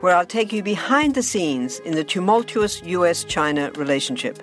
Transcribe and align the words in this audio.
where 0.00 0.14
I'll 0.14 0.26
take 0.26 0.52
you 0.52 0.62
behind 0.62 1.14
the 1.14 1.22
scenes 1.22 1.80
in 1.80 1.94
the 1.94 2.04
tumultuous 2.04 2.82
US 2.84 3.24
China 3.24 3.70
relationship. 3.72 4.38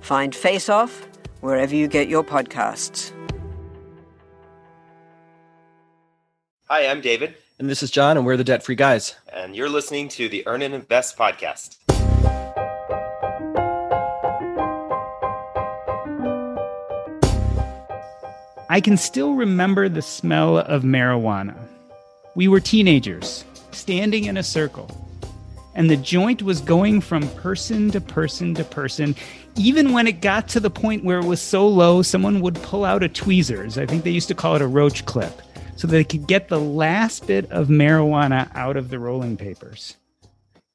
Find 0.00 0.34
Face 0.34 0.68
Off 0.68 1.06
wherever 1.40 1.74
you 1.74 1.86
get 1.88 2.08
your 2.08 2.24
podcasts. 2.24 3.12
Hi, 6.64 6.86
I'm 6.86 7.00
David. 7.00 7.34
And 7.58 7.68
this 7.68 7.82
is 7.82 7.90
John, 7.90 8.16
and 8.16 8.26
we're 8.26 8.36
the 8.36 8.44
Debt 8.44 8.62
Free 8.62 8.74
Guys. 8.74 9.16
And 9.32 9.56
you're 9.56 9.68
listening 9.68 10.08
to 10.10 10.28
the 10.28 10.46
Earn 10.46 10.62
and 10.62 10.74
Invest 10.74 11.16
podcast. 11.16 11.76
I 18.70 18.80
can 18.82 18.96
still 18.96 19.34
remember 19.34 19.88
the 19.88 20.02
smell 20.02 20.58
of 20.58 20.82
marijuana. 20.82 21.56
We 22.34 22.48
were 22.48 22.60
teenagers 22.60 23.44
standing 23.78 24.24
in 24.24 24.36
a 24.36 24.42
circle. 24.42 24.90
And 25.74 25.88
the 25.88 25.96
joint 25.96 26.42
was 26.42 26.60
going 26.60 27.00
from 27.00 27.28
person 27.30 27.90
to 27.92 28.00
person 28.00 28.54
to 28.54 28.64
person. 28.64 29.14
Even 29.56 29.92
when 29.92 30.06
it 30.06 30.20
got 30.20 30.48
to 30.48 30.60
the 30.60 30.70
point 30.70 31.04
where 31.04 31.20
it 31.20 31.24
was 31.24 31.40
so 31.40 31.68
low, 31.68 32.02
someone 32.02 32.40
would 32.40 32.56
pull 32.56 32.84
out 32.84 33.02
a 33.02 33.08
tweezers. 33.08 33.78
I 33.78 33.86
think 33.86 34.04
they 34.04 34.10
used 34.10 34.28
to 34.28 34.34
call 34.34 34.56
it 34.56 34.62
a 34.62 34.66
roach 34.66 35.04
clip, 35.04 35.40
so 35.76 35.86
they 35.86 36.04
could 36.04 36.26
get 36.26 36.48
the 36.48 36.60
last 36.60 37.26
bit 37.26 37.50
of 37.52 37.68
marijuana 37.68 38.50
out 38.54 38.76
of 38.76 38.90
the 38.90 38.98
rolling 38.98 39.36
papers. 39.36 39.96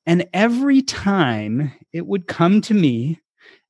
And 0.05 0.25
every 0.33 0.81
time 0.81 1.73
it 1.91 2.05
would 2.07 2.27
come 2.27 2.61
to 2.61 2.73
me, 2.73 3.19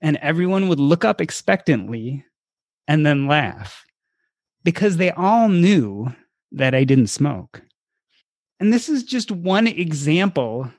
and 0.03 0.18
everyone 0.18 0.68
would 0.68 0.80
look 0.80 1.06
up 1.06 1.22
expectantly 1.22 2.25
and 2.88 3.06
then 3.06 3.25
laugh 3.25 3.86
because 4.64 4.97
they 4.97 5.12
all 5.12 5.47
knew 5.47 6.14
that 6.52 6.75
I 6.75 6.84
didn't 6.84 7.08
smoke. 7.08 7.62
And 8.64 8.72
this 8.72 8.88
is 8.88 9.03
just 9.03 9.30
one 9.30 9.67
example 9.67 10.72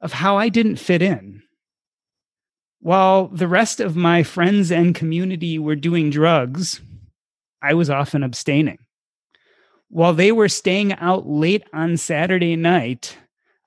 of 0.00 0.10
how 0.10 0.38
I 0.38 0.48
didn't 0.48 0.76
fit 0.76 1.02
in. 1.02 1.42
While 2.78 3.28
the 3.28 3.46
rest 3.46 3.78
of 3.78 3.94
my 3.94 4.22
friends 4.22 4.72
and 4.72 4.94
community 4.94 5.58
were 5.58 5.76
doing 5.76 6.08
drugs, 6.08 6.80
I 7.60 7.74
was 7.74 7.90
often 7.90 8.22
abstaining. 8.22 8.78
While 9.90 10.14
they 10.14 10.32
were 10.32 10.48
staying 10.48 10.94
out 10.94 11.28
late 11.28 11.62
on 11.74 11.98
Saturday 11.98 12.56
night, 12.56 13.18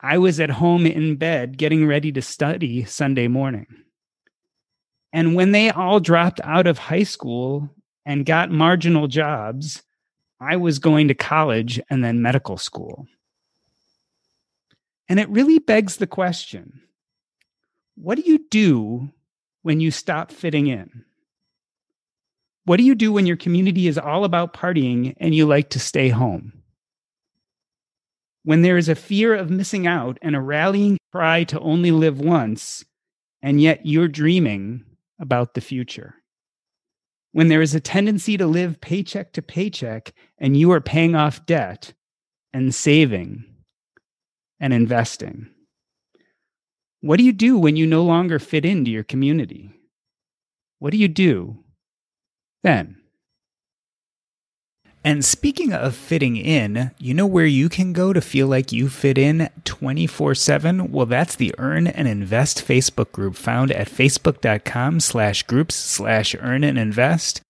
I 0.01 0.17
was 0.17 0.39
at 0.39 0.49
home 0.49 0.87
in 0.87 1.17
bed 1.17 1.55
getting 1.59 1.85
ready 1.85 2.11
to 2.13 2.23
study 2.23 2.85
Sunday 2.85 3.27
morning. 3.27 3.67
And 5.13 5.35
when 5.35 5.51
they 5.51 5.69
all 5.69 5.99
dropped 5.99 6.41
out 6.43 6.65
of 6.65 6.79
high 6.79 7.03
school 7.03 7.69
and 8.03 8.25
got 8.25 8.49
marginal 8.49 9.07
jobs, 9.07 9.83
I 10.41 10.55
was 10.55 10.79
going 10.79 11.07
to 11.09 11.13
college 11.13 11.79
and 11.91 12.03
then 12.03 12.23
medical 12.23 12.57
school. 12.57 13.05
And 15.09 15.19
it 15.19 15.29
really 15.29 15.59
begs 15.59 15.97
the 15.97 16.07
question 16.07 16.81
what 17.95 18.15
do 18.15 18.23
you 18.25 18.39
do 18.49 19.11
when 19.61 19.79
you 19.79 19.91
stop 19.91 20.31
fitting 20.31 20.67
in? 20.67 21.05
What 22.65 22.77
do 22.77 22.83
you 22.83 22.95
do 22.95 23.11
when 23.11 23.25
your 23.25 23.37
community 23.37 23.87
is 23.87 23.97
all 23.97 24.23
about 24.23 24.53
partying 24.53 25.13
and 25.17 25.35
you 25.35 25.45
like 25.45 25.69
to 25.71 25.79
stay 25.79 26.09
home? 26.09 26.63
When 28.43 28.61
there 28.61 28.77
is 28.77 28.89
a 28.89 28.95
fear 28.95 29.35
of 29.35 29.49
missing 29.49 29.85
out 29.85 30.17
and 30.21 30.35
a 30.35 30.41
rallying 30.41 30.97
cry 31.11 31.43
to 31.45 31.59
only 31.59 31.91
live 31.91 32.19
once, 32.19 32.83
and 33.41 33.61
yet 33.61 33.85
you're 33.85 34.07
dreaming 34.07 34.83
about 35.19 35.53
the 35.53 35.61
future. 35.61 36.15
When 37.31 37.47
there 37.47 37.61
is 37.61 37.75
a 37.75 37.79
tendency 37.79 38.37
to 38.37 38.47
live 38.47 38.81
paycheck 38.81 39.33
to 39.33 39.41
paycheck 39.41 40.13
and 40.37 40.55
you 40.55 40.71
are 40.71 40.81
paying 40.81 41.15
off 41.15 41.45
debt 41.45 41.93
and 42.53 42.73
saving 42.73 43.45
and 44.63 44.73
investing. 44.73 45.49
What 47.01 47.17
do 47.17 47.25
you 47.25 47.33
do 47.33 47.57
when 47.57 47.75
you 47.75 47.85
no 47.85 48.01
longer 48.01 48.39
fit 48.39 48.63
into 48.63 48.89
your 48.89 49.03
community? 49.03 49.71
What 50.79 50.91
do 50.91 50.97
you 50.97 51.09
do 51.09 51.57
then? 52.63 52.95
And 55.03 55.25
speaking 55.25 55.73
of 55.73 55.97
fitting 55.97 56.37
in, 56.37 56.91
you 56.97 57.13
know 57.13 57.27
where 57.27 57.45
you 57.45 57.67
can 57.67 57.91
go 57.91 58.13
to 58.13 58.21
feel 58.21 58.47
like 58.47 58.71
you 58.71 58.87
fit 58.87 59.17
in 59.17 59.49
24 59.65 60.33
7? 60.33 60.93
Well, 60.93 61.07
that's 61.07 61.35
the 61.35 61.53
Earn 61.57 61.87
and 61.87 62.07
Invest 62.07 62.65
Facebook 62.65 63.11
group 63.11 63.35
found 63.35 63.69
at 63.69 63.89
facebook.com 63.89 65.01
slash 65.01 65.43
groups 65.43 65.75
slash 65.75 66.33
earn 66.39 66.63
and 66.63 66.79
invest. 66.79 67.41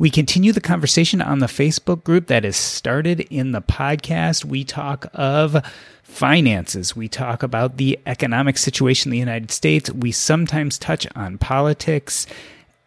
We 0.00 0.10
continue 0.10 0.52
the 0.52 0.60
conversation 0.60 1.20
on 1.20 1.40
the 1.40 1.46
Facebook 1.46 2.04
group 2.04 2.28
that 2.28 2.44
is 2.44 2.56
started 2.56 3.18
in 3.32 3.50
the 3.50 3.60
podcast. 3.60 4.44
We 4.44 4.62
talk 4.62 5.06
of 5.12 5.60
finances. 6.04 6.94
We 6.94 7.08
talk 7.08 7.42
about 7.42 7.78
the 7.78 7.98
economic 8.06 8.58
situation 8.58 9.08
in 9.08 9.14
the 9.14 9.18
United 9.18 9.50
States. 9.50 9.90
We 9.90 10.12
sometimes 10.12 10.78
touch 10.78 11.08
on 11.16 11.38
politics. 11.38 12.28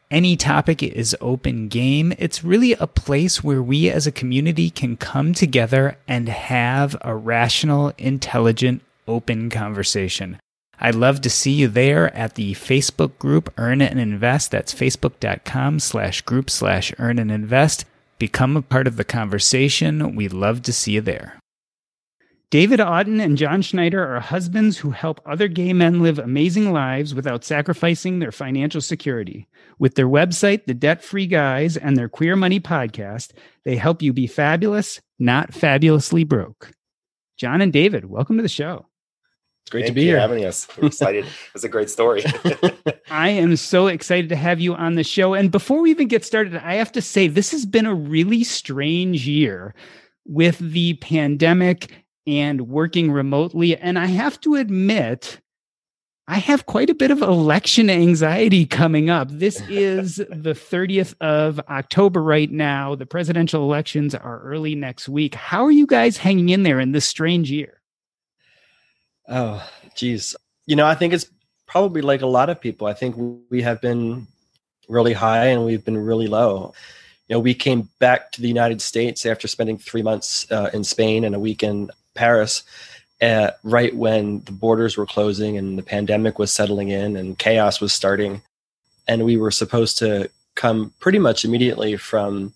Any 0.10 0.38
topic 0.38 0.82
is 0.82 1.14
open 1.20 1.68
game. 1.68 2.14
It's 2.18 2.46
really 2.46 2.74
a 2.74 2.88
place 2.88 3.44
where 3.44 3.62
we 3.62 3.90
as 3.90 4.08
a 4.08 4.12
community 4.14 4.70
can 4.70 4.96
come 4.96 5.34
together 5.34 5.98
and 6.08 6.30
have 6.30 6.96
a 7.02 7.14
rational, 7.14 7.92
intelligent, 7.98 8.84
open 9.06 9.50
conversation. 9.50 10.40
I'd 10.84 10.96
love 10.96 11.22
to 11.22 11.30
see 11.30 11.52
you 11.52 11.68
there 11.68 12.14
at 12.16 12.34
the 12.34 12.54
Facebook 12.54 13.20
group 13.20 13.54
Earn 13.56 13.84
and 13.84 14.00
Invest. 14.00 14.50
That's 14.50 14.74
facebook.com 14.74 15.80
slash 15.80 16.22
group 16.22 16.50
slash 16.50 16.92
earn 16.98 17.20
and 17.20 17.32
invest. 17.32 17.86
Become 18.18 18.58
a 18.58 18.64
part 18.64 18.88
of 18.88 18.98
the 18.98 19.04
conversation. 19.04 20.16
We'd 20.16 20.34
love 20.34 20.64
to 20.64 20.74
see 20.74 20.94
you 20.94 21.02
there. 21.02 21.38
David 22.50 22.80
Auten 22.80 23.22
and 23.22 23.38
John 23.38 23.62
Schneider 23.62 24.04
are 24.16 24.20
husbands 24.20 24.80
who 24.80 24.90
help 24.90 25.22
other 25.26 25.48
gay 25.48 25.72
men 25.72 26.02
live 26.02 26.20
amazing 26.20 26.74
lives 26.74 27.16
without 27.16 27.46
sacrificing 27.46 28.18
their 28.18 28.32
financial 28.32 28.82
security. 28.82 29.48
With 29.78 29.96
their 29.96 30.10
website, 30.10 30.66
The 30.66 30.74
Debt 30.74 31.04
Free 31.04 31.28
Guys, 31.28 31.78
and 31.78 31.96
their 31.96 32.10
Queer 32.10 32.36
Money 32.36 32.60
podcast, 32.60 33.32
they 33.64 33.78
help 33.78 34.02
you 34.02 34.14
be 34.14 34.28
fabulous, 34.28 35.00
not 35.18 35.54
fabulously 35.54 36.24
broke. 36.24 36.72
John 37.38 37.62
and 37.62 37.72
David, 37.72 38.06
welcome 38.06 38.36
to 38.38 38.44
the 38.44 38.50
show. 38.50 38.88
It's 39.64 39.72
great 39.72 39.82
Thank 39.82 39.92
to 39.92 39.94
be 39.94 40.04
here. 40.04 40.20
having 40.20 40.46
us. 40.46 40.68
We're 40.78 40.88
excited. 40.88 41.26
it's 41.56 41.64
a 41.64 41.70
great 41.70 41.90
story. 41.90 42.24
I 43.12 43.30
am 43.30 43.56
so 43.56 43.88
excited 43.88 44.30
to 44.30 44.36
have 44.36 44.60
you 44.60 44.74
on 44.74 44.96
the 44.96 45.04
show. 45.04 45.34
And 45.34 45.52
before 45.52 45.82
we 45.82 45.92
even 45.92 46.08
get 46.08 46.26
started, 46.26 46.56
I 46.56 46.76
have 46.76 46.92
to 46.94 47.02
say 47.02 47.28
this 47.28 47.52
has 47.52 47.66
been 47.66 47.86
a 47.86 47.94
really 47.94 48.44
strange 48.44 49.28
year 49.28 49.76
with 50.26 50.58
the 50.60 50.96
pandemic 50.96 52.06
and 52.26 52.70
working 52.70 53.12
remotely. 53.12 53.78
And 53.78 53.98
I 53.98 54.06
have 54.08 54.40
to 54.42 54.56
admit, 54.56 55.40
I 56.28 56.38
have 56.38 56.66
quite 56.66 56.90
a 56.90 56.96
bit 56.96 57.12
of 57.12 57.22
election 57.22 57.90
anxiety 57.90 58.66
coming 58.66 59.10
up. 59.10 59.28
This 59.30 59.62
is 59.70 60.16
the 60.16 60.54
30th 60.54 61.14
of 61.20 61.60
October 61.70 62.24
right 62.24 62.50
now. 62.50 62.96
The 62.96 63.06
presidential 63.06 63.64
elections 63.64 64.16
are 64.16 64.42
early 64.42 64.76
next 64.76 65.10
week. 65.10 65.36
How 65.36 65.66
are 65.66 65.72
you 65.72 65.86
guys 65.86 66.18
hanging 66.18 66.50
in 66.50 66.64
there 66.64 66.80
in 66.80 66.94
this 66.94 67.08
strange 67.08 67.52
year? 67.52 67.81
Oh, 69.28 69.68
geez. 69.96 70.36
You 70.66 70.76
know, 70.76 70.86
I 70.86 70.96
think 70.96 71.14
it's 71.14 71.28
probably 71.68 72.02
like 72.02 72.22
a 72.22 72.28
lot 72.28 72.50
of 72.50 72.60
people. 72.62 72.88
I 72.88 72.94
think 72.94 73.16
we 73.50 73.62
have 73.62 73.82
been 73.82 74.28
really 74.90 75.14
high 75.14 75.48
and 75.48 75.66
we've 75.66 75.86
been 75.86 75.98
really 75.98 76.28
low. 76.28 76.74
You 77.28 77.36
know, 77.36 77.40
we 77.40 77.54
came 77.54 77.90
back 78.00 78.32
to 78.34 78.42
the 78.42 78.48
United 78.48 78.82
States 78.82 79.26
after 79.26 79.48
spending 79.48 79.78
three 79.78 80.02
months 80.04 80.52
uh, 80.52 80.70
in 80.74 80.84
Spain 80.84 81.24
and 81.24 81.34
a 81.34 81.40
week 81.40 81.64
in 81.64 81.90
Paris. 82.14 82.64
uh, 83.22 83.52
right 83.64 83.96
when 83.96 84.42
the 84.42 84.52
borders 84.52 84.98
were 84.98 85.06
closing 85.06 85.58
and 85.58 85.78
the 85.78 85.84
pandemic 85.84 86.40
was 86.40 86.52
settling 86.52 86.90
in 86.90 87.16
and 87.16 87.38
chaos 87.38 87.80
was 87.80 87.94
starting. 87.94 88.42
And 89.08 89.24
we 89.24 89.38
were 89.38 89.52
supposed 89.52 89.98
to 90.00 90.30
come 90.56 90.94
pretty 91.00 91.20
much 91.20 91.46
immediately 91.46 91.98
from 91.98 92.54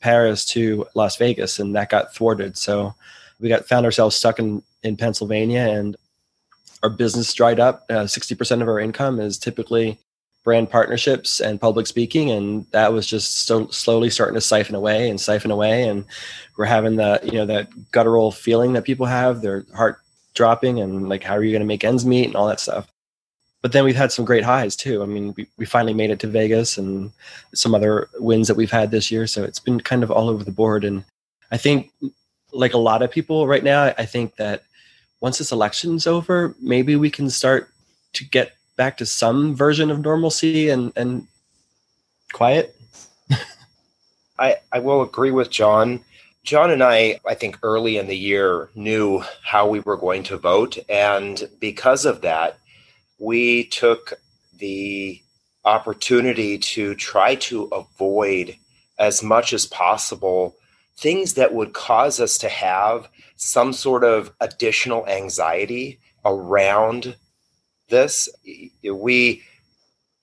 Paris 0.00 0.44
to 0.46 0.86
Las 0.94 1.16
Vegas, 1.16 1.58
and 1.58 1.74
that 1.74 1.90
got 1.90 2.14
thwarted. 2.14 2.56
So 2.56 2.94
we 3.40 3.48
got 3.48 3.66
found 3.66 3.84
ourselves 3.84 4.14
stuck 4.14 4.38
in, 4.38 4.62
in 4.82 4.96
Pennsylvania, 4.96 5.60
and 5.60 5.96
our 6.82 6.90
business 6.90 7.32
dried 7.32 7.60
up. 7.60 7.84
Uh, 7.90 8.06
sixty 8.06 8.34
percent 8.34 8.62
of 8.62 8.68
our 8.68 8.80
income 8.80 9.20
is 9.20 9.38
typically 9.38 9.98
brand 10.46 10.70
partnerships 10.70 11.40
and 11.40 11.60
public 11.60 11.88
speaking 11.88 12.30
and 12.30 12.64
that 12.70 12.92
was 12.92 13.04
just 13.04 13.46
so 13.46 13.66
slowly 13.66 14.08
starting 14.08 14.36
to 14.36 14.40
siphon 14.40 14.76
away 14.76 15.10
and 15.10 15.20
siphon 15.20 15.50
away 15.50 15.88
and 15.88 16.04
we're 16.56 16.64
having 16.64 16.94
the 16.94 17.18
you 17.24 17.32
know 17.32 17.44
that 17.44 17.68
guttural 17.90 18.30
feeling 18.30 18.72
that 18.72 18.84
people 18.84 19.06
have 19.06 19.42
their 19.42 19.66
heart 19.74 19.98
dropping 20.34 20.78
and 20.78 21.08
like 21.08 21.24
how 21.24 21.34
are 21.34 21.42
you 21.42 21.50
going 21.50 21.58
to 21.58 21.66
make 21.66 21.82
ends 21.82 22.06
meet 22.06 22.26
and 22.26 22.36
all 22.36 22.46
that 22.46 22.60
stuff 22.60 22.86
but 23.60 23.72
then 23.72 23.82
we've 23.82 23.96
had 23.96 24.12
some 24.12 24.24
great 24.24 24.44
highs 24.44 24.76
too 24.76 25.02
i 25.02 25.06
mean 25.06 25.34
we, 25.36 25.48
we 25.58 25.66
finally 25.66 25.92
made 25.92 26.10
it 26.10 26.20
to 26.20 26.28
vegas 26.28 26.78
and 26.78 27.10
some 27.52 27.74
other 27.74 28.08
wins 28.20 28.46
that 28.46 28.56
we've 28.56 28.70
had 28.70 28.92
this 28.92 29.10
year 29.10 29.26
so 29.26 29.42
it's 29.42 29.58
been 29.58 29.80
kind 29.80 30.04
of 30.04 30.12
all 30.12 30.28
over 30.28 30.44
the 30.44 30.52
board 30.52 30.84
and 30.84 31.02
i 31.50 31.56
think 31.56 31.90
like 32.56 32.74
a 32.74 32.78
lot 32.78 33.02
of 33.02 33.10
people 33.10 33.46
right 33.46 33.64
now 33.64 33.94
i 33.98 34.04
think 34.04 34.36
that 34.36 34.62
once 35.20 35.38
this 35.38 35.52
election's 35.52 36.06
over 36.06 36.54
maybe 36.60 36.96
we 36.96 37.10
can 37.10 37.30
start 37.30 37.70
to 38.12 38.24
get 38.24 38.52
back 38.76 38.96
to 38.98 39.06
some 39.06 39.54
version 39.54 39.90
of 39.90 40.00
normalcy 40.00 40.68
and 40.68 40.92
and 40.96 41.26
quiet. 42.32 42.76
I 44.38 44.56
I 44.72 44.78
will 44.78 45.02
agree 45.02 45.30
with 45.30 45.50
John. 45.50 46.04
John 46.44 46.70
and 46.70 46.82
I, 46.82 47.18
I 47.26 47.34
think 47.34 47.58
early 47.62 47.96
in 47.96 48.06
the 48.06 48.16
year, 48.16 48.70
knew 48.76 49.24
how 49.42 49.66
we 49.66 49.80
were 49.80 49.96
going 49.96 50.22
to 50.24 50.36
vote. 50.36 50.78
And 50.88 51.48
because 51.58 52.04
of 52.04 52.20
that, 52.20 52.58
we 53.18 53.64
took 53.64 54.12
the 54.56 55.20
opportunity 55.64 56.56
to 56.56 56.94
try 56.94 57.34
to 57.34 57.64
avoid 57.64 58.56
as 58.96 59.24
much 59.24 59.52
as 59.52 59.66
possible 59.66 60.54
things 60.96 61.34
that 61.34 61.54
would 61.54 61.72
cause 61.72 62.20
us 62.20 62.38
to 62.38 62.48
have 62.48 63.08
some 63.36 63.72
sort 63.72 64.04
of 64.04 64.32
additional 64.40 65.06
anxiety 65.06 65.98
around 66.24 67.16
this 67.88 68.28
we 68.82 69.42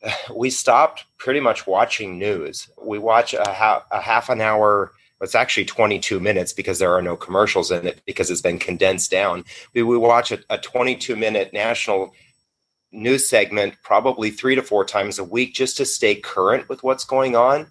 we 0.35 0.49
stopped 0.49 1.05
pretty 1.17 1.39
much 1.39 1.65
watching 1.65 2.19
news. 2.19 2.69
We 2.81 2.99
watch 2.99 3.33
a, 3.33 3.49
ha- 3.49 3.85
a 3.91 4.01
half 4.01 4.29
an 4.29 4.41
hour 4.41 4.91
it's 5.23 5.35
actually 5.35 5.65
22 5.65 6.19
minutes 6.19 6.51
because 6.51 6.79
there 6.79 6.93
are 6.93 7.01
no 7.01 7.15
commercials 7.15 7.71
in 7.71 7.87
it 7.87 8.01
because 8.05 8.29
it's 8.29 8.41
been 8.41 8.59
condensed 8.59 9.09
down. 9.09 9.45
We, 9.73 9.81
we 9.81 9.97
watch 9.97 10.33
a, 10.33 10.39
a 10.49 10.57
22 10.57 11.15
minute 11.15 11.53
national 11.53 12.13
news 12.91 13.27
segment 13.27 13.75
probably 13.83 14.29
three 14.29 14.53
to 14.55 14.61
four 14.61 14.85
times 14.85 15.17
a 15.17 15.23
week 15.23 15.55
just 15.55 15.77
to 15.77 15.85
stay 15.85 16.15
current 16.15 16.67
with 16.69 16.83
what's 16.83 17.05
going 17.05 17.35
on 17.35 17.67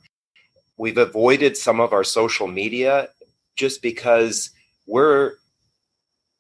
we've 0.83 0.99
avoided 0.99 1.57
some 1.57 1.79
of 1.79 1.93
our 1.93 2.03
social 2.03 2.49
media 2.49 3.09
just 3.55 3.83
because 3.83 4.51
we're 4.89 5.35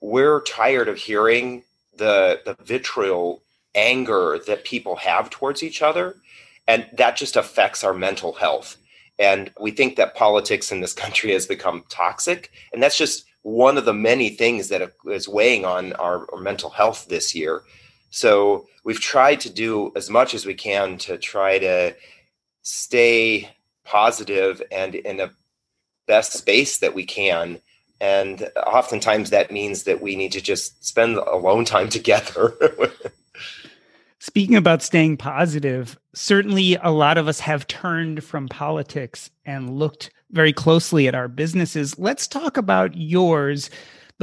we're 0.00 0.40
tired 0.42 0.88
of 0.88 0.96
hearing 0.96 1.62
the 1.96 2.40
the 2.44 2.56
vitriol 2.64 3.40
anger 3.76 4.40
that 4.48 4.64
people 4.64 4.96
have 4.96 5.30
towards 5.30 5.62
each 5.62 5.80
other. 5.80 6.16
And 6.66 6.88
that 6.92 7.14
just 7.14 7.36
affects 7.36 7.84
our 7.84 7.94
mental 7.94 8.32
health. 8.32 8.76
And 9.16 9.52
we 9.60 9.70
think 9.70 9.94
that 9.94 10.16
politics 10.16 10.72
in 10.72 10.80
this 10.80 10.92
country 10.92 11.30
has 11.32 11.46
become 11.46 11.84
toxic. 11.88 12.50
And 12.72 12.82
that's 12.82 12.98
just 12.98 13.24
one 13.42 13.78
of 13.78 13.84
the 13.84 13.94
many 13.94 14.28
things 14.28 14.70
that 14.70 14.92
is 15.06 15.28
weighing 15.28 15.64
on 15.64 15.92
our, 15.94 16.26
our 16.32 16.40
mental 16.40 16.70
health 16.70 17.06
this 17.08 17.32
year. 17.32 17.62
So 18.10 18.66
we've 18.82 19.00
tried 19.00 19.38
to 19.42 19.50
do 19.50 19.92
as 19.94 20.10
much 20.10 20.34
as 20.34 20.44
we 20.44 20.54
can 20.54 20.98
to 20.98 21.16
try 21.16 21.60
to 21.60 21.94
stay 22.62 23.48
positive 23.92 24.62
and 24.72 24.94
in 24.94 25.20
a 25.20 25.30
best 26.08 26.32
space 26.32 26.78
that 26.78 26.94
we 26.94 27.04
can 27.04 27.60
and 28.02 28.50
oftentimes 28.66 29.30
that 29.30 29.52
means 29.52 29.84
that 29.84 30.02
we 30.02 30.16
need 30.16 30.32
to 30.32 30.40
just 30.40 30.84
spend 30.84 31.16
alone 31.18 31.64
time 31.64 31.88
together. 31.98 32.52
Speaking 34.18 34.56
about 34.56 34.82
staying 34.82 35.18
positive, 35.18 35.96
certainly 36.12 36.76
a 36.82 36.90
lot 36.90 37.16
of 37.16 37.28
us 37.28 37.38
have 37.38 37.68
turned 37.68 38.24
from 38.24 38.48
politics 38.48 39.30
and 39.44 39.78
looked 39.78 40.10
very 40.32 40.52
closely 40.52 41.06
at 41.06 41.14
our 41.14 41.28
businesses. 41.28 41.96
Let's 41.96 42.26
talk 42.26 42.56
about 42.56 42.96
yours. 42.96 43.70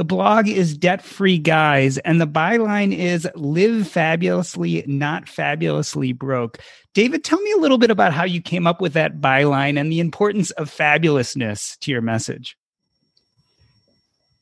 The 0.00 0.04
blog 0.06 0.48
is 0.48 0.78
Debt 0.78 1.02
Free 1.02 1.36
Guys, 1.36 1.98
and 1.98 2.18
the 2.18 2.26
byline 2.26 2.96
is 2.96 3.28
Live 3.34 3.86
Fabulously, 3.86 4.82
Not 4.86 5.28
Fabulously 5.28 6.14
Broke. 6.14 6.56
David, 6.94 7.22
tell 7.22 7.38
me 7.42 7.52
a 7.52 7.58
little 7.58 7.76
bit 7.76 7.90
about 7.90 8.14
how 8.14 8.24
you 8.24 8.40
came 8.40 8.66
up 8.66 8.80
with 8.80 8.94
that 8.94 9.20
byline 9.20 9.78
and 9.78 9.92
the 9.92 10.00
importance 10.00 10.52
of 10.52 10.70
fabulousness 10.70 11.78
to 11.80 11.90
your 11.90 12.00
message 12.00 12.56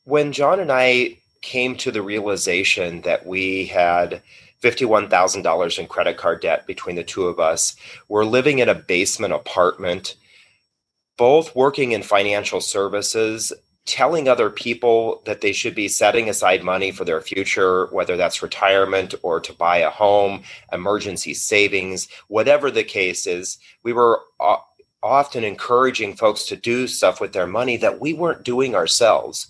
when 0.05 0.31
John 0.31 0.61
and 0.61 0.71
I 0.71 1.17
came 1.41 1.75
to 1.75 1.91
the 1.91 2.01
realization 2.01 3.01
that 3.01 3.25
we 3.25 3.65
had 3.65 4.21
$51,000 4.63 5.77
in 5.77 5.87
credit 5.87 6.15
card 6.15 6.39
debt 6.39 6.65
between 6.67 6.95
the 6.95 7.03
two 7.03 7.25
of 7.25 7.37
us, 7.37 7.75
we're 8.07 8.23
living 8.23 8.59
in 8.59 8.69
a 8.69 8.75
basement 8.75 9.33
apartment, 9.33 10.15
both 11.17 11.53
working 11.53 11.91
in 11.91 12.01
financial 12.01 12.61
services, 12.61 13.51
telling 13.89 14.27
other 14.27 14.51
people 14.51 15.23
that 15.25 15.41
they 15.41 15.51
should 15.51 15.73
be 15.73 15.87
setting 15.87 16.29
aside 16.29 16.63
money 16.63 16.91
for 16.91 17.05
their 17.05 17.21
future, 17.21 17.87
whether 17.87 18.15
that's 18.15 18.43
retirement 18.43 19.15
or 19.23 19.39
to 19.39 19.51
buy 19.51 19.77
a 19.77 19.89
home, 19.89 20.43
emergency 20.71 21.33
savings, 21.33 22.07
whatever 22.27 22.69
the 22.69 22.83
case 22.83 23.25
is. 23.25 23.57
We 23.81 23.91
were 23.91 24.21
often 25.01 25.43
encouraging 25.43 26.15
folks 26.15 26.45
to 26.45 26.55
do 26.55 26.85
stuff 26.87 27.19
with 27.19 27.33
their 27.33 27.47
money 27.47 27.77
that 27.77 27.99
we 27.99 28.13
weren't 28.13 28.43
doing 28.43 28.75
ourselves. 28.75 29.47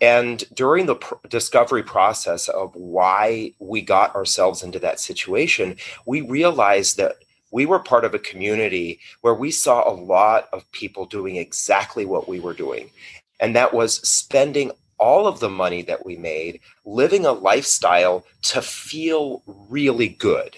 And 0.00 0.44
during 0.54 0.86
the 0.86 0.96
pr- 0.96 1.14
discovery 1.28 1.82
process 1.82 2.48
of 2.48 2.74
why 2.76 3.52
we 3.58 3.82
got 3.82 4.14
ourselves 4.14 4.62
into 4.62 4.78
that 4.78 5.00
situation, 5.00 5.76
we 6.06 6.20
realized 6.20 6.98
that 6.98 7.16
we 7.50 7.66
were 7.66 7.80
part 7.80 8.04
of 8.04 8.14
a 8.14 8.18
community 8.18 9.00
where 9.22 9.34
we 9.34 9.50
saw 9.50 9.88
a 9.88 9.94
lot 9.94 10.48
of 10.52 10.70
people 10.70 11.04
doing 11.04 11.36
exactly 11.36 12.06
what 12.06 12.28
we 12.28 12.38
were 12.38 12.54
doing. 12.54 12.90
And 13.42 13.54
that 13.54 13.74
was 13.74 13.96
spending 14.08 14.70
all 14.98 15.26
of 15.26 15.40
the 15.40 15.50
money 15.50 15.82
that 15.82 16.06
we 16.06 16.16
made, 16.16 16.60
living 16.86 17.26
a 17.26 17.32
lifestyle 17.32 18.24
to 18.42 18.62
feel 18.62 19.42
really 19.46 20.08
good. 20.08 20.56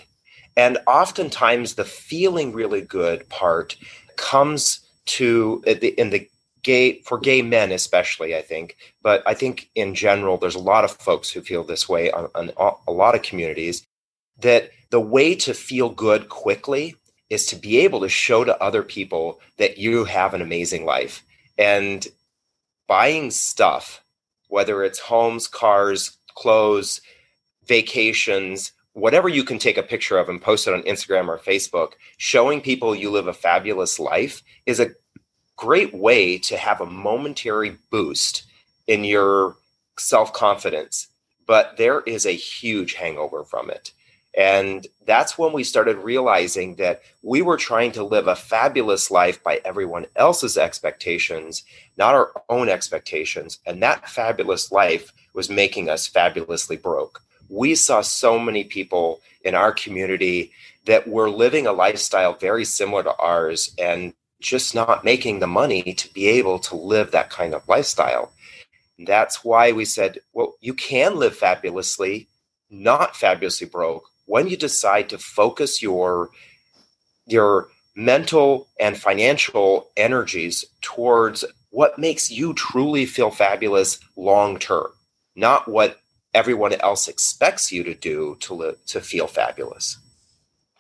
And 0.56 0.78
oftentimes, 0.86 1.74
the 1.74 1.84
feeling 1.84 2.52
really 2.52 2.82
good 2.82 3.28
part 3.28 3.76
comes 4.16 4.80
to 5.06 5.62
in 5.66 6.10
the 6.10 6.28
gay 6.62 7.00
for 7.02 7.18
gay 7.18 7.42
men 7.42 7.70
especially 7.70 8.34
i 8.34 8.40
think 8.40 8.76
but 9.02 9.22
i 9.26 9.34
think 9.34 9.68
in 9.74 9.94
general 9.94 10.38
there's 10.38 10.54
a 10.54 10.58
lot 10.58 10.82
of 10.82 10.92
folks 10.92 11.28
who 11.28 11.42
feel 11.42 11.62
this 11.62 11.88
way 11.88 12.10
on, 12.10 12.28
on 12.34 12.50
a 12.88 12.90
lot 12.90 13.14
of 13.14 13.22
communities 13.22 13.86
that 14.40 14.70
the 14.90 15.00
way 15.00 15.34
to 15.34 15.52
feel 15.52 15.90
good 15.90 16.28
quickly 16.30 16.96
is 17.28 17.44
to 17.44 17.56
be 17.56 17.78
able 17.80 18.00
to 18.00 18.08
show 18.08 18.44
to 18.44 18.62
other 18.62 18.82
people 18.82 19.40
that 19.58 19.76
you 19.76 20.04
have 20.04 20.32
an 20.32 20.40
amazing 20.40 20.86
life 20.86 21.22
and 21.58 22.08
buying 22.86 23.30
stuff 23.30 24.02
whether 24.48 24.84
it's 24.84 24.98
homes 24.98 25.46
cars 25.46 26.18
clothes 26.34 27.00
vacations 27.66 28.72
whatever 28.92 29.28
you 29.28 29.42
can 29.42 29.58
take 29.58 29.76
a 29.76 29.82
picture 29.82 30.18
of 30.18 30.28
and 30.28 30.42
post 30.42 30.66
it 30.66 30.74
on 30.74 30.82
instagram 30.82 31.28
or 31.28 31.38
facebook 31.38 31.92
showing 32.16 32.60
people 32.60 32.94
you 32.94 33.10
live 33.10 33.26
a 33.26 33.32
fabulous 33.34 33.98
life 33.98 34.42
is 34.66 34.80
a 34.80 34.90
great 35.56 35.94
way 35.94 36.38
to 36.38 36.56
have 36.56 36.80
a 36.80 36.86
momentary 36.86 37.76
boost 37.90 38.44
in 38.86 39.04
your 39.04 39.56
self 39.98 40.32
confidence, 40.32 41.08
but 41.46 41.76
there 41.76 42.00
is 42.02 42.26
a 42.26 42.32
huge 42.32 42.94
hangover 42.94 43.44
from 43.44 43.70
it. 43.70 43.92
And 44.36 44.86
that's 45.06 45.38
when 45.38 45.52
we 45.52 45.62
started 45.62 45.98
realizing 45.98 46.74
that 46.76 47.02
we 47.22 47.40
were 47.40 47.56
trying 47.56 47.92
to 47.92 48.02
live 48.02 48.26
a 48.26 48.34
fabulous 48.34 49.10
life 49.10 49.42
by 49.42 49.60
everyone 49.64 50.06
else's 50.16 50.58
expectations, 50.58 51.62
not 51.96 52.14
our 52.14 52.32
own 52.48 52.68
expectations. 52.68 53.58
And 53.64 53.82
that 53.82 54.08
fabulous 54.08 54.72
life 54.72 55.12
was 55.34 55.48
making 55.48 55.88
us 55.88 56.08
fabulously 56.08 56.76
broke. 56.76 57.22
We 57.48 57.74
saw 57.74 58.00
so 58.00 58.38
many 58.38 58.64
people 58.64 59.20
in 59.42 59.54
our 59.54 59.72
community 59.72 60.52
that 60.86 61.06
were 61.06 61.30
living 61.30 61.66
a 61.66 61.72
lifestyle 61.72 62.34
very 62.34 62.64
similar 62.64 63.04
to 63.04 63.16
ours. 63.16 63.72
And 63.78 64.14
just 64.44 64.74
not 64.74 65.04
making 65.04 65.38
the 65.38 65.46
money 65.46 65.82
to 65.82 66.12
be 66.12 66.26
able 66.26 66.58
to 66.58 66.76
live 66.76 67.10
that 67.10 67.30
kind 67.30 67.54
of 67.54 67.66
lifestyle. 67.66 68.30
That's 68.98 69.42
why 69.42 69.72
we 69.72 69.86
said, 69.86 70.18
well, 70.32 70.54
you 70.60 70.74
can 70.74 71.16
live 71.16 71.34
fabulously, 71.34 72.28
not 72.70 73.16
fabulously 73.16 73.66
broke, 73.66 74.04
when 74.26 74.48
you 74.48 74.56
decide 74.56 75.08
to 75.10 75.18
focus 75.18 75.82
your 75.82 76.30
your 77.26 77.68
mental 77.96 78.68
and 78.80 78.96
financial 78.96 79.88
energies 79.96 80.64
towards 80.80 81.44
what 81.70 81.98
makes 81.98 82.30
you 82.30 82.54
truly 82.54 83.06
feel 83.06 83.30
fabulous 83.30 83.98
long 84.16 84.58
term, 84.58 84.88
not 85.36 85.68
what 85.68 85.98
everyone 86.34 86.72
else 86.74 87.08
expects 87.08 87.72
you 87.72 87.84
to 87.84 87.94
do 87.94 88.36
to 88.40 88.54
live, 88.54 88.76
to 88.86 89.00
feel 89.00 89.26
fabulous. 89.26 89.98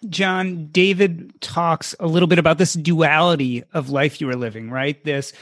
John, 0.08 0.66
David 0.66 1.32
talks 1.40 1.94
a 1.98 2.06
little 2.06 2.26
bit 2.26 2.38
about 2.38 2.58
this 2.58 2.74
duality 2.74 3.62
of 3.72 3.88
life 3.88 4.20
you 4.20 4.26
were 4.26 4.36
living, 4.36 4.70
right? 4.70 5.02
This 5.04 5.32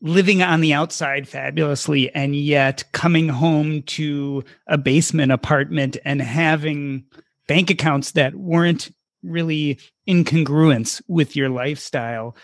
living 0.00 0.42
on 0.42 0.60
the 0.60 0.72
outside 0.72 1.26
fabulously 1.26 2.14
and 2.14 2.36
yet 2.36 2.84
coming 2.92 3.28
home 3.28 3.82
to 3.82 4.44
a 4.68 4.78
basement 4.78 5.32
apartment 5.32 5.96
and 6.04 6.22
having 6.22 7.04
bank 7.48 7.70
accounts 7.70 8.12
that 8.12 8.36
weren't 8.36 8.90
really 9.24 9.80
in 10.06 10.24
congruence 10.24 11.02
with 11.08 11.34
your 11.34 11.48
lifestyle. 11.48 12.36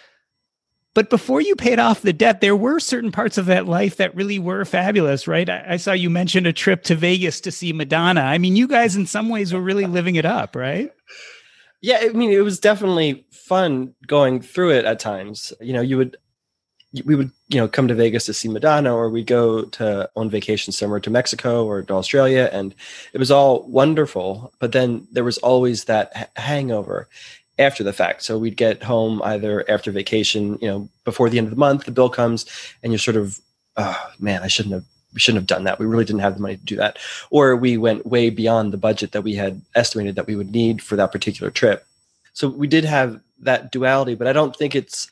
But 0.94 1.11
before 1.11 1.40
you 1.40 1.56
paid 1.56 1.80
off 1.80 2.02
the 2.02 2.12
debt, 2.12 2.40
there 2.40 2.54
were 2.54 2.78
certain 2.78 3.11
parts 3.11 3.37
of 3.37 3.46
that 3.46 3.66
life 3.66 3.96
that 3.96 4.14
really 4.14 4.38
were 4.38 4.64
fabulous, 4.64 5.26
right? 5.26 5.49
I, 5.49 5.64
I, 5.70 5.76
saw 5.76 5.92
you 5.92 6.08
mentioned 6.08 6.46
a 6.46 6.52
trip 6.52 6.84
to 6.84 6.94
Vegas 6.94 7.40
to 7.42 7.50
see 7.50 7.73
Madonna. 7.73 8.20
I 8.20 8.38
mean, 8.38 8.54
you 8.54 8.68
guys, 8.68 8.94
in 8.94 9.06
some 9.06 9.28
ways, 9.28 9.52
were 9.52 9.61
really 9.61 9.87
living 9.87 10.14
it 10.14 10.25
up, 10.25 10.54
right? 10.54 10.92
Yeah, 11.82 11.99
I 12.00 12.08
mean, 12.11 12.30
it 12.30 12.44
was 12.44 12.61
definitely 12.61 13.26
fun 13.32 13.94
going 14.06 14.40
through 14.40 14.70
it 14.70 14.84
at 14.84 15.00
times. 15.00 15.52
You 15.61 15.73
know, 15.73 15.80
you 15.80 15.96
would, 15.96 16.16
we 17.04 17.14
would, 17.14 17.30
you 17.48 17.58
know, 17.58 17.66
come 17.66 17.88
to 17.88 17.94
Vegas 17.94 18.26
to 18.26 18.34
see 18.34 18.48
Madonna, 18.48 18.94
or 18.94 19.10
we 19.10 19.24
go 19.24 19.62
to 19.62 20.08
on 20.14 20.30
vacation 20.30 20.72
somewhere 20.72 21.00
to 21.00 21.10
Mexico 21.10 21.66
or 21.66 21.82
to 21.82 21.94
Australia, 21.94 22.48
and 22.52 22.74
it 23.12 23.18
was 23.18 23.30
all 23.30 23.62
wonderful. 23.62 24.52
But 24.58 24.72
then 24.72 25.06
there 25.10 25.24
was 25.24 25.38
always 25.38 25.84
that 25.84 26.30
hangover, 26.36 27.08
after 27.56 27.84
the 27.84 27.92
fact. 27.92 28.24
So 28.24 28.36
we'd 28.36 28.56
get 28.56 28.82
home 28.82 29.22
either 29.22 29.64
after 29.70 29.92
vacation, 29.92 30.58
you 30.60 30.66
know, 30.66 30.88
before 31.04 31.30
the 31.30 31.38
end 31.38 31.46
of 31.46 31.52
the 31.52 31.56
month, 31.56 31.84
the 31.84 31.92
bill 31.92 32.08
comes 32.08 32.46
and 32.82 32.92
you're 32.92 32.98
sort 32.98 33.16
of, 33.16 33.38
oh 33.76 34.10
man, 34.18 34.42
I 34.42 34.48
shouldn't 34.48 34.74
have 34.74 34.84
we 35.14 35.20
shouldn't 35.20 35.42
have 35.42 35.46
done 35.46 35.64
that. 35.64 35.78
We 35.78 35.86
really 35.86 36.04
didn't 36.04 36.20
have 36.20 36.34
the 36.34 36.42
money 36.42 36.56
to 36.56 36.64
do 36.64 36.76
that. 36.76 36.98
Or 37.30 37.56
we 37.56 37.78
went 37.78 38.04
way 38.04 38.28
beyond 38.30 38.72
the 38.72 38.78
budget 38.78 39.12
that 39.12 39.22
we 39.22 39.34
had 39.34 39.62
estimated 39.74 40.16
that 40.16 40.26
we 40.26 40.36
would 40.36 40.50
need 40.50 40.82
for 40.82 40.96
that 40.96 41.12
particular 41.12 41.50
trip. 41.50 41.86
So 42.32 42.48
we 42.48 42.66
did 42.66 42.84
have 42.84 43.20
that 43.40 43.70
duality, 43.70 44.16
but 44.16 44.26
I 44.26 44.32
don't 44.32 44.54
think 44.56 44.74
it's 44.74 45.08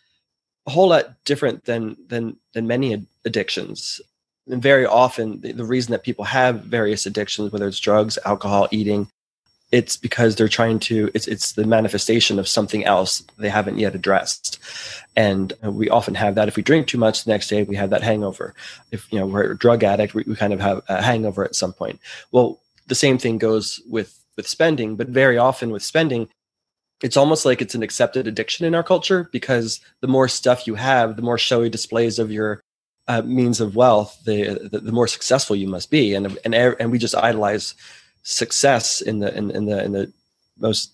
a 0.66 0.70
whole 0.70 0.88
lot 0.88 1.22
different 1.24 1.64
than 1.64 1.96
than 2.08 2.36
than 2.52 2.66
many 2.66 3.06
addictions. 3.24 4.00
And 4.48 4.62
very 4.62 4.86
often 4.86 5.40
the, 5.40 5.52
the 5.52 5.64
reason 5.64 5.92
that 5.92 6.02
people 6.02 6.24
have 6.24 6.64
various 6.64 7.06
addictions, 7.06 7.52
whether 7.52 7.68
it's 7.68 7.78
drugs, 7.78 8.18
alcohol, 8.24 8.68
eating, 8.72 9.08
it's 9.70 9.96
because 9.96 10.36
they're 10.36 10.48
trying 10.48 10.78
to 10.78 11.10
it's 11.14 11.26
it's 11.26 11.52
the 11.52 11.66
manifestation 11.66 12.38
of 12.38 12.46
something 12.46 12.84
else 12.84 13.24
they 13.38 13.48
haven't 13.48 13.78
yet 13.78 13.94
addressed. 13.94 14.58
And 15.16 15.52
uh, 15.64 15.70
we 15.70 15.88
often 15.88 16.14
have 16.14 16.34
that. 16.36 16.48
If 16.48 16.56
we 16.56 16.62
drink 16.62 16.86
too 16.86 16.98
much 16.98 17.24
the 17.24 17.30
next 17.30 17.48
day 17.48 17.62
we 17.64 17.76
have 17.76 17.90
that 17.90 18.02
hangover. 18.02 18.54
If 18.92 19.10
you 19.12 19.18
know 19.18 19.26
we're 19.26 19.52
a 19.52 19.58
drug 19.58 19.82
addict 19.82 20.14
we, 20.14 20.24
we 20.26 20.36
kind 20.36 20.52
of 20.52 20.60
have 20.60 20.82
a 20.88 21.02
hangover 21.02 21.44
at 21.44 21.56
some 21.56 21.72
point. 21.72 21.98
Well 22.30 22.60
the 22.86 22.94
same 22.94 23.18
thing 23.18 23.38
goes 23.38 23.80
with 23.88 24.18
with 24.36 24.46
spending 24.46 24.96
but 24.96 25.08
very 25.08 25.38
often 25.38 25.70
with 25.70 25.82
spending 25.82 26.28
it's 27.02 27.16
almost 27.16 27.44
like 27.44 27.60
it's 27.60 27.74
an 27.74 27.82
accepted 27.82 28.26
addiction 28.26 28.64
in 28.66 28.74
our 28.74 28.82
culture 28.82 29.28
because 29.32 29.80
the 30.00 30.08
more 30.08 30.28
stuff 30.28 30.66
you 30.66 30.74
have 30.74 31.16
the 31.16 31.22
more 31.22 31.38
showy 31.38 31.68
displays 31.68 32.18
of 32.18 32.30
your 32.30 32.62
uh, 33.08 33.22
means 33.22 33.60
of 33.60 33.74
wealth 33.74 34.18
the, 34.24 34.68
the, 34.70 34.78
the 34.78 34.92
more 34.92 35.08
successful 35.08 35.56
you 35.56 35.66
must 35.66 35.90
be 35.90 36.14
and 36.14 36.38
and 36.44 36.54
and 36.54 36.90
we 36.90 36.98
just 36.98 37.16
idolize 37.16 37.74
success 38.22 39.00
in 39.00 39.18
the 39.18 39.36
in, 39.36 39.50
in 39.50 39.66
the 39.66 39.84
in 39.84 39.92
the 39.92 40.12
most 40.58 40.92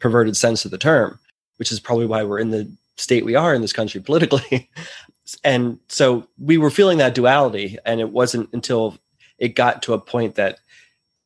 perverted 0.00 0.36
sense 0.36 0.64
of 0.64 0.70
the 0.70 0.78
term, 0.78 1.18
which 1.56 1.72
is 1.72 1.80
probably 1.80 2.06
why 2.06 2.22
we're 2.22 2.38
in 2.38 2.50
the 2.50 2.70
state 2.96 3.24
we 3.24 3.34
are 3.34 3.54
in 3.54 3.62
this 3.62 3.72
country 3.72 4.00
politically. 4.00 4.70
and 5.44 5.78
so 5.88 6.26
we 6.38 6.58
were 6.58 6.70
feeling 6.70 6.98
that 6.98 7.14
duality, 7.14 7.78
and 7.84 8.00
it 8.00 8.10
wasn't 8.10 8.48
until 8.52 8.96
it 9.38 9.54
got 9.54 9.82
to 9.82 9.92
a 9.92 9.98
point 9.98 10.36
that 10.36 10.58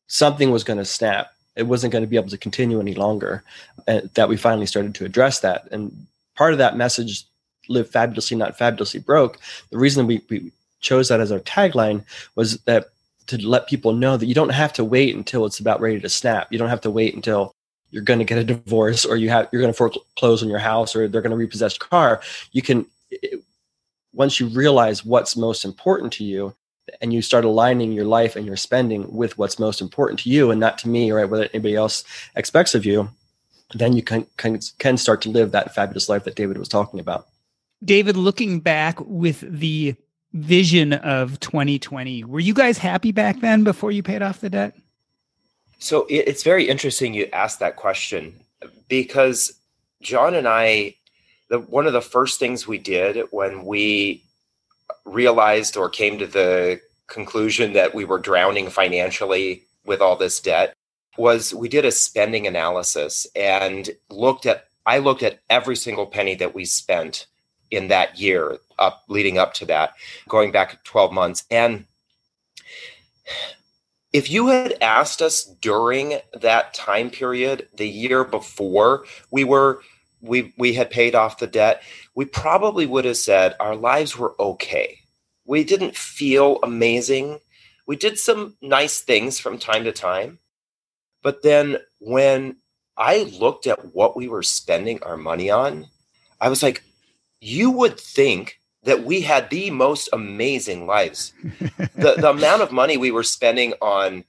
something 0.07 0.51
was 0.51 0.63
going 0.63 0.79
to 0.79 0.85
snap. 0.85 1.31
It 1.55 1.63
wasn't 1.63 1.91
going 1.91 2.03
to 2.03 2.07
be 2.07 2.15
able 2.15 2.29
to 2.29 2.37
continue 2.37 2.79
any 2.79 2.93
longer. 2.93 3.43
Uh, 3.87 4.01
that 4.13 4.29
we 4.29 4.37
finally 4.37 4.65
started 4.65 4.95
to 4.95 5.05
address 5.05 5.39
that. 5.39 5.67
And 5.71 6.07
part 6.35 6.53
of 6.53 6.59
that 6.59 6.77
message, 6.77 7.25
"Live 7.67 7.89
fabulously, 7.89 8.37
not 8.37 8.57
fabulously 8.57 8.99
broke." 8.99 9.39
The 9.69 9.77
reason 9.77 10.07
we, 10.07 10.21
we 10.29 10.51
chose 10.79 11.09
that 11.09 11.19
as 11.19 11.31
our 11.31 11.39
tagline 11.39 12.03
was 12.35 12.57
that 12.61 12.87
to 13.27 13.37
let 13.47 13.67
people 13.67 13.93
know 13.93 14.17
that 14.17 14.25
you 14.25 14.33
don't 14.33 14.49
have 14.49 14.73
to 14.73 14.83
wait 14.83 15.15
until 15.15 15.45
it's 15.45 15.59
about 15.59 15.79
ready 15.79 15.99
to 15.99 16.09
snap. 16.09 16.47
You 16.51 16.59
don't 16.59 16.69
have 16.69 16.81
to 16.81 16.91
wait 16.91 17.15
until 17.15 17.53
you're 17.91 18.03
going 18.03 18.19
to 18.19 18.25
get 18.25 18.37
a 18.37 18.43
divorce 18.43 19.05
or 19.05 19.15
you 19.17 19.29
have 19.29 19.47
you're 19.51 19.61
going 19.61 19.73
to 19.73 19.77
foreclose 19.77 20.41
on 20.41 20.49
your 20.49 20.59
house 20.59 20.95
or 20.95 21.07
they're 21.07 21.21
going 21.21 21.31
to 21.31 21.37
repossess 21.37 21.77
your 21.79 21.87
car. 21.87 22.21
You 22.51 22.61
can 22.61 22.85
it, 23.09 23.41
once 24.13 24.39
you 24.39 24.47
realize 24.47 25.05
what's 25.05 25.37
most 25.37 25.63
important 25.63 26.11
to 26.13 26.23
you 26.23 26.55
and 27.01 27.13
you 27.13 27.21
start 27.21 27.45
aligning 27.45 27.91
your 27.91 28.05
life 28.05 28.35
and 28.35 28.45
your 28.45 28.57
spending 28.57 29.13
with 29.13 29.37
what's 29.37 29.59
most 29.59 29.81
important 29.81 30.19
to 30.21 30.29
you 30.29 30.51
and 30.51 30.59
not 30.59 30.77
to 30.79 30.89
me 30.89 31.11
or 31.11 31.25
what 31.27 31.49
anybody 31.53 31.75
else 31.75 32.03
expects 32.35 32.75
of 32.75 32.85
you, 32.85 33.09
then 33.73 33.93
you 33.93 34.01
can, 34.01 34.25
can 34.37 34.59
can 34.79 34.97
start 34.97 35.21
to 35.21 35.29
live 35.29 35.51
that 35.51 35.73
fabulous 35.73 36.09
life 36.09 36.23
that 36.25 36.35
David 36.35 36.57
was 36.57 36.67
talking 36.67 36.99
about. 36.99 37.27
David, 37.83 38.17
looking 38.17 38.59
back 38.59 38.99
with 38.99 39.41
the 39.41 39.95
vision 40.33 40.93
of 40.93 41.39
2020. 41.39 42.23
Were 42.23 42.39
you 42.39 42.53
guys 42.53 42.77
happy 42.77 43.11
back 43.11 43.39
then 43.41 43.63
before 43.63 43.91
you 43.91 44.03
paid 44.03 44.21
off 44.21 44.41
the 44.41 44.49
debt? 44.49 44.75
So 45.79 46.05
it's 46.09 46.43
very 46.43 46.69
interesting 46.69 47.13
you 47.13 47.27
asked 47.33 47.59
that 47.59 47.75
question 47.75 48.39
because 48.87 49.59
John 50.01 50.35
and 50.35 50.47
I, 50.47 50.95
the, 51.49 51.59
one 51.59 51.87
of 51.87 51.93
the 51.93 52.01
first 52.01 52.39
things 52.39 52.67
we 52.67 52.77
did 52.77 53.25
when 53.31 53.65
we 53.65 54.23
realized 55.05 55.77
or 55.77 55.89
came 55.89 56.17
to 56.19 56.27
the 56.27 56.79
conclusion 57.07 57.73
that 57.73 57.93
we 57.93 58.05
were 58.05 58.19
drowning 58.19 58.69
financially 58.69 59.63
with 59.85 60.01
all 60.01 60.15
this 60.15 60.39
debt 60.39 60.73
was 61.17 61.53
we 61.53 61.67
did 61.67 61.85
a 61.85 61.91
spending 61.91 62.47
analysis 62.47 63.27
and 63.35 63.89
looked 64.09 64.45
at 64.45 64.67
I 64.85 64.97
looked 64.97 65.21
at 65.23 65.39
every 65.49 65.75
single 65.75 66.07
penny 66.07 66.35
that 66.35 66.55
we 66.55 66.65
spent 66.65 67.27
in 67.69 67.87
that 67.89 68.19
year 68.19 68.57
up 68.79 69.03
leading 69.07 69.37
up 69.37 69.53
to 69.55 69.65
that, 69.65 69.93
going 70.27 70.51
back 70.51 70.83
12 70.83 71.13
months. 71.13 71.43
And 71.51 71.85
if 74.11 74.29
you 74.29 74.47
had 74.47 74.75
asked 74.81 75.21
us 75.21 75.45
during 75.45 76.19
that 76.33 76.73
time 76.73 77.09
period, 77.09 77.67
the 77.75 77.87
year 77.87 78.23
before 78.23 79.05
we 79.29 79.43
were 79.43 79.81
we 80.21 80.53
we 80.57 80.73
had 80.73 80.89
paid 80.89 81.15
off 81.15 81.39
the 81.39 81.47
debt, 81.47 81.83
we 82.15 82.25
probably 82.25 82.85
would 82.85 83.05
have 83.05 83.17
said 83.17 83.55
our 83.59 83.75
lives 83.75 84.17
were 84.17 84.35
okay. 84.39 84.99
We 85.45 85.63
didn't 85.63 85.95
feel 85.95 86.59
amazing. 86.63 87.39
We 87.87 87.95
did 87.95 88.17
some 88.17 88.55
nice 88.61 89.01
things 89.01 89.39
from 89.39 89.57
time 89.57 89.83
to 89.83 89.91
time. 89.91 90.39
But 91.23 91.43
then 91.43 91.77
when 91.99 92.57
I 92.97 93.23
looked 93.39 93.67
at 93.67 93.93
what 93.93 94.15
we 94.15 94.27
were 94.27 94.43
spending 94.43 95.01
our 95.03 95.17
money 95.17 95.49
on, 95.49 95.87
I 96.39 96.49
was 96.49 96.63
like, 96.63 96.83
you 97.39 97.71
would 97.71 97.99
think 97.99 98.59
that 98.83 99.03
we 99.03 99.21
had 99.21 99.49
the 99.49 99.69
most 99.69 100.09
amazing 100.13 100.85
lives. 100.87 101.33
the, 101.95 102.15
the 102.17 102.29
amount 102.37 102.61
of 102.61 102.71
money 102.71 102.97
we 102.97 103.11
were 103.11 103.23
spending 103.23 103.73
on 103.81 104.23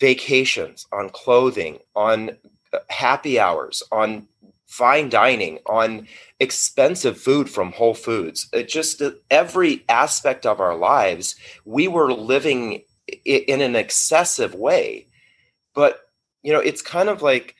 vacations, 0.00 0.86
on 0.92 1.10
clothing, 1.10 1.78
on 1.94 2.30
uh, 2.72 2.78
happy 2.88 3.38
hours, 3.38 3.82
on 3.92 4.26
fine 4.70 5.08
dining, 5.08 5.58
on 5.66 6.06
expensive 6.38 7.20
food 7.20 7.50
from 7.50 7.72
Whole 7.72 7.94
Foods. 7.94 8.48
It 8.52 8.68
just 8.68 9.02
every 9.30 9.84
aspect 9.88 10.46
of 10.46 10.60
our 10.60 10.76
lives, 10.76 11.34
we 11.64 11.88
were 11.88 12.12
living 12.12 12.82
in 13.24 13.60
an 13.60 13.74
excessive 13.74 14.54
way. 14.54 15.08
But, 15.74 16.00
you 16.42 16.52
know, 16.52 16.60
it's 16.60 16.82
kind 16.82 17.08
of 17.08 17.20
like 17.20 17.56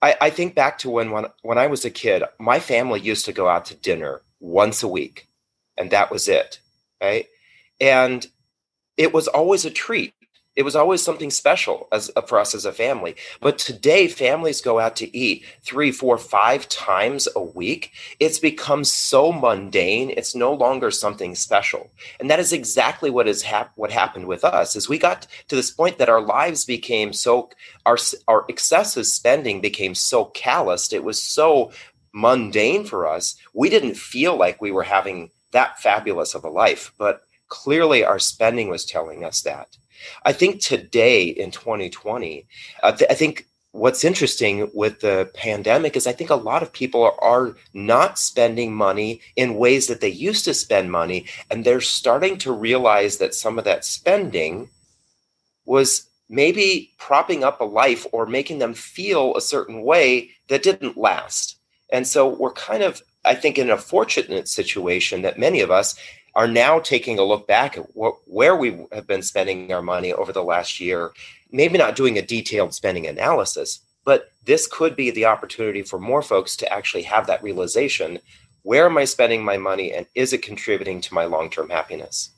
I, 0.00 0.16
I 0.20 0.30
think 0.30 0.54
back 0.54 0.78
to 0.78 0.90
when, 0.90 1.10
when 1.10 1.26
when 1.42 1.58
I 1.58 1.66
was 1.66 1.84
a 1.84 1.90
kid, 1.90 2.22
my 2.38 2.60
family 2.60 3.00
used 3.00 3.24
to 3.24 3.32
go 3.32 3.48
out 3.48 3.64
to 3.66 3.74
dinner 3.74 4.22
once 4.38 4.82
a 4.84 4.88
week, 4.88 5.28
and 5.76 5.90
that 5.90 6.10
was 6.10 6.28
it, 6.28 6.60
right? 7.02 7.26
And 7.80 8.24
it 8.96 9.12
was 9.12 9.26
always 9.26 9.64
a 9.64 9.70
treat 9.70 10.14
it 10.56 10.64
was 10.64 10.74
always 10.74 11.02
something 11.02 11.30
special 11.30 11.86
as 11.92 12.10
uh, 12.16 12.22
for 12.22 12.38
us 12.40 12.54
as 12.54 12.64
a 12.64 12.72
family. 12.72 13.14
But 13.40 13.58
today 13.58 14.08
families 14.08 14.60
go 14.60 14.80
out 14.80 14.96
to 14.96 15.16
eat 15.16 15.44
three 15.62 15.92
four 15.92 16.18
five 16.18 16.68
times 16.68 17.28
a 17.36 17.42
week. 17.42 17.92
It's 18.18 18.38
become 18.38 18.82
so 18.84 19.32
mundane. 19.32 20.10
It's 20.10 20.34
no 20.34 20.52
longer 20.52 20.90
something 20.90 21.34
special. 21.34 21.90
And 22.18 22.30
that 22.30 22.40
is 22.40 22.52
exactly 22.52 23.10
what 23.10 23.28
is 23.28 23.42
hap- 23.42 23.72
what 23.76 23.92
happened 23.92 24.26
with 24.26 24.44
us 24.44 24.74
is 24.74 24.88
we 24.88 24.98
got 24.98 25.26
to 25.48 25.56
this 25.56 25.70
point 25.70 25.98
that 25.98 26.08
our 26.08 26.22
lives 26.22 26.64
became 26.64 27.12
so 27.12 27.50
our 27.84 27.98
our 28.26 28.44
excessive 28.48 29.06
spending 29.06 29.60
became 29.60 29.94
so 29.94 30.26
calloused. 30.26 30.92
It 30.92 31.04
was 31.04 31.22
so 31.22 31.72
mundane 32.12 32.84
for 32.84 33.06
us. 33.06 33.36
We 33.52 33.68
didn't 33.68 33.96
feel 33.96 34.36
like 34.36 34.60
we 34.60 34.72
were 34.72 34.84
having 34.84 35.30
that 35.52 35.78
fabulous 35.80 36.34
of 36.34 36.44
a 36.44 36.48
life 36.48 36.92
but 36.98 37.22
clearly 37.48 38.04
our 38.04 38.18
spending 38.18 38.68
was 38.68 38.84
telling 38.84 39.24
us 39.24 39.42
that 39.42 39.76
I 40.24 40.32
think 40.32 40.60
today 40.60 41.24
in 41.24 41.50
2020, 41.50 42.46
uh, 42.82 42.92
th- 42.92 43.10
I 43.10 43.14
think 43.14 43.46
what's 43.76 44.04
interesting 44.04 44.70
with 44.72 45.00
the 45.00 45.30
pandemic 45.34 45.96
is 45.96 46.06
I 46.06 46.12
think 46.12 46.30
a 46.30 46.34
lot 46.34 46.62
of 46.62 46.72
people 46.72 47.02
are, 47.02 47.22
are, 47.22 47.56
not 47.74 48.18
spending 48.18 48.74
money 48.74 49.20
in 49.36 49.56
ways 49.56 49.86
that 49.86 50.00
they 50.00 50.08
used 50.08 50.46
to 50.46 50.54
spend 50.54 50.90
money. 50.90 51.26
And 51.50 51.64
they're 51.64 51.82
starting 51.82 52.38
to 52.38 52.52
realize 52.52 53.18
that 53.18 53.34
some 53.34 53.58
of 53.58 53.64
that 53.64 53.84
spending 53.84 54.70
was 55.66 56.08
maybe 56.28 56.92
propping 56.98 57.44
up 57.44 57.60
a 57.60 57.64
life 57.64 58.06
or 58.12 58.26
making 58.26 58.58
them 58.58 58.74
feel 58.74 59.36
a 59.36 59.40
certain 59.40 59.82
way 59.82 60.30
that 60.48 60.62
didn't 60.62 60.96
last. 60.96 61.58
And 61.92 62.06
so 62.06 62.28
we're 62.28 62.52
kind 62.52 62.82
of, 62.82 63.02
I 63.24 63.34
think, 63.34 63.58
in 63.58 63.70
a 63.70 63.76
fortunate 63.76 64.48
situation 64.48 65.22
that 65.22 65.38
many 65.38 65.60
of 65.60 65.70
us 65.70 65.96
are 66.36 66.46
now 66.46 66.78
taking 66.78 67.18
a 67.18 67.24
look 67.24 67.48
back 67.48 67.76
at 67.76 67.96
what, 67.96 68.14
where 68.26 68.54
we 68.54 68.86
have 68.92 69.06
been 69.06 69.22
spending 69.22 69.72
our 69.72 69.82
money 69.82 70.12
over 70.12 70.32
the 70.32 70.44
last 70.44 70.78
year, 70.78 71.10
maybe 71.50 71.78
not 71.78 71.96
doing 71.96 72.18
a 72.18 72.22
detailed 72.22 72.74
spending 72.74 73.06
analysis, 73.06 73.80
but 74.04 74.30
this 74.44 74.68
could 74.68 74.94
be 74.94 75.10
the 75.10 75.24
opportunity 75.24 75.82
for 75.82 75.98
more 75.98 76.22
folks 76.22 76.54
to 76.56 76.72
actually 76.72 77.02
have 77.02 77.26
that 77.26 77.42
realization 77.42 78.20
where 78.62 78.86
am 78.86 78.98
I 78.98 79.04
spending 79.04 79.44
my 79.44 79.56
money 79.56 79.92
and 79.92 80.06
is 80.16 80.32
it 80.32 80.42
contributing 80.42 81.00
to 81.02 81.14
my 81.14 81.24
long 81.24 81.50
term 81.50 81.70
happiness? 81.70 82.30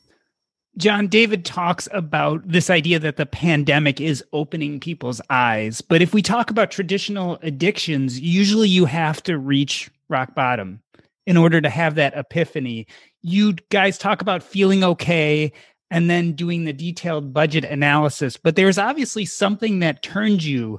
John 0.76 1.08
David 1.08 1.46
talks 1.46 1.88
about 1.90 2.46
this 2.46 2.68
idea 2.68 2.98
that 2.98 3.16
the 3.16 3.24
pandemic 3.24 3.98
is 3.98 4.22
opening 4.34 4.78
people's 4.78 5.22
eyes. 5.30 5.80
But 5.80 6.02
if 6.02 6.12
we 6.12 6.20
talk 6.20 6.50
about 6.50 6.70
traditional 6.70 7.38
addictions, 7.42 8.20
usually 8.20 8.68
you 8.68 8.84
have 8.84 9.22
to 9.22 9.38
reach 9.38 9.90
rock 10.10 10.34
bottom 10.34 10.82
in 11.26 11.36
order 11.36 11.60
to 11.60 11.68
have 11.68 11.94
that 11.94 12.16
epiphany. 12.16 12.86
You 13.22 13.54
guys 13.70 13.98
talk 13.98 14.22
about 14.22 14.42
feeling 14.42 14.84
okay 14.84 15.52
and 15.90 16.08
then 16.08 16.32
doing 16.32 16.64
the 16.64 16.72
detailed 16.72 17.32
budget 17.32 17.64
analysis, 17.64 18.36
but 18.36 18.56
there's 18.56 18.78
obviously 18.78 19.24
something 19.24 19.80
that 19.80 20.02
turned 20.02 20.42
you 20.42 20.78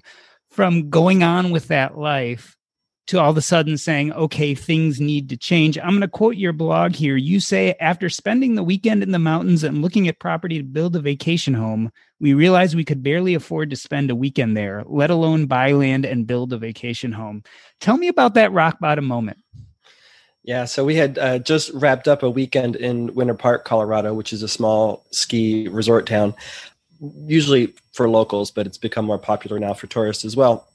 from 0.50 0.89
going 0.89 1.24
on 1.24 1.51
with 1.51 1.67
that 1.67 1.98
life 1.98 2.55
to 3.10 3.19
all 3.19 3.31
of 3.31 3.38
a 3.38 3.41
sudden 3.41 3.75
saying, 3.75 4.13
okay, 4.13 4.53
things 4.53 5.01
need 5.01 5.29
to 5.29 5.38
change. 5.38 5.79
I'm 5.79 5.89
going 5.89 6.01
to 6.01 6.08
quote 6.08 6.36
your 6.36 6.53
blog 6.53 6.93
here. 6.93 7.17
You 7.17 7.39
say, 7.39 7.74
after 7.79 8.08
spending 8.08 8.53
the 8.53 8.63
weekend 8.63 9.01
in 9.01 9.12
the 9.12 9.17
mountains 9.17 9.63
and 9.63 9.81
looking 9.81 10.08
at 10.08 10.19
property 10.19 10.60
to 10.60 10.63
build 10.63 10.96
a 10.96 11.00
vacation 11.00 11.55
home, 11.55 11.91
we 12.19 12.36
realized 12.36 12.75
we 12.75 12.86
could 12.86 13.01
barely 13.01 13.34
afford 13.34 13.72
to 13.72 13.75
spend 13.75 14.12
a 14.12 14.15
weekend 14.15 14.55
there, 14.55 14.84
let 14.86 15.10
alone 15.10 15.48
buy 15.48 15.72
land 15.72 16.05
and 16.05 16.27
build 16.27 16.53
a 16.53 16.58
vacation 16.60 17.12
home. 17.12 17.41
Tell 17.79 17.98
me 17.98 18.10
about 18.10 18.36
that 18.36 18.51
rock 18.51 18.79
bottom 18.79 19.05
moment. 19.05 19.39
Yeah, 20.43 20.65
so 20.65 20.86
we 20.86 20.96
had 20.96 21.17
uh, 21.17 21.39
just 21.39 21.69
wrapped 21.74 22.08
up 22.08 22.24
a 22.24 22.29
weekend 22.29 22.75
in 22.75 23.13
Winter 23.13 23.34
Park, 23.34 23.65
Colorado, 23.65 24.13
which 24.13 24.34
is 24.34 24.41
a 24.41 24.48
small 24.48 25.05
ski 25.12 25.67
resort 25.67 26.08
town, 26.08 26.34
usually 27.25 27.74
for 27.91 28.10
locals, 28.10 28.50
but 28.50 28.65
it's 28.65 28.77
become 28.77 29.05
more 29.05 29.17
popular 29.17 29.60
now 29.60 29.74
for 29.74 29.88
tourists 29.88 30.25
as 30.25 30.36
well 30.36 30.69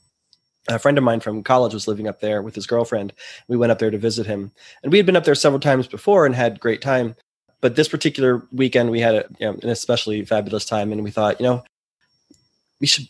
a 0.67 0.79
friend 0.79 0.97
of 0.97 1.03
mine 1.03 1.19
from 1.19 1.43
college 1.43 1.73
was 1.73 1.87
living 1.87 2.07
up 2.07 2.19
there 2.19 2.41
with 2.41 2.55
his 2.55 2.67
girlfriend. 2.67 3.13
We 3.47 3.57
went 3.57 3.71
up 3.71 3.79
there 3.79 3.91
to 3.91 3.97
visit 3.97 4.25
him, 4.25 4.51
and 4.83 4.91
we 4.91 4.97
had 4.97 5.05
been 5.05 5.15
up 5.15 5.23
there 5.23 5.35
several 5.35 5.59
times 5.59 5.87
before 5.87 6.25
and 6.25 6.33
had 6.35 6.59
great 6.59 6.81
time. 6.81 7.15
But 7.61 7.75
this 7.75 7.87
particular 7.87 8.45
weekend, 8.51 8.91
we 8.91 8.99
had 8.99 9.15
a, 9.15 9.25
you 9.39 9.47
know, 9.47 9.57
an 9.61 9.69
especially 9.69 10.23
fabulous 10.25 10.65
time, 10.65 10.91
and 10.91 11.03
we 11.03 11.11
thought, 11.11 11.39
you 11.39 11.45
know, 11.45 11.63
we 12.79 12.87
should 12.87 13.07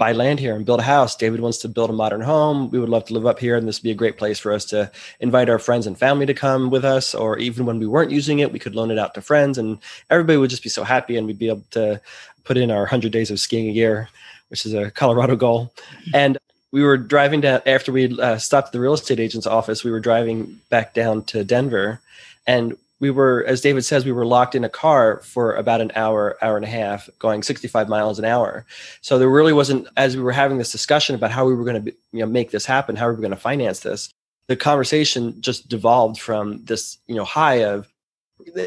buy 0.00 0.12
land 0.12 0.40
here 0.40 0.56
and 0.56 0.64
build 0.64 0.80
a 0.80 0.82
house. 0.82 1.14
David 1.14 1.40
wants 1.40 1.58
to 1.58 1.68
build 1.68 1.90
a 1.90 1.92
modern 1.92 2.22
home. 2.22 2.70
We 2.70 2.78
would 2.78 2.88
love 2.88 3.04
to 3.04 3.12
live 3.12 3.26
up 3.26 3.38
here, 3.38 3.54
and 3.54 3.68
this 3.68 3.78
would 3.78 3.84
be 3.84 3.90
a 3.90 4.02
great 4.02 4.16
place 4.16 4.38
for 4.38 4.50
us 4.50 4.64
to 4.66 4.90
invite 5.20 5.50
our 5.50 5.58
friends 5.58 5.86
and 5.86 5.96
family 5.96 6.24
to 6.24 6.32
come 6.32 6.70
with 6.70 6.86
us. 6.86 7.14
Or 7.14 7.36
even 7.38 7.66
when 7.66 7.78
we 7.78 7.86
weren't 7.86 8.10
using 8.10 8.38
it, 8.38 8.50
we 8.50 8.58
could 8.58 8.74
loan 8.74 8.90
it 8.90 8.98
out 8.98 9.12
to 9.12 9.20
friends, 9.20 9.58
and 9.58 9.78
everybody 10.08 10.38
would 10.38 10.48
just 10.48 10.62
be 10.62 10.70
so 10.70 10.84
happy, 10.84 11.18
and 11.18 11.26
we'd 11.26 11.38
be 11.38 11.48
able 11.48 11.66
to 11.72 12.00
put 12.44 12.56
in 12.56 12.70
our 12.70 12.80
100 12.80 13.12
days 13.12 13.30
of 13.30 13.38
skiing 13.38 13.68
a 13.68 13.72
year, 13.72 14.08
which 14.48 14.64
is 14.64 14.72
a 14.72 14.90
Colorado 14.90 15.36
goal. 15.36 15.70
And 16.14 16.38
we 16.72 16.82
were 16.82 16.96
driving 16.96 17.42
down 17.42 17.60
after 17.66 17.92
we 17.92 18.18
uh, 18.18 18.38
stopped 18.38 18.68
at 18.68 18.72
the 18.72 18.80
real 18.80 18.94
estate 18.94 19.20
agent's 19.20 19.46
office. 19.46 19.84
We 19.84 19.90
were 19.90 20.00
driving 20.00 20.60
back 20.70 20.94
down 20.94 21.24
to 21.24 21.44
Denver, 21.44 22.00
and 22.46 22.74
we 23.00 23.10
were, 23.10 23.44
as 23.46 23.62
David 23.62 23.82
says, 23.84 24.04
we 24.04 24.12
were 24.12 24.26
locked 24.26 24.54
in 24.54 24.62
a 24.62 24.68
car 24.68 25.20
for 25.24 25.54
about 25.56 25.80
an 25.80 25.90
hour, 25.94 26.36
hour 26.42 26.56
and 26.56 26.66
a 26.66 26.68
half, 26.68 27.08
going 27.18 27.42
65 27.42 27.88
miles 27.88 28.18
an 28.18 28.26
hour. 28.26 28.66
So 29.00 29.18
there 29.18 29.28
really 29.28 29.54
wasn't, 29.54 29.88
as 29.96 30.16
we 30.16 30.22
were 30.22 30.32
having 30.32 30.58
this 30.58 30.70
discussion 30.70 31.14
about 31.14 31.30
how 31.30 31.46
we 31.46 31.54
were 31.54 31.64
going 31.64 31.82
to, 31.82 31.92
you 32.12 32.20
know, 32.20 32.26
make 32.26 32.50
this 32.50 32.66
happen, 32.66 32.96
how 32.96 33.08
we 33.08 33.14
were 33.14 33.22
going 33.22 33.30
to 33.30 33.36
finance 33.36 33.80
this. 33.80 34.10
The 34.48 34.56
conversation 34.56 35.40
just 35.40 35.68
devolved 35.68 36.20
from 36.20 36.62
this, 36.64 36.98
you 37.06 37.14
know, 37.14 37.24
high 37.24 37.64
of 37.64 37.90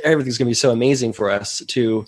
everything's 0.03 0.37
going 0.37 0.47
to 0.47 0.51
be 0.51 0.55
so 0.55 0.71
amazing 0.71 1.13
for 1.13 1.29
us 1.29 1.61
to 1.67 2.05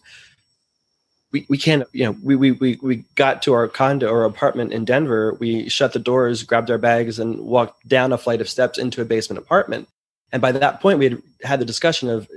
we, 1.32 1.45
we 1.50 1.58
can't 1.58 1.84
you 1.91 2.06
know 2.06 2.15
we, 2.23 2.36
we 2.36 2.52
we 2.54 2.80
we 2.82 2.95
got 3.15 3.41
to 3.41 3.54
our 3.54 3.67
condo 3.67 4.08
or 4.08 4.23
apartment 4.23 4.71
in 4.71 4.86
denver 4.86 5.34
we 5.39 5.67
shut 5.67 5.91
the 5.91 6.00
doors 6.00 6.43
grabbed 6.43 6.71
our 6.71 6.78
bags 6.78 7.19
and 7.19 7.39
walked 7.39 7.86
down 7.88 8.13
a 8.13 8.17
flight 8.17 8.39
of 8.39 8.47
steps 8.47 8.78
into 8.78 9.02
a 9.02 9.06
basement 9.06 9.39
apartment 9.39 9.89
and 10.32 10.42
by 10.42 10.52
that 10.52 10.82
point 10.82 11.00
we 11.00 11.06
had 11.06 11.22
had 11.44 11.60
the 11.60 11.66
discussion 11.66 12.10
of 12.10 12.28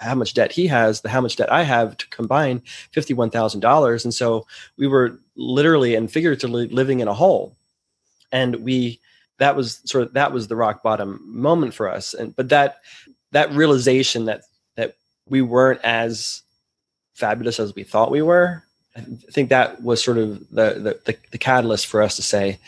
how 0.00 0.14
much 0.14 0.34
debt 0.34 0.52
he 0.52 0.66
has 0.66 1.00
the 1.00 1.08
how 1.08 1.20
much 1.20 1.36
debt 1.36 1.52
i 1.52 1.62
have 1.62 1.96
to 1.96 2.08
combine 2.08 2.62
$51000 2.94 4.04
and 4.04 4.14
so 4.14 4.46
we 4.76 4.86
were 4.86 5.18
literally 5.36 5.94
and 5.94 6.10
figuratively 6.10 6.68
living 6.68 7.00
in 7.00 7.08
a 7.08 7.14
hole 7.14 7.56
and 8.30 8.56
we 8.56 9.00
that 9.38 9.56
was 9.56 9.80
sort 9.84 10.04
of 10.04 10.12
that 10.12 10.32
was 10.32 10.48
the 10.48 10.56
rock 10.56 10.82
bottom 10.82 11.20
moment 11.24 11.74
for 11.74 11.88
us 11.90 12.14
and 12.14 12.34
but 12.36 12.48
that 12.48 12.78
that 13.32 13.52
realization 13.52 14.24
that 14.26 14.42
that 14.76 14.94
we 15.28 15.42
weren't 15.42 15.80
as 15.82 16.42
fabulous 17.18 17.58
as 17.58 17.74
we 17.74 17.82
thought 17.82 18.10
we 18.10 18.22
were. 18.22 18.62
I 18.96 19.00
think 19.30 19.50
that 19.50 19.82
was 19.82 20.02
sort 20.02 20.18
of 20.18 20.38
the, 20.50 20.74
the 20.74 21.00
the, 21.04 21.18
the, 21.32 21.38
catalyst 21.38 21.86
for 21.86 22.02
us 22.02 22.16
to 22.16 22.22
say, 22.22 22.58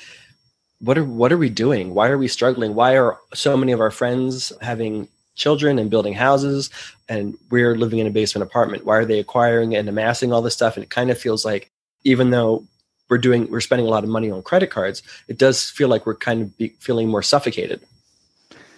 what 0.81 0.99
are 0.99 1.05
what 1.05 1.33
are 1.33 1.39
we 1.39 1.51
doing? 1.51 1.95
Why 1.95 2.09
are 2.09 2.19
we 2.19 2.29
struggling? 2.29 2.75
Why 2.75 2.97
are 2.97 3.19
so 3.35 3.57
many 3.57 3.73
of 3.73 3.81
our 3.81 3.91
friends 3.91 4.53
having 4.61 5.09
children 5.35 5.79
and 5.79 5.91
building 5.91 6.15
houses, 6.15 6.71
and 7.09 7.37
we're 7.51 7.77
living 7.77 7.99
in 7.99 8.07
a 8.07 8.11
basement 8.11 8.49
apartment? 8.49 8.85
Why 8.85 8.97
are 8.97 9.05
they 9.05 9.19
acquiring 9.19 9.77
and 9.77 9.89
amassing 9.89 10.33
all 10.33 10.43
this 10.43 10.55
stuff? 10.55 10.77
And 10.77 10.85
it 10.85 10.91
kind 10.91 11.11
of 11.11 11.19
feels 11.19 11.45
like 11.45 11.71
even 12.05 12.31
though 12.31 12.65
we're 13.09 13.19
doing 13.19 13.51
we're 13.51 13.61
spending 13.61 13.87
a 13.87 13.91
lot 13.91 14.05
of 14.05 14.11
money 14.11 14.31
on 14.31 14.43
credit 14.43 14.71
cards, 14.71 15.03
it 15.29 15.39
does 15.39 15.69
feel 15.69 15.89
like 15.89 16.07
we're 16.07 16.17
kind 16.17 16.43
of 16.43 16.57
be, 16.57 16.69
feeling 16.81 17.09
more 17.09 17.23
suffocated 17.23 17.81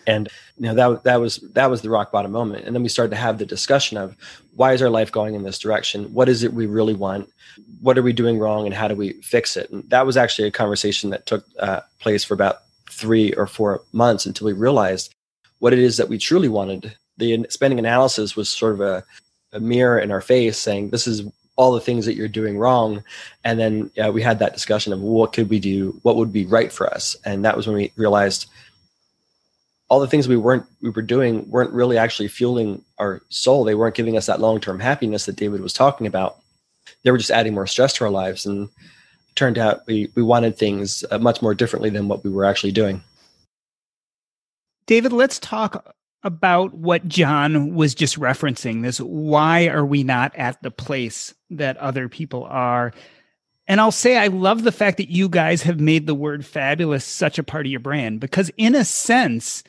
and 0.06 0.28
you 0.58 0.66
know 0.66 0.74
that 0.74 1.04
that 1.04 1.20
was 1.20 1.36
that 1.54 1.70
was 1.70 1.82
the 1.82 1.90
rock 1.90 2.12
bottom 2.12 2.32
moment. 2.32 2.64
And 2.64 2.74
then 2.74 2.82
we 2.82 2.88
started 2.88 3.10
to 3.10 3.16
have 3.16 3.38
the 3.38 3.46
discussion 3.46 3.96
of 3.96 4.16
why 4.54 4.72
is 4.72 4.82
our 4.82 4.90
life 4.90 5.12
going 5.12 5.34
in 5.34 5.42
this 5.42 5.58
direction? 5.58 6.12
What 6.12 6.28
is 6.28 6.42
it 6.42 6.52
we 6.52 6.66
really 6.66 6.94
want? 6.94 7.28
What 7.80 7.98
are 7.98 8.02
we 8.02 8.12
doing 8.12 8.38
wrong 8.38 8.66
and 8.66 8.74
how 8.74 8.88
do 8.88 8.94
we 8.94 9.14
fix 9.22 9.56
it? 9.56 9.70
And 9.70 9.88
that 9.90 10.06
was 10.06 10.16
actually 10.16 10.48
a 10.48 10.52
conversation 10.52 11.10
that 11.10 11.26
took 11.26 11.44
uh, 11.58 11.80
place 12.00 12.24
for 12.24 12.34
about 12.34 12.58
three 12.90 13.32
or 13.34 13.46
four 13.46 13.82
months 13.92 14.26
until 14.26 14.46
we 14.46 14.52
realized 14.52 15.14
what 15.58 15.72
it 15.72 15.78
is 15.78 15.96
that 15.96 16.08
we 16.08 16.18
truly 16.18 16.48
wanted. 16.48 16.94
The 17.18 17.46
spending 17.50 17.78
analysis 17.78 18.36
was 18.36 18.48
sort 18.48 18.74
of 18.74 18.80
a, 18.80 19.04
a 19.52 19.60
mirror 19.60 19.98
in 19.98 20.10
our 20.10 20.20
face 20.20 20.58
saying 20.58 20.90
this 20.90 21.06
is 21.06 21.22
all 21.56 21.72
the 21.72 21.80
things 21.80 22.06
that 22.06 22.14
you're 22.14 22.28
doing 22.28 22.58
wrong. 22.58 23.04
And 23.44 23.58
then 23.58 23.90
uh, 24.02 24.10
we 24.10 24.22
had 24.22 24.38
that 24.38 24.54
discussion 24.54 24.92
of 24.92 25.00
what 25.00 25.32
could 25.32 25.50
we 25.50 25.60
do? 25.60 25.98
What 26.02 26.16
would 26.16 26.32
be 26.32 26.46
right 26.46 26.72
for 26.72 26.86
us? 26.92 27.16
And 27.24 27.44
that 27.44 27.56
was 27.56 27.66
when 27.66 27.76
we 27.76 27.92
realized 27.96 28.48
all 29.92 30.00
the 30.00 30.06
things 30.06 30.26
we 30.26 30.38
weren't 30.38 30.64
we 30.80 30.88
were 30.88 31.02
doing 31.02 31.46
weren't 31.50 31.70
really 31.70 31.98
actually 31.98 32.26
fueling 32.26 32.82
our 32.98 33.20
soul. 33.28 33.62
They 33.62 33.74
weren't 33.74 33.94
giving 33.94 34.16
us 34.16 34.24
that 34.24 34.40
long-term 34.40 34.80
happiness 34.80 35.26
that 35.26 35.36
david 35.36 35.60
was 35.60 35.74
talking 35.74 36.06
about. 36.06 36.38
They 37.02 37.10
were 37.10 37.18
just 37.18 37.30
adding 37.30 37.52
more 37.52 37.66
stress 37.66 37.92
to 37.94 38.04
our 38.04 38.10
lives. 38.10 38.46
And 38.46 38.70
turned 39.34 39.58
out 39.58 39.86
we 39.86 40.10
we 40.14 40.22
wanted 40.22 40.56
things 40.56 41.04
uh, 41.10 41.18
much 41.18 41.42
more 41.42 41.54
differently 41.54 41.90
than 41.90 42.08
what 42.08 42.24
we 42.24 42.30
were 42.30 42.46
actually 42.46 42.72
doing. 42.72 43.02
David 44.86 45.12
let's 45.12 45.38
talk 45.38 45.94
about 46.22 46.72
what 46.72 47.06
john 47.06 47.74
was 47.74 47.94
just 47.94 48.18
referencing. 48.18 48.80
This 48.82 48.98
why 48.98 49.66
are 49.66 49.84
we 49.84 50.04
not 50.04 50.34
at 50.36 50.62
the 50.62 50.70
place 50.70 51.34
that 51.50 51.76
other 51.76 52.08
people 52.08 52.44
are? 52.44 52.94
And 53.68 53.78
I'll 53.78 53.92
say 53.92 54.16
I 54.16 54.28
love 54.28 54.62
the 54.62 54.72
fact 54.72 54.96
that 54.96 55.10
you 55.10 55.28
guys 55.28 55.62
have 55.64 55.80
made 55.80 56.06
the 56.06 56.14
word 56.14 56.46
fabulous 56.46 57.04
such 57.04 57.38
a 57.38 57.44
part 57.44 57.66
of 57.66 57.70
your 57.70 57.80
brand 57.80 58.20
because, 58.20 58.50
in 58.56 58.74
a 58.74 58.86
sense, 58.86 59.62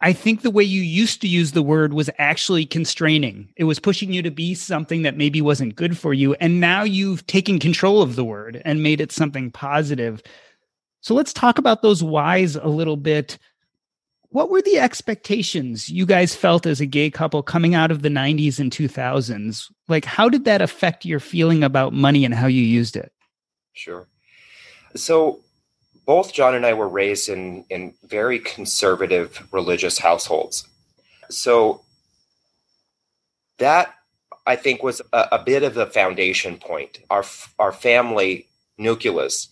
I 0.00 0.12
think 0.12 0.42
the 0.42 0.50
way 0.50 0.64
you 0.64 0.82
used 0.82 1.20
to 1.22 1.28
use 1.28 1.52
the 1.52 1.62
word 1.62 1.94
was 1.94 2.10
actually 2.18 2.66
constraining. 2.66 3.52
It 3.56 3.64
was 3.64 3.78
pushing 3.78 4.12
you 4.12 4.22
to 4.22 4.30
be 4.30 4.54
something 4.54 5.02
that 5.02 5.16
maybe 5.16 5.40
wasn't 5.40 5.76
good 5.76 5.96
for 5.96 6.12
you. 6.12 6.34
And 6.34 6.60
now 6.60 6.82
you've 6.82 7.26
taken 7.26 7.58
control 7.58 8.02
of 8.02 8.16
the 8.16 8.24
word 8.24 8.60
and 8.64 8.82
made 8.82 9.00
it 9.00 9.12
something 9.12 9.50
positive. 9.50 10.22
So 11.00 11.14
let's 11.14 11.32
talk 11.32 11.58
about 11.58 11.82
those 11.82 12.02
whys 12.02 12.56
a 12.56 12.66
little 12.66 12.96
bit. 12.96 13.38
What 14.30 14.50
were 14.50 14.62
the 14.62 14.80
expectations 14.80 15.88
you 15.88 16.06
guys 16.06 16.34
felt 16.34 16.66
as 16.66 16.80
a 16.80 16.86
gay 16.86 17.08
couple 17.08 17.42
coming 17.42 17.74
out 17.74 17.92
of 17.92 18.02
the 18.02 18.08
90s 18.08 18.58
and 18.58 18.72
2000s? 18.72 19.70
Like, 19.86 20.04
how 20.04 20.28
did 20.28 20.44
that 20.44 20.60
affect 20.60 21.04
your 21.04 21.20
feeling 21.20 21.62
about 21.62 21.92
money 21.92 22.24
and 22.24 22.34
how 22.34 22.48
you 22.48 22.62
used 22.62 22.96
it? 22.96 23.12
Sure. 23.74 24.08
So, 24.96 25.43
both 26.06 26.32
John 26.32 26.54
and 26.54 26.66
I 26.66 26.74
were 26.74 26.88
raised 26.88 27.28
in 27.28 27.64
in 27.70 27.94
very 28.04 28.38
conservative 28.38 29.46
religious 29.52 29.98
households. 29.98 30.68
So 31.30 31.82
that 33.58 33.94
I 34.46 34.56
think 34.56 34.82
was 34.82 35.00
a, 35.12 35.28
a 35.32 35.42
bit 35.44 35.62
of 35.62 35.74
the 35.74 35.86
foundation 35.86 36.58
point. 36.58 37.00
Our 37.10 37.24
our 37.58 37.72
family 37.72 38.48
nucleus 38.78 39.48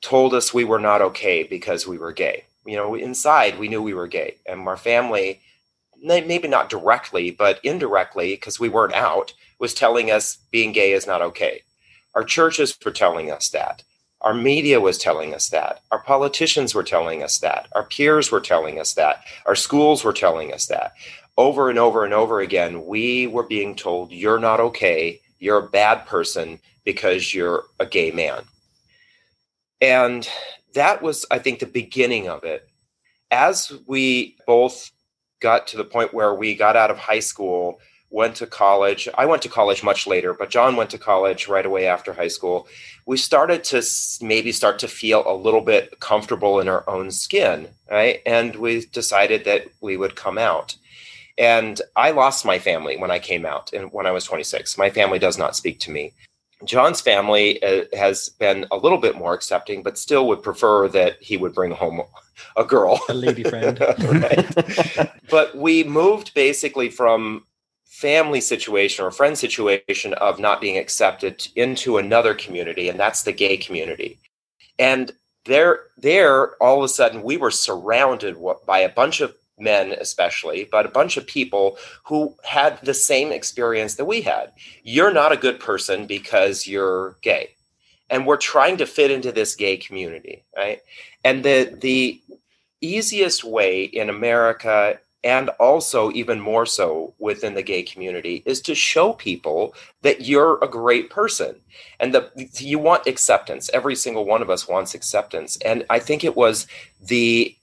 told 0.00 0.34
us 0.34 0.54
we 0.54 0.64
were 0.64 0.78
not 0.78 1.02
okay 1.02 1.42
because 1.42 1.86
we 1.86 1.98
were 1.98 2.12
gay. 2.12 2.44
You 2.64 2.76
know, 2.76 2.94
inside 2.94 3.58
we 3.58 3.68
knew 3.68 3.82
we 3.82 3.94
were 3.94 4.06
gay, 4.06 4.36
and 4.46 4.66
our 4.68 4.76
family, 4.76 5.40
maybe 6.02 6.46
not 6.48 6.68
directly, 6.68 7.30
but 7.30 7.60
indirectly, 7.64 8.34
because 8.34 8.60
we 8.60 8.68
weren't 8.68 8.94
out, 8.94 9.32
was 9.58 9.74
telling 9.74 10.10
us 10.10 10.38
being 10.50 10.72
gay 10.72 10.92
is 10.92 11.06
not 11.06 11.22
okay. 11.22 11.62
Our 12.14 12.24
churches 12.24 12.76
were 12.84 12.90
telling 12.90 13.30
us 13.30 13.48
that. 13.50 13.82
Our 14.22 14.34
media 14.34 14.80
was 14.80 14.98
telling 14.98 15.34
us 15.34 15.48
that. 15.48 15.80
Our 15.90 16.00
politicians 16.00 16.74
were 16.74 16.82
telling 16.82 17.22
us 17.22 17.38
that. 17.38 17.68
Our 17.72 17.84
peers 17.84 18.30
were 18.30 18.40
telling 18.40 18.78
us 18.78 18.94
that. 18.94 19.24
Our 19.46 19.54
schools 19.54 20.04
were 20.04 20.12
telling 20.12 20.52
us 20.52 20.66
that. 20.66 20.92
Over 21.38 21.70
and 21.70 21.78
over 21.78 22.04
and 22.04 22.12
over 22.12 22.40
again, 22.40 22.84
we 22.84 23.26
were 23.26 23.44
being 23.44 23.74
told, 23.74 24.12
you're 24.12 24.38
not 24.38 24.60
okay. 24.60 25.20
You're 25.38 25.64
a 25.64 25.68
bad 25.68 26.06
person 26.06 26.60
because 26.84 27.32
you're 27.32 27.64
a 27.78 27.86
gay 27.86 28.10
man. 28.10 28.42
And 29.80 30.28
that 30.74 31.00
was, 31.00 31.24
I 31.30 31.38
think, 31.38 31.58
the 31.58 31.66
beginning 31.66 32.28
of 32.28 32.44
it. 32.44 32.68
As 33.30 33.72
we 33.86 34.36
both 34.46 34.90
got 35.40 35.66
to 35.68 35.78
the 35.78 35.84
point 35.84 36.12
where 36.12 36.34
we 36.34 36.54
got 36.54 36.76
out 36.76 36.90
of 36.90 36.98
high 36.98 37.20
school 37.20 37.80
went 38.10 38.34
to 38.36 38.46
college. 38.46 39.08
I 39.16 39.24
went 39.24 39.42
to 39.42 39.48
college 39.48 39.82
much 39.82 40.06
later, 40.06 40.34
but 40.34 40.50
John 40.50 40.76
went 40.76 40.90
to 40.90 40.98
college 40.98 41.48
right 41.48 41.64
away 41.64 41.86
after 41.86 42.12
high 42.12 42.28
school. 42.28 42.66
We 43.06 43.16
started 43.16 43.64
to 43.64 43.82
maybe 44.20 44.52
start 44.52 44.78
to 44.80 44.88
feel 44.88 45.22
a 45.26 45.34
little 45.34 45.60
bit 45.60 46.00
comfortable 46.00 46.60
in 46.60 46.68
our 46.68 46.88
own 46.88 47.10
skin, 47.12 47.68
right? 47.90 48.20
And 48.26 48.56
we 48.56 48.86
decided 48.86 49.44
that 49.44 49.66
we 49.80 49.96
would 49.96 50.16
come 50.16 50.38
out. 50.38 50.76
And 51.38 51.80
I 51.96 52.10
lost 52.10 52.44
my 52.44 52.58
family 52.58 52.96
when 52.96 53.10
I 53.10 53.18
came 53.18 53.46
out 53.46 53.72
and 53.72 53.92
when 53.92 54.06
I 54.06 54.10
was 54.10 54.24
26. 54.24 54.76
My 54.76 54.90
family 54.90 55.18
does 55.18 55.38
not 55.38 55.56
speak 55.56 55.80
to 55.80 55.90
me. 55.90 56.12
John's 56.64 57.00
family 57.00 57.62
uh, 57.62 57.84
has 57.96 58.28
been 58.28 58.66
a 58.70 58.76
little 58.76 58.98
bit 58.98 59.16
more 59.16 59.32
accepting, 59.32 59.82
but 59.82 59.96
still 59.96 60.26
would 60.28 60.42
prefer 60.42 60.88
that 60.88 61.16
he 61.22 61.38
would 61.38 61.54
bring 61.54 61.70
home 61.70 62.02
a 62.56 62.64
girl, 62.64 63.00
a 63.08 63.14
lady 63.14 63.44
friend. 63.44 63.78
but 65.30 65.56
we 65.56 65.84
moved 65.84 66.34
basically 66.34 66.90
from 66.90 67.46
family 68.00 68.40
situation 68.40 69.04
or 69.04 69.10
friend 69.10 69.36
situation 69.36 70.14
of 70.14 70.40
not 70.40 70.60
being 70.60 70.78
accepted 70.78 71.46
into 71.54 71.98
another 71.98 72.34
community, 72.34 72.88
and 72.88 72.98
that's 72.98 73.24
the 73.24 73.32
gay 73.32 73.58
community. 73.58 74.18
And 74.78 75.12
there, 75.44 75.80
there, 75.98 76.54
all 76.62 76.78
of 76.78 76.84
a 76.84 76.88
sudden, 76.88 77.22
we 77.22 77.36
were 77.36 77.50
surrounded 77.50 78.36
by 78.66 78.78
a 78.78 78.88
bunch 78.88 79.20
of 79.20 79.34
men, 79.58 79.92
especially, 79.92 80.66
but 80.72 80.86
a 80.86 80.90
bunch 80.90 81.18
of 81.18 81.26
people 81.26 81.76
who 82.04 82.34
had 82.42 82.80
the 82.82 82.94
same 82.94 83.32
experience 83.32 83.96
that 83.96 84.06
we 84.06 84.22
had. 84.22 84.52
You're 84.82 85.12
not 85.12 85.32
a 85.32 85.36
good 85.36 85.60
person 85.60 86.06
because 86.06 86.66
you're 86.66 87.18
gay. 87.20 87.50
And 88.08 88.26
we're 88.26 88.38
trying 88.38 88.78
to 88.78 88.86
fit 88.86 89.10
into 89.10 89.30
this 89.30 89.54
gay 89.54 89.76
community, 89.76 90.44
right? 90.56 90.80
And 91.22 91.44
the 91.44 91.76
the 91.80 92.20
easiest 92.80 93.44
way 93.44 93.84
in 93.84 94.08
America 94.08 94.98
and 95.22 95.50
also 95.60 96.10
even 96.12 96.40
more 96.40 96.64
so 96.64 97.12
within 97.18 97.54
the 97.54 97.62
gay 97.62 97.82
community 97.82 98.42
is 98.46 98.60
to 98.62 98.74
show 98.74 99.12
people 99.12 99.74
that 100.02 100.22
you're 100.22 100.58
a 100.62 100.68
great 100.68 101.10
person 101.10 101.56
and 101.98 102.14
that 102.14 102.32
you 102.60 102.78
want 102.78 103.06
acceptance. 103.06 103.68
Every 103.74 103.94
single 103.94 104.24
one 104.24 104.40
of 104.40 104.50
us 104.50 104.66
wants 104.66 104.94
acceptance. 104.94 105.56
And 105.58 105.84
i 105.90 105.98
think 105.98 106.24
it 106.24 106.36
was 106.36 106.66
the 107.02 107.54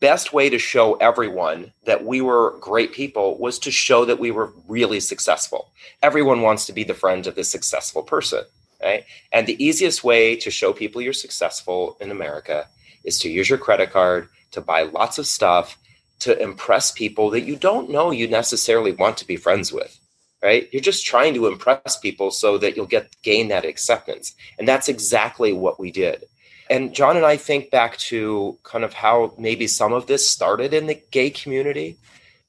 best 0.00 0.32
way 0.32 0.48
to 0.48 0.58
show 0.58 0.94
everyone 0.94 1.72
that 1.84 2.04
we 2.04 2.20
were 2.20 2.56
great 2.60 2.92
people 2.92 3.38
was 3.38 3.58
to 3.58 3.70
show 3.70 4.04
that 4.06 4.18
we 4.18 4.30
were 4.30 4.52
really 4.68 5.00
successful. 5.00 5.70
Everyone 6.02 6.40
wants 6.40 6.64
to 6.66 6.72
be 6.72 6.84
the 6.84 6.94
friend 6.94 7.26
of 7.26 7.34
the 7.34 7.44
successful 7.44 8.02
person 8.02 8.44
right? 8.82 9.04
And 9.32 9.46
the 9.46 9.62
easiest 9.62 10.04
way 10.04 10.36
to 10.36 10.50
show 10.50 10.72
people 10.72 11.00
you're 11.00 11.12
successful 11.12 11.96
in 12.00 12.10
america 12.10 12.68
is 13.04 13.18
to 13.20 13.30
use 13.30 13.48
your 13.48 13.58
credit 13.58 13.90
card 13.90 14.28
to 14.52 14.60
buy 14.60 14.82
lots 14.82 15.18
of 15.18 15.26
stuff 15.26 15.78
to 16.20 16.40
impress 16.40 16.90
people 16.92 17.30
that 17.30 17.42
you 17.42 17.56
don't 17.56 17.90
know 17.90 18.10
you 18.10 18.28
necessarily 18.28 18.92
want 18.92 19.16
to 19.18 19.26
be 19.26 19.36
friends 19.36 19.72
with 19.72 19.98
right? 20.42 20.68
You're 20.70 20.82
just 20.82 21.06
trying 21.06 21.34
to 21.34 21.46
impress 21.46 21.98
people 21.98 22.30
so 22.30 22.58
that 22.58 22.76
you'll 22.76 22.86
get 22.86 23.10
gain 23.22 23.48
that 23.48 23.64
acceptance. 23.64 24.34
And 24.58 24.68
that's 24.68 24.88
exactly 24.88 25.52
what 25.52 25.80
we 25.80 25.90
did. 25.90 26.24
And 26.68 26.94
john 26.94 27.16
and 27.16 27.24
i 27.24 27.36
think 27.36 27.70
back 27.70 27.96
to 28.10 28.58
kind 28.64 28.84
of 28.84 28.92
how 28.92 29.32
maybe 29.38 29.66
some 29.66 29.92
of 29.92 30.06
this 30.06 30.28
started 30.28 30.74
in 30.74 30.86
the 30.86 31.00
gay 31.10 31.30
community. 31.30 31.96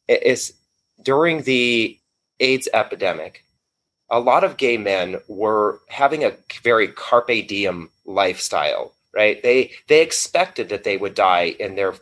Is 0.08 0.53
during 1.03 1.43
the 1.43 1.99
aids 2.39 2.69
epidemic 2.73 3.43
a 4.10 4.19
lot 4.19 4.43
of 4.45 4.58
gay 4.58 4.77
men 4.77 5.17
were 5.27 5.82
having 5.89 6.23
a 6.23 6.34
very 6.63 6.88
carpe 6.88 7.47
diem 7.47 7.89
lifestyle 8.06 8.93
right? 9.17 9.41
They 9.41 9.71
they 9.88 10.01
expected 10.01 10.69
that 10.69 10.84
they 10.84 10.95
would 10.95 11.15
die 11.15 11.56
in 11.60 11.75
their 11.75 11.95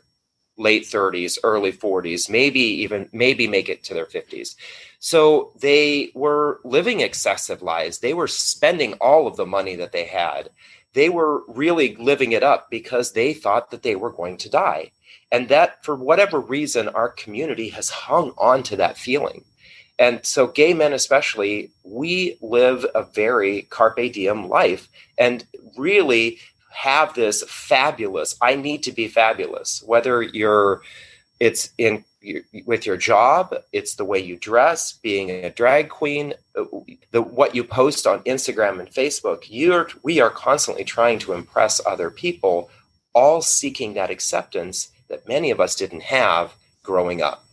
late 0.57 0.83
30s, 0.83 1.37
early 1.43 1.71
40s, 1.71 2.29
maybe 2.29 2.59
even 2.59 3.09
maybe 3.11 3.47
make 3.47 3.69
it 3.69 3.83
to 3.83 3.93
their 3.93 4.05
50s. 4.05 4.55
So 4.99 5.51
they 5.59 6.11
were 6.15 6.59
living 6.63 7.01
excessive 7.01 7.61
lives. 7.61 7.99
They 7.99 8.13
were 8.13 8.27
spending 8.27 8.93
all 8.93 9.27
of 9.27 9.35
the 9.35 9.45
money 9.45 9.75
that 9.75 9.91
they 9.91 10.05
had. 10.05 10.49
They 10.93 11.09
were 11.09 11.43
really 11.47 11.95
living 11.97 12.31
it 12.31 12.41
up 12.41 12.69
because 12.71 13.11
they 13.11 13.33
thought 13.33 13.69
that 13.71 13.83
they 13.83 13.95
were 13.95 14.11
going 14.11 14.37
to 14.37 14.49
die. 14.49 14.91
And 15.31 15.49
that, 15.49 15.83
for 15.83 15.95
whatever 15.95 16.39
reason, 16.39 16.87
our 16.89 17.09
community 17.09 17.69
has 17.69 17.89
hung 17.89 18.31
on 18.37 18.63
to 18.63 18.77
that 18.77 18.97
feeling. 18.97 19.43
And 19.99 20.25
so, 20.25 20.47
gay 20.47 20.73
men, 20.73 20.93
especially, 20.93 21.71
we 21.83 22.37
live 22.41 22.85
a 22.95 23.03
very 23.03 23.63
carpe 23.63 24.13
diem 24.13 24.47
life. 24.47 24.87
And 25.17 25.45
really, 25.77 26.39
have 26.75 27.13
this 27.13 27.43
fabulous 27.47 28.35
i 28.41 28.55
need 28.55 28.83
to 28.83 28.91
be 28.91 29.07
fabulous. 29.07 29.83
Whether 29.85 30.21
you're 30.21 30.81
it's 31.39 31.69
in 31.77 32.03
with 32.65 32.85
your 32.85 32.97
job 32.97 33.55
it's 33.71 33.95
the 33.95 34.05
way 34.05 34.19
you 34.19 34.35
dress 34.38 34.93
being 34.93 35.29
a 35.29 35.49
drag 35.49 35.89
queen 35.89 36.33
uh, 36.55 36.63
the 37.11 37.21
what 37.21 37.53
you 37.53 37.63
post 37.63 38.07
on 38.07 38.19
instagram 38.21 38.79
and 38.79 38.89
facebook 38.89 39.43
you're 39.47 39.89
we 40.01 40.19
are 40.19 40.31
constantly 40.31 40.83
trying 40.83 41.19
to 41.19 41.33
impress 41.33 41.85
other 41.85 42.09
people 42.09 42.69
all 43.13 43.41
seeking 43.41 43.93
that 43.93 44.11
acceptance 44.11 44.91
that 45.07 45.27
many 45.27 45.49
of 45.49 45.59
us 45.59 45.75
didn't 45.75 46.03
have 46.03 46.53
growing 46.83 47.21
up. 47.21 47.43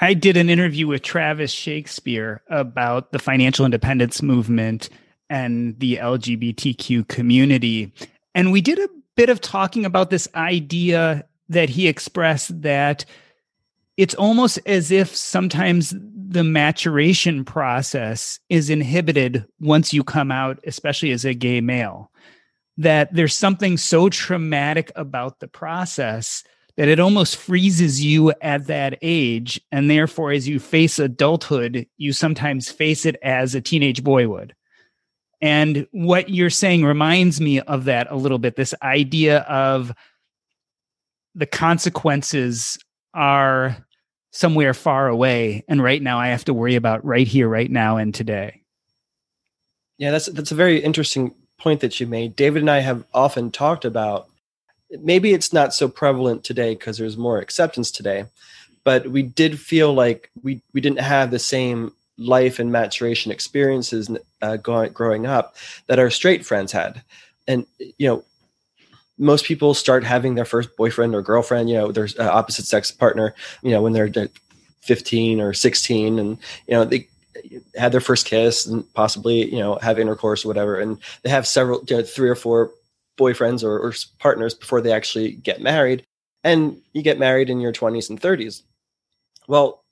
I 0.00 0.14
did 0.14 0.36
an 0.36 0.50
interview 0.50 0.86
with 0.86 1.02
travis 1.02 1.50
shakespeare 1.50 2.42
about 2.48 3.12
the 3.12 3.18
financial 3.18 3.64
independence 3.64 4.22
movement 4.22 4.90
and 5.30 5.78
the 5.78 5.96
LGBTQ 5.96 7.08
community. 7.08 7.92
And 8.34 8.52
we 8.52 8.60
did 8.60 8.78
a 8.78 8.88
bit 9.16 9.30
of 9.30 9.40
talking 9.40 9.84
about 9.84 10.10
this 10.10 10.28
idea 10.34 11.24
that 11.48 11.68
he 11.68 11.88
expressed 11.88 12.62
that 12.62 13.04
it's 13.96 14.14
almost 14.14 14.60
as 14.64 14.90
if 14.90 15.14
sometimes 15.14 15.94
the 15.98 16.44
maturation 16.44 17.44
process 17.44 18.38
is 18.48 18.70
inhibited 18.70 19.44
once 19.60 19.92
you 19.92 20.04
come 20.04 20.30
out, 20.30 20.60
especially 20.66 21.10
as 21.10 21.24
a 21.24 21.34
gay 21.34 21.60
male. 21.60 22.12
That 22.76 23.12
there's 23.12 23.34
something 23.34 23.76
so 23.76 24.08
traumatic 24.08 24.92
about 24.94 25.40
the 25.40 25.48
process 25.48 26.44
that 26.76 26.86
it 26.86 27.00
almost 27.00 27.36
freezes 27.36 28.04
you 28.04 28.32
at 28.40 28.68
that 28.68 28.98
age. 29.02 29.60
And 29.72 29.90
therefore, 29.90 30.30
as 30.30 30.46
you 30.46 30.60
face 30.60 31.00
adulthood, 31.00 31.88
you 31.96 32.12
sometimes 32.12 32.70
face 32.70 33.04
it 33.04 33.16
as 33.20 33.56
a 33.56 33.60
teenage 33.60 34.04
boy 34.04 34.28
would. 34.28 34.54
And 35.40 35.86
what 35.92 36.30
you're 36.30 36.50
saying 36.50 36.84
reminds 36.84 37.40
me 37.40 37.60
of 37.60 37.84
that 37.84 38.08
a 38.10 38.16
little 38.16 38.38
bit 38.38 38.56
this 38.56 38.74
idea 38.82 39.40
of 39.40 39.92
the 41.34 41.46
consequences 41.46 42.78
are 43.14 43.76
somewhere 44.32 44.74
far 44.74 45.08
away. 45.08 45.64
And 45.68 45.82
right 45.82 46.02
now, 46.02 46.18
I 46.18 46.28
have 46.28 46.44
to 46.46 46.54
worry 46.54 46.74
about 46.74 47.04
right 47.04 47.26
here, 47.26 47.48
right 47.48 47.70
now, 47.70 47.96
and 47.96 48.14
today. 48.14 48.62
Yeah, 49.98 50.10
that's 50.10 50.26
that's 50.26 50.52
a 50.52 50.56
very 50.56 50.78
interesting 50.78 51.34
point 51.58 51.80
that 51.80 51.98
you 51.98 52.06
made. 52.06 52.36
David 52.36 52.62
and 52.62 52.70
I 52.70 52.80
have 52.80 53.04
often 53.12 53.50
talked 53.50 53.84
about 53.84 54.28
maybe 54.90 55.32
it's 55.32 55.52
not 55.52 55.74
so 55.74 55.88
prevalent 55.88 56.44
today 56.44 56.74
because 56.74 56.98
there's 56.98 57.16
more 57.16 57.38
acceptance 57.38 57.90
today, 57.90 58.26
but 58.84 59.08
we 59.08 59.22
did 59.22 59.58
feel 59.58 59.92
like 59.92 60.30
we 60.42 60.62
we 60.72 60.80
didn't 60.80 61.00
have 61.00 61.30
the 61.30 61.38
same 61.38 61.92
life 62.18 62.58
and 62.58 62.72
maturation 62.72 63.30
experiences 63.32 64.10
uh, 64.42 64.56
going, 64.56 64.92
growing 64.92 65.26
up 65.26 65.56
that 65.86 65.98
our 65.98 66.10
straight 66.10 66.44
friends 66.44 66.72
had. 66.72 67.02
And, 67.46 67.66
you 67.78 68.08
know, 68.08 68.24
most 69.18 69.44
people 69.44 69.74
start 69.74 70.04
having 70.04 70.34
their 70.34 70.44
first 70.44 70.76
boyfriend 70.76 71.14
or 71.14 71.22
girlfriend, 71.22 71.70
you 71.70 71.76
know, 71.76 71.90
their 71.90 72.08
uh, 72.18 72.28
opposite 72.28 72.66
sex 72.66 72.90
partner, 72.90 73.34
you 73.62 73.70
know, 73.70 73.82
when 73.82 73.92
they're 73.92 74.10
15 74.82 75.40
or 75.40 75.52
16 75.52 76.18
and, 76.18 76.38
you 76.66 76.74
know, 76.74 76.84
they 76.84 77.08
had 77.76 77.92
their 77.92 78.00
first 78.00 78.26
kiss 78.26 78.66
and 78.66 78.92
possibly, 78.94 79.52
you 79.52 79.58
know, 79.58 79.76
have 79.76 79.98
intercourse 79.98 80.44
or 80.44 80.48
whatever. 80.48 80.78
And 80.78 80.98
they 81.22 81.30
have 81.30 81.46
several, 81.46 81.82
you 81.88 81.96
know, 81.96 82.02
three 82.02 82.28
or 82.28 82.34
four 82.34 82.70
boyfriends 83.18 83.64
or, 83.64 83.78
or 83.78 83.92
partners 84.18 84.54
before 84.54 84.80
they 84.80 84.92
actually 84.92 85.32
get 85.32 85.60
married. 85.60 86.04
And 86.44 86.80
you 86.92 87.02
get 87.02 87.18
married 87.18 87.50
in 87.50 87.60
your 87.60 87.72
20s 87.72 88.10
and 88.10 88.20
30s. 88.20 88.62
Well, 89.48 89.82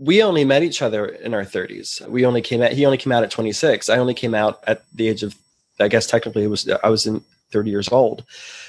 we 0.00 0.22
only 0.22 0.46
met 0.46 0.62
each 0.62 0.80
other 0.80 1.04
in 1.06 1.34
our 1.34 1.44
30s. 1.44 2.08
We 2.08 2.24
only 2.24 2.40
came 2.40 2.62
out. 2.62 2.72
He 2.72 2.86
only 2.86 2.96
came 2.96 3.12
out 3.12 3.22
at 3.22 3.30
26. 3.30 3.90
I 3.90 3.98
only 3.98 4.14
came 4.14 4.34
out 4.34 4.64
at 4.66 4.82
the 4.94 5.08
age 5.08 5.22
of, 5.22 5.36
I 5.78 5.88
guess 5.88 6.06
technically 6.06 6.42
it 6.42 6.48
was 6.48 6.68
I 6.82 6.88
was 6.88 7.06
in 7.06 7.22
30 7.52 7.70
years 7.70 7.88
old. 7.90 8.24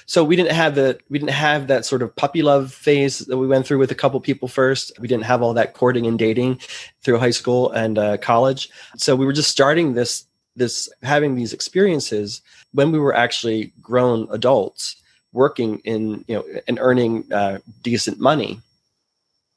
So 0.06 0.26
we 0.26 0.36
didn't 0.36 0.52
have 0.52 0.76
the 0.76 1.00
we 1.10 1.18
didn't 1.18 1.32
have 1.32 1.68
that 1.68 1.86
sort 1.86 2.02
of 2.02 2.14
puppy 2.18 2.42
love 2.42 2.74
phase 2.74 3.20
that 3.20 3.38
we 3.38 3.48
went 3.48 3.66
through 3.66 3.78
with 3.78 3.92
a 3.92 3.96
couple 3.96 4.20
people 4.20 4.50
first. 4.50 4.92
We 5.00 5.08
didn't 5.08 5.24
have 5.24 5.42
all 5.42 5.54
that 5.54 5.74
courting 5.74 6.06
and 6.06 6.20
dating 6.20 6.60
through 7.02 7.18
high 7.18 7.32
school 7.32 7.72
and 7.72 7.98
uh, 7.98 8.18
college. 8.18 8.70
So 8.98 9.16
we 9.16 9.26
were 9.26 9.34
just 9.34 9.50
starting 9.50 9.94
this 9.94 10.26
this 10.58 10.90
having 11.02 11.36
these 11.36 11.54
experiences 11.54 12.42
when 12.74 12.92
we 12.92 13.00
were 13.00 13.16
actually 13.16 13.72
grown 13.82 14.28
adults 14.32 14.98
working 15.32 15.80
in 15.86 16.26
you 16.28 16.36
know 16.36 16.46
and 16.68 16.78
earning 16.82 17.32
uh, 17.32 17.60
decent 17.84 18.20
money. 18.20 18.60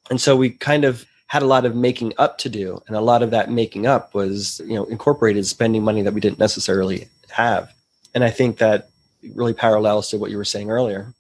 And 0.09 0.21
so 0.21 0.37
we 0.37 0.51
kind 0.51 0.85
of 0.85 1.05
had 1.35 1.42
a 1.42 1.47
lot 1.47 1.64
of 1.64 1.75
making 1.75 2.12
up 2.16 2.38
to 2.38 2.49
do 2.49 2.81
and 2.87 2.97
a 2.97 3.01
lot 3.01 3.23
of 3.23 3.31
that 3.33 3.51
making 3.51 3.87
up 3.87 4.14
was 4.14 4.61
you 4.64 4.75
know 4.75 4.85
incorporated 4.85 5.44
spending 5.44 5.83
money 5.83 6.01
that 6.01 6.14
we 6.14 6.20
didn't 6.20 6.38
necessarily 6.38 7.09
have 7.29 7.73
and 8.14 8.23
i 8.23 8.31
think 8.31 8.59
that 8.59 8.88
really 9.35 9.53
parallels 9.53 10.11
to 10.11 10.18
what 10.18 10.31
you 10.31 10.37
were 10.37 10.44
saying 10.44 10.70
earlier. 10.70 11.14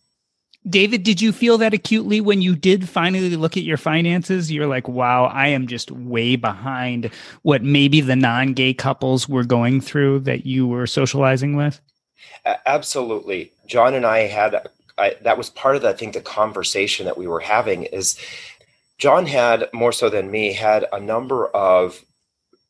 David, 0.68 1.02
did 1.02 1.20
you 1.20 1.32
feel 1.32 1.58
that 1.58 1.74
acutely 1.74 2.22
when 2.22 2.40
you 2.40 2.56
did 2.56 2.88
finally 2.88 3.36
look 3.36 3.56
at 3.56 3.64
your 3.64 3.76
finances? 3.76 4.50
You're 4.50 4.66
like, 4.66 4.88
wow, 4.88 5.24
I 5.24 5.48
am 5.48 5.66
just 5.66 5.90
way 5.90 6.36
behind 6.36 7.10
what 7.42 7.62
maybe 7.62 8.00
the 8.00 8.16
non 8.16 8.54
gay 8.54 8.72
couples 8.72 9.28
were 9.28 9.44
going 9.44 9.82
through 9.82 10.20
that 10.20 10.46
you 10.46 10.66
were 10.66 10.86
socializing 10.86 11.54
with? 11.54 11.80
Absolutely. 12.64 13.52
John 13.66 13.92
and 13.92 14.06
I 14.06 14.20
had, 14.20 14.66
I, 14.96 15.16
that 15.20 15.36
was 15.36 15.50
part 15.50 15.76
of, 15.76 15.82
the, 15.82 15.90
I 15.90 15.92
think, 15.92 16.14
the 16.14 16.22
conversation 16.22 17.04
that 17.04 17.18
we 17.18 17.26
were 17.26 17.40
having 17.40 17.82
is 17.84 18.18
John 19.04 19.26
had, 19.26 19.68
more 19.74 19.92
so 19.92 20.08
than 20.08 20.30
me, 20.30 20.54
had 20.54 20.86
a 20.90 20.98
number 20.98 21.48
of 21.48 22.02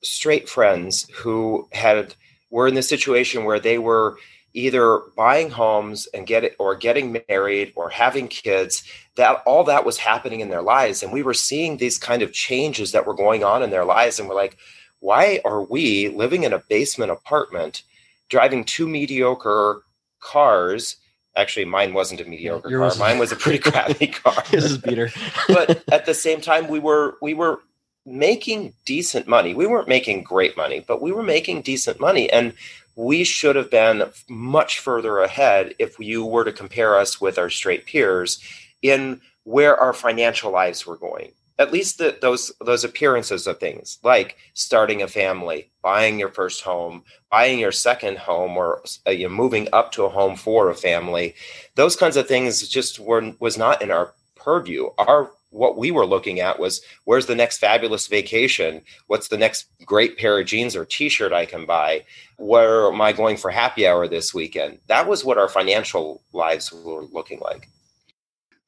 straight 0.03 0.49
friends 0.49 1.09
who 1.15 1.69
had, 1.71 2.17
were 2.51 2.67
in 2.67 2.75
the 2.75 2.83
situation 2.83 3.45
where 3.45 3.61
they 3.61 3.79
were 3.79 4.19
either 4.53 5.03
buying 5.17 5.49
homes 5.49 6.09
and 6.13 6.27
get 6.27 6.43
it 6.43 6.57
or 6.59 6.75
getting 6.75 7.23
married 7.29 7.73
or 7.77 7.89
having 7.89 8.27
kids 8.27 8.83
that 9.15 9.45
all 9.47 9.63
that 9.63 9.85
was 9.85 9.97
happening 9.97 10.41
in 10.41 10.49
their 10.49 10.61
lives. 10.61 11.05
And 11.05 11.13
we 11.13 11.23
were 11.23 11.35
seeing 11.35 11.77
these 11.77 11.99
kind 11.99 12.21
of 12.21 12.33
changes 12.33 12.91
that 12.91 13.07
were 13.07 13.15
going 13.15 13.45
on 13.45 13.63
in 13.63 13.71
their 13.71 13.85
lives. 13.85 14.19
And 14.19 14.29
we're 14.29 14.35
like 14.35 14.57
why 15.05 15.39
are 15.45 15.63
we 15.63 16.09
living 16.09 16.43
in 16.43 16.53
a 16.55 16.63
basement 16.71 17.13
apartment 17.13 17.83
driving 18.31 18.65
two 18.65 18.89
mediocre 18.89 19.83
cars 20.21 20.97
actually 21.37 21.65
mine 21.65 21.95
wasn't 21.95 22.21
a 22.21 22.25
mediocre 22.25 22.69
car. 22.69 22.93
Mine 22.99 23.19
was 23.19 23.33
a 23.33 23.37
pretty 23.37 23.59
crappy 23.59 24.07
car. 24.13 24.43
This 24.51 24.65
is 24.65 24.79
peter 24.79 25.11
but 25.49 25.83
at 25.93 26.07
the 26.07 26.15
same 26.15 26.41
time 26.41 26.69
we 26.69 26.79
were 26.79 27.17
we 27.21 27.35
were 27.35 27.61
making 28.07 28.75
decent 28.85 29.27
money. 29.27 29.55
We 29.55 29.67
weren't 29.67 29.89
making 29.89 30.23
great 30.23 30.57
money 30.57 30.85
but 30.87 31.01
we 31.03 31.13
were 31.13 31.23
making 31.23 31.63
decent 31.63 32.01
money 32.01 32.31
and 32.31 32.55
we 32.97 33.25
should 33.25 33.57
have 33.57 33.71
been 33.71 34.05
much 34.29 34.79
further 34.79 35.19
ahead 35.19 35.75
if 35.79 35.99
you 35.99 36.25
were 36.25 36.45
to 36.45 36.53
compare 36.53 36.97
us 36.97 37.21
with 37.21 37.39
our 37.39 37.51
straight 37.51 37.87
peers 37.87 38.41
in 38.83 39.21
where 39.43 39.77
our 39.77 39.93
financial 39.93 40.53
lives 40.53 40.87
were 40.87 40.97
going 40.97 41.33
at 41.59 41.73
least 41.73 41.99
the, 41.99 42.17
those 42.21 42.53
those 42.61 42.85
appearances 42.85 43.47
of 43.47 43.59
things 43.59 43.99
like 44.03 44.37
starting 44.55 45.03
a 45.03 45.09
family 45.09 45.71
buying 45.83 46.19
your 46.19 46.31
first 46.31 46.63
home 46.63 47.03
buying 47.31 47.59
your 47.59 47.73
second 47.73 48.19
home 48.19 48.57
or 48.57 48.83
uh, 49.07 49.11
you 49.11 49.29
know, 49.29 49.35
moving 49.35 49.69
up 49.73 49.93
to 49.93 50.05
a 50.05 50.09
home 50.09 50.37
for 50.37 50.71
a 50.71 50.75
family 50.75 51.35
those 51.75 51.97
kinds 51.97 52.17
of 52.17 52.27
things 52.27 52.67
just 52.69 52.99
were 52.99 53.33
was 53.39 53.57
not 53.57 53.81
in 53.83 53.91
our 53.91 54.15
purview 54.37 54.89
our 54.99 55.31
what 55.55 55.79
we 55.79 55.91
were 55.91 56.05
looking 56.05 56.41
at 56.41 56.59
was 56.59 56.83
where's 57.05 57.27
the 57.27 57.35
next 57.35 57.59
fabulous 57.59 58.09
vacation? 58.09 58.83
What's 59.07 59.29
the 59.29 59.39
next 59.39 59.67
great 59.87 60.19
pair 60.19 60.39
of 60.39 60.47
jeans 60.47 60.75
or 60.75 60.85
t-shirt 60.85 61.33
I 61.33 61.47
can 61.47 61.65
buy? 61.65 62.05
Where 62.37 62.89
am 62.89 63.01
I 63.01 63.13
going 63.13 63.37
for 63.37 63.51
happy 63.51 63.87
hour 63.87 64.09
this 64.09 64.35
weekend? 64.35 64.81
That 64.89 65.07
was 65.07 65.25
what 65.25 65.39
our 65.39 65.49
financial 65.49 66.23
lives 66.33 66.73
were 66.73 67.05
looking 67.05 67.39
like. 67.39 67.69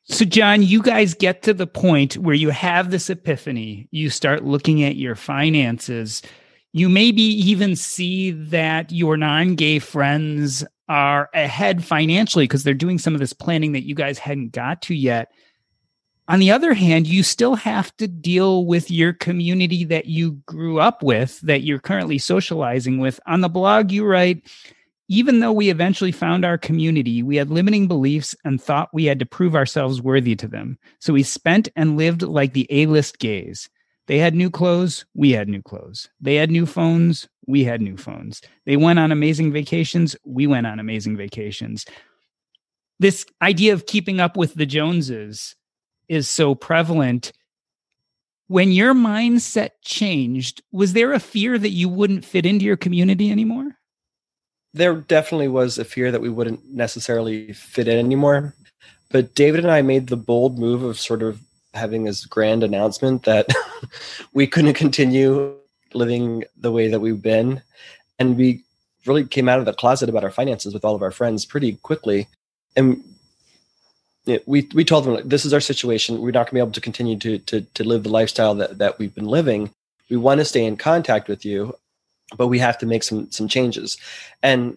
So, 0.09 0.25
John, 0.25 0.63
you 0.63 0.83
guys 0.83 1.15
get 1.15 1.43
to 1.43 1.55
the 1.55 1.67
point 1.67 2.17
where 2.17 2.35
you 2.35 2.51
have 2.51 2.91
this 2.91 3.11
epiphany. 3.11 3.89
You 3.91 4.09
start 4.09 4.45
looking 4.45 4.85
at 4.85 4.95
your 4.95 5.17
finances. 5.17 6.23
You 6.73 6.89
maybe 6.89 7.23
even 7.23 7.75
see 7.75 8.31
that 8.31 8.93
your 8.93 9.17
non 9.17 9.57
gay 9.57 9.81
friends 9.81 10.65
are 10.89 11.29
ahead 11.35 11.85
financially 11.85 12.45
because 12.45 12.63
they're 12.63 12.73
doing 12.73 12.99
some 12.99 13.15
of 13.15 13.21
this 13.21 13.33
planning 13.33 13.73
that 13.73 13.83
you 13.83 13.97
guys 13.97 14.19
hadn't 14.19 14.53
got 14.53 14.81
to 14.83 14.95
yet. 14.95 15.33
On 16.29 16.39
the 16.39 16.53
other 16.53 16.75
hand, 16.75 17.09
you 17.09 17.25
still 17.25 17.57
have 17.57 17.97
to 17.97 18.07
deal 18.07 18.65
with 18.65 18.91
your 18.91 19.13
community 19.13 19.85
that 19.85 20.07
you 20.07 20.33
grew 20.47 20.79
up 20.79 21.03
with, 21.03 21.41
that 21.41 21.63
you're 21.63 21.81
currently 21.81 22.19
socializing 22.19 22.99
with. 22.99 23.19
On 23.27 23.41
the 23.41 23.49
blog, 23.49 23.91
you 23.91 24.05
write, 24.05 24.49
even 25.09 25.39
though 25.39 25.53
we 25.53 25.71
eventually 25.71 26.13
found 26.13 26.45
our 26.45 26.59
community, 26.59 27.23
we 27.23 27.37
had 27.37 27.51
limiting 27.51 27.87
beliefs 27.87 28.35
and 28.45 28.61
thought 28.61 28.89
we 28.93 29.05
had 29.05 29.19
to 29.21 29.27
prove 29.27 29.55
ourselves 29.55 30.03
worthy 30.03 30.35
to 30.37 30.49
them. 30.49 30.79
So 31.01 31.13
we 31.13 31.23
spent 31.23 31.69
and 31.77 31.97
lived 31.97 32.23
like 32.23 32.53
the 32.53 32.67
A 32.71 32.87
list 32.87 33.19
gays. 33.19 33.69
They 34.09 34.19
had 34.19 34.35
new 34.35 34.51
clothes, 34.51 35.05
we 35.15 35.33
had 35.33 35.49
new 35.49 35.63
clothes. 35.63 36.09
They 36.21 36.37
had 36.37 36.51
new 36.51 36.67
phones, 36.67 37.29
we 37.47 37.65
had 37.65 37.81
new 37.81 37.97
phones. 37.97 38.41
They 38.65 38.77
went 38.77 38.99
on 38.99 39.13
amazing 39.13 39.53
vacations, 39.53 40.17
we 40.25 40.47
went 40.47 40.67
on 40.67 40.79
amazing 40.79 41.17
vacations. 41.17 41.85
This 42.99 43.27
idea 43.43 43.75
of 43.75 43.87
keeping 43.87 44.21
up 44.21 44.37
with 44.37 44.55
the 44.55 44.67
Joneses 44.67 45.55
is 46.09 46.29
so 46.29 46.55
prevalent. 46.55 47.33
When 48.49 48.71
your 48.71 48.95
mindset 48.95 49.71
changed, 49.83 50.63
was 50.73 50.93
there 50.93 51.13
a 51.13 51.21
fear 51.21 51.59
that 51.59 51.71
you 51.71 51.89
wouldn't 51.89 52.25
fit 52.25 52.47
into 52.47 52.65
your 52.65 52.77
community 52.77 53.31
anymore? 53.31 53.77
There 54.77 54.95
definitely 54.95 55.49
was 55.49 55.79
a 55.79 55.85
fear 55.85 56.13
that 56.13 56.21
we 56.21 56.29
wouldn't 56.29 56.71
necessarily 56.71 57.53
fit 57.55 57.89
in 57.89 57.99
anymore. 57.99 58.55
But 59.11 59.35
David 59.35 59.61
and 59.61 59.71
I 59.71 59.81
made 59.83 60.09
the 60.09 60.17
bold 60.17 60.59
move 60.59 60.83
of 60.83 61.01
sort 61.01 61.23
of 61.23 61.41
having 61.73 62.05
this 62.05 62.27
grand 62.27 62.63
announcement 62.63 63.25
that 63.25 63.49
we 64.35 64.47
couldn't 64.47 64.75
continue 64.75 65.55
living 65.95 66.45
the 66.59 66.73
way 66.73 66.89
that 66.89 67.01
we've 67.01 67.23
been. 67.23 67.63
And 68.19 68.37
we 68.37 68.63
really 69.07 69.25
came 69.25 69.49
out 69.49 69.61
of 69.61 69.65
the 69.65 69.73
closet 69.73 70.09
about 70.09 70.25
our 70.25 70.31
finances 70.31 70.75
with 70.75 70.85
all 70.85 70.95
of 70.95 71.03
our 71.03 71.11
friends 71.11 71.47
pretty 71.47 71.77
quickly. 71.77 72.29
And 72.77 73.03
we 74.45 74.69
we 74.75 74.85
told 74.85 75.05
them 75.05 75.27
this 75.27 75.47
is 75.47 75.55
our 75.55 75.61
situation. 75.61 76.21
We're 76.21 76.33
not 76.33 76.47
going 76.47 76.47
to 76.47 76.55
be 76.55 76.61
able 76.61 76.73
to 76.73 76.81
continue 76.81 77.19
to 77.21 77.39
to 77.39 77.61
to 77.63 77.85
live 77.85 78.03
the 78.03 78.11
lifestyle 78.11 78.55
that 78.57 78.77
that 78.79 78.99
we've 78.99 79.15
been 79.15 79.29
living. 79.29 79.71
We 80.11 80.17
want 80.17 80.41
to 80.41 80.45
stay 80.45 80.65
in 80.65 80.77
contact 80.77 81.29
with 81.29 81.45
you, 81.45 81.75
but 82.37 82.49
we 82.49 82.59
have 82.59 82.79
to 82.79 82.87
make 82.87 83.03
some 83.03 83.31
some 83.31 83.49
changes. 83.49 83.97
And 84.43 84.77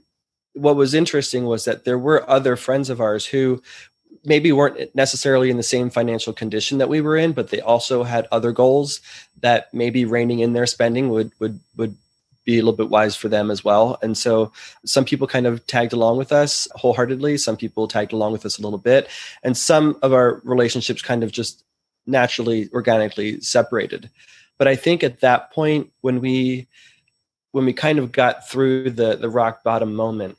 what 0.53 0.75
was 0.75 0.93
interesting 0.93 1.45
was 1.45 1.65
that 1.65 1.85
there 1.85 1.99
were 1.99 2.29
other 2.29 2.55
friends 2.55 2.89
of 2.89 2.99
ours 2.99 3.25
who 3.25 3.61
maybe 4.25 4.51
weren't 4.51 4.93
necessarily 4.95 5.49
in 5.49 5.57
the 5.57 5.63
same 5.63 5.89
financial 5.89 6.33
condition 6.33 6.77
that 6.79 6.89
we 6.89 7.01
were 7.01 7.15
in, 7.15 7.31
but 7.31 7.49
they 7.49 7.61
also 7.61 8.03
had 8.03 8.27
other 8.31 8.51
goals 8.51 8.99
that 9.41 9.73
maybe 9.73 10.05
reining 10.05 10.39
in 10.39 10.53
their 10.53 10.65
spending 10.65 11.09
would 11.09 11.31
would 11.39 11.59
would 11.77 11.95
be 12.45 12.57
a 12.57 12.61
little 12.61 12.73
bit 12.73 12.89
wise 12.89 13.15
for 13.15 13.29
them 13.29 13.51
as 13.51 13.63
well. 13.63 13.99
And 14.01 14.17
so 14.17 14.51
some 14.85 15.05
people 15.05 15.27
kind 15.27 15.45
of 15.45 15.65
tagged 15.67 15.93
along 15.93 16.17
with 16.17 16.31
us 16.31 16.67
wholeheartedly. 16.73 17.37
Some 17.37 17.57
people 17.57 17.87
tagged 17.87 18.11
along 18.13 18.31
with 18.31 18.45
us 18.45 18.57
a 18.57 18.61
little 18.61 18.79
bit. 18.79 19.07
And 19.43 19.55
some 19.55 19.99
of 20.01 20.13
our 20.13 20.41
relationships 20.43 21.01
kind 21.01 21.23
of 21.23 21.31
just 21.31 21.63
naturally, 22.07 22.69
organically 22.73 23.39
separated. 23.41 24.09
But 24.57 24.67
I 24.67 24.75
think 24.75 25.03
at 25.03 25.19
that 25.19 25.51
point, 25.51 25.91
when 26.01 26.21
we 26.21 26.67
when 27.51 27.65
we 27.65 27.73
kind 27.73 27.99
of 27.99 28.11
got 28.11 28.49
through 28.49 28.89
the 28.91 29.15
the 29.15 29.29
rock 29.29 29.63
bottom 29.63 29.93
moment 29.93 30.37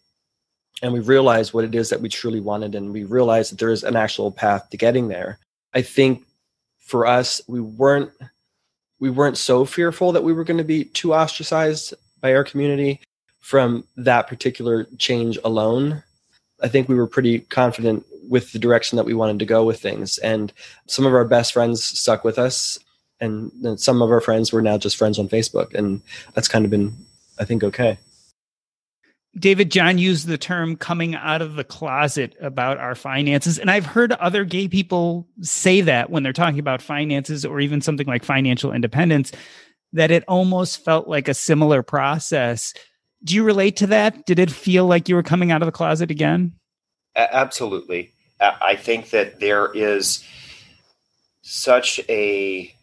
and 0.82 0.92
we 0.92 1.00
realized 1.00 1.52
what 1.52 1.64
it 1.64 1.74
is 1.74 1.90
that 1.90 2.00
we 2.00 2.08
truly 2.08 2.40
wanted 2.40 2.74
and 2.74 2.92
we 2.92 3.04
realized 3.04 3.52
that 3.52 3.58
there 3.58 3.70
is 3.70 3.84
an 3.84 3.96
actual 3.96 4.30
path 4.30 4.68
to 4.70 4.76
getting 4.76 5.08
there 5.08 5.38
i 5.74 5.82
think 5.82 6.24
for 6.78 7.06
us 7.06 7.40
we 7.46 7.60
weren't 7.60 8.10
we 9.00 9.10
weren't 9.10 9.38
so 9.38 9.64
fearful 9.64 10.12
that 10.12 10.22
we 10.22 10.32
were 10.32 10.44
going 10.44 10.58
to 10.58 10.64
be 10.64 10.84
too 10.84 11.14
ostracized 11.14 11.94
by 12.20 12.34
our 12.34 12.44
community 12.44 13.00
from 13.40 13.84
that 13.96 14.28
particular 14.28 14.86
change 14.98 15.38
alone. 15.42 16.02
I 16.62 16.68
think 16.68 16.88
we 16.88 16.94
were 16.94 17.06
pretty 17.06 17.40
confident 17.40 18.04
with 18.28 18.52
the 18.52 18.58
direction 18.58 18.96
that 18.96 19.04
we 19.04 19.14
wanted 19.14 19.38
to 19.38 19.46
go 19.46 19.64
with 19.64 19.80
things. 19.80 20.18
And 20.18 20.52
some 20.86 21.06
of 21.06 21.14
our 21.14 21.24
best 21.24 21.54
friends 21.54 21.82
stuck 21.82 22.22
with 22.22 22.38
us. 22.38 22.78
And 23.20 23.78
some 23.78 24.00
of 24.02 24.10
our 24.10 24.20
friends 24.20 24.52
were 24.52 24.62
now 24.62 24.78
just 24.78 24.96
friends 24.96 25.18
on 25.18 25.28
Facebook. 25.28 25.74
And 25.74 26.00
that's 26.34 26.48
kind 26.48 26.64
of 26.64 26.70
been, 26.70 26.96
I 27.38 27.44
think, 27.44 27.62
okay. 27.62 27.98
David 29.38 29.70
John 29.70 29.98
used 29.98 30.26
the 30.26 30.38
term 30.38 30.74
coming 30.74 31.14
out 31.14 31.40
of 31.40 31.54
the 31.54 31.62
closet 31.62 32.34
about 32.40 32.78
our 32.78 32.94
finances. 32.96 33.58
And 33.58 33.70
I've 33.70 33.86
heard 33.86 34.12
other 34.12 34.44
gay 34.44 34.66
people 34.66 35.28
say 35.40 35.82
that 35.82 36.10
when 36.10 36.22
they're 36.22 36.32
talking 36.32 36.58
about 36.58 36.82
finances 36.82 37.44
or 37.44 37.60
even 37.60 37.80
something 37.80 38.08
like 38.08 38.24
financial 38.24 38.72
independence, 38.72 39.30
that 39.92 40.10
it 40.10 40.24
almost 40.26 40.84
felt 40.84 41.06
like 41.06 41.28
a 41.28 41.34
similar 41.34 41.82
process. 41.82 42.74
Do 43.22 43.34
you 43.34 43.44
relate 43.44 43.76
to 43.76 43.86
that? 43.88 44.26
Did 44.26 44.38
it 44.38 44.50
feel 44.50 44.86
like 44.86 45.08
you 45.08 45.14
were 45.14 45.22
coming 45.22 45.52
out 45.52 45.62
of 45.62 45.66
the 45.66 45.72
closet 45.72 46.10
again? 46.10 46.54
Absolutely. 47.14 48.12
I 48.40 48.74
think 48.76 49.10
that 49.10 49.40
there 49.40 49.70
is 49.74 50.24
such 51.42 52.00
a 52.08 52.74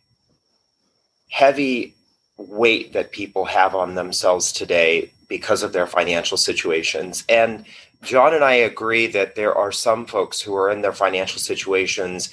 heavy 1.30 1.96
weight 2.38 2.94
that 2.94 3.12
people 3.12 3.46
have 3.46 3.76
on 3.76 3.96
themselves 3.96 4.52
today 4.52 5.12
because 5.28 5.64
of 5.64 5.74
their 5.74 5.88
financial 5.88 6.38
situations. 6.38 7.24
And 7.28 7.66
John 8.04 8.34
and 8.34 8.44
I 8.44 8.54
agree 8.54 9.08
that 9.08 9.36
there 9.36 9.56
are 9.56 9.72
some 9.72 10.06
folks 10.06 10.40
who 10.40 10.56
are 10.56 10.70
in 10.70 10.82
their 10.82 10.94
financial 10.94 11.40
situations 11.40 12.30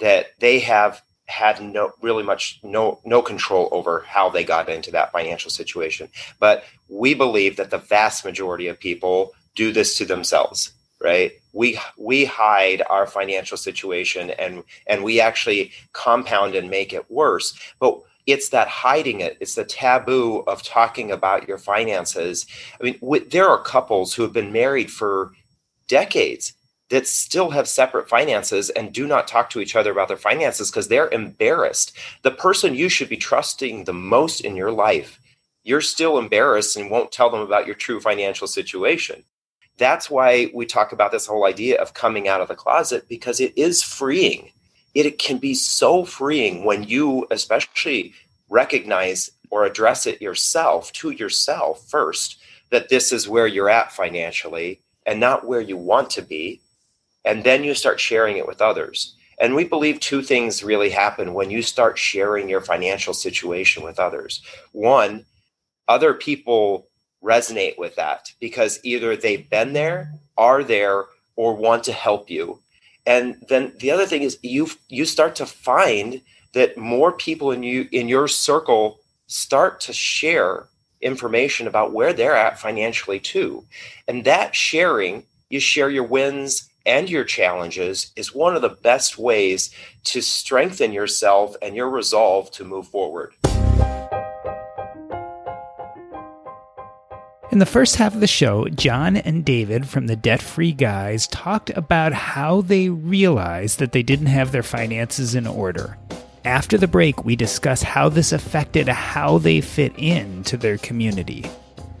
that 0.00 0.38
they 0.40 0.58
have 0.60 1.02
had 1.26 1.62
no 1.62 1.90
really 2.02 2.22
much 2.22 2.60
no 2.62 3.00
no 3.06 3.22
control 3.22 3.68
over 3.72 4.04
how 4.06 4.28
they 4.28 4.44
got 4.44 4.68
into 4.68 4.90
that 4.90 5.12
financial 5.12 5.50
situation. 5.50 6.08
But 6.38 6.64
we 6.88 7.14
believe 7.14 7.56
that 7.56 7.70
the 7.70 7.78
vast 7.78 8.24
majority 8.24 8.66
of 8.66 8.78
people 8.78 9.32
do 9.54 9.72
this 9.72 9.96
to 9.98 10.04
themselves 10.04 10.72
right? 11.04 11.32
We 11.52 11.78
we 11.98 12.24
hide 12.24 12.82
our 12.88 13.06
financial 13.06 13.58
situation 13.58 14.30
and 14.30 14.64
and 14.86 15.04
we 15.04 15.20
actually 15.20 15.72
compound 15.92 16.54
and 16.54 16.70
make 16.70 16.92
it 16.92 17.10
worse. 17.10 17.56
But 17.78 18.00
it's 18.26 18.48
that 18.50 18.68
hiding 18.68 19.20
it 19.20 19.36
it's 19.40 19.54
the 19.54 19.64
taboo 19.64 20.38
of 20.46 20.62
talking 20.62 21.10
about 21.10 21.48
your 21.48 21.58
finances 21.58 22.46
i 22.80 22.84
mean 22.84 22.98
there 23.28 23.48
are 23.48 23.62
couples 23.62 24.14
who 24.14 24.22
have 24.22 24.32
been 24.32 24.52
married 24.52 24.90
for 24.90 25.32
decades 25.88 26.54
that 26.90 27.06
still 27.06 27.50
have 27.50 27.66
separate 27.66 28.08
finances 28.08 28.70
and 28.70 28.92
do 28.92 29.06
not 29.06 29.26
talk 29.26 29.50
to 29.50 29.60
each 29.60 29.74
other 29.74 29.90
about 29.90 30.08
their 30.08 30.16
finances 30.16 30.70
because 30.70 30.88
they're 30.88 31.08
embarrassed. 31.10 31.96
The 32.22 32.30
person 32.30 32.74
you 32.74 32.88
should 32.88 33.08
be 33.08 33.16
trusting 33.16 33.84
the 33.84 33.92
most 33.92 34.40
in 34.42 34.54
your 34.54 34.70
life, 34.70 35.18
you're 35.62 35.80
still 35.80 36.18
embarrassed 36.18 36.76
and 36.76 36.90
won't 36.90 37.10
tell 37.10 37.30
them 37.30 37.40
about 37.40 37.66
your 37.66 37.74
true 37.74 38.00
financial 38.00 38.46
situation. 38.46 39.24
That's 39.76 40.10
why 40.10 40.50
we 40.54 40.66
talk 40.66 40.92
about 40.92 41.10
this 41.10 41.26
whole 41.26 41.46
idea 41.46 41.80
of 41.80 41.94
coming 41.94 42.28
out 42.28 42.40
of 42.40 42.48
the 42.48 42.54
closet 42.54 43.08
because 43.08 43.40
it 43.40 43.56
is 43.56 43.82
freeing. 43.82 44.52
It 44.94 45.18
can 45.18 45.38
be 45.38 45.54
so 45.54 46.04
freeing 46.04 46.64
when 46.64 46.84
you, 46.84 47.26
especially, 47.30 48.14
recognize 48.48 49.30
or 49.50 49.64
address 49.64 50.06
it 50.06 50.22
yourself 50.22 50.92
to 50.92 51.10
yourself 51.10 51.88
first 51.88 52.38
that 52.70 52.88
this 52.88 53.12
is 53.12 53.28
where 53.28 53.46
you're 53.46 53.68
at 53.68 53.92
financially 53.92 54.80
and 55.06 55.20
not 55.20 55.46
where 55.46 55.60
you 55.60 55.76
want 55.76 56.10
to 56.10 56.22
be 56.22 56.60
and 57.24 57.42
then 57.44 57.64
you 57.64 57.74
start 57.74 58.00
sharing 58.00 58.36
it 58.36 58.46
with 58.46 58.60
others. 58.60 59.16
And 59.40 59.54
we 59.54 59.64
believe 59.64 59.98
two 59.98 60.22
things 60.22 60.62
really 60.62 60.90
happen 60.90 61.34
when 61.34 61.50
you 61.50 61.62
start 61.62 61.98
sharing 61.98 62.48
your 62.48 62.60
financial 62.60 63.14
situation 63.14 63.82
with 63.82 63.98
others. 63.98 64.42
One, 64.72 65.24
other 65.88 66.14
people 66.14 66.88
resonate 67.22 67.78
with 67.78 67.96
that 67.96 68.30
because 68.40 68.78
either 68.84 69.16
they've 69.16 69.48
been 69.48 69.72
there, 69.72 70.12
are 70.36 70.62
there, 70.62 71.06
or 71.36 71.54
want 71.54 71.84
to 71.84 71.92
help 71.92 72.30
you. 72.30 72.60
And 73.06 73.36
then 73.48 73.72
the 73.80 73.90
other 73.90 74.06
thing 74.06 74.22
is 74.22 74.38
you 74.42 74.68
you 74.88 75.04
start 75.04 75.36
to 75.36 75.46
find 75.46 76.20
that 76.54 76.78
more 76.78 77.12
people 77.12 77.50
in 77.50 77.62
you 77.62 77.88
in 77.92 78.08
your 78.08 78.28
circle 78.28 79.00
start 79.26 79.80
to 79.80 79.92
share 79.92 80.68
information 81.00 81.66
about 81.66 81.92
where 81.92 82.12
they're 82.12 82.36
at 82.36 82.58
financially 82.58 83.20
too. 83.20 83.64
And 84.08 84.24
that 84.24 84.54
sharing, 84.54 85.24
you 85.50 85.60
share 85.60 85.90
your 85.90 86.04
wins 86.04 86.70
and 86.86 87.08
your 87.08 87.24
challenges 87.24 88.12
is 88.16 88.34
one 88.34 88.56
of 88.56 88.62
the 88.62 88.68
best 88.68 89.18
ways 89.18 89.70
to 90.04 90.20
strengthen 90.20 90.92
yourself 90.92 91.56
and 91.62 91.74
your 91.74 91.88
resolve 91.88 92.50
to 92.52 92.64
move 92.64 92.88
forward. 92.88 93.34
In 97.54 97.60
the 97.60 97.66
first 97.66 97.94
half 97.94 98.16
of 98.16 98.20
the 98.20 98.26
show, 98.26 98.66
John 98.66 99.16
and 99.16 99.44
David 99.44 99.88
from 99.88 100.08
the 100.08 100.16
Debt 100.16 100.42
Free 100.42 100.72
Guys 100.72 101.28
talked 101.28 101.70
about 101.70 102.12
how 102.12 102.62
they 102.62 102.88
realized 102.88 103.78
that 103.78 103.92
they 103.92 104.02
didn't 104.02 104.26
have 104.26 104.50
their 104.50 104.64
finances 104.64 105.36
in 105.36 105.46
order. 105.46 105.96
After 106.44 106.76
the 106.76 106.88
break, 106.88 107.24
we 107.24 107.36
discuss 107.36 107.80
how 107.80 108.08
this 108.08 108.32
affected 108.32 108.88
how 108.88 109.38
they 109.38 109.60
fit 109.60 109.96
into 109.96 110.56
their 110.56 110.78
community. 110.78 111.44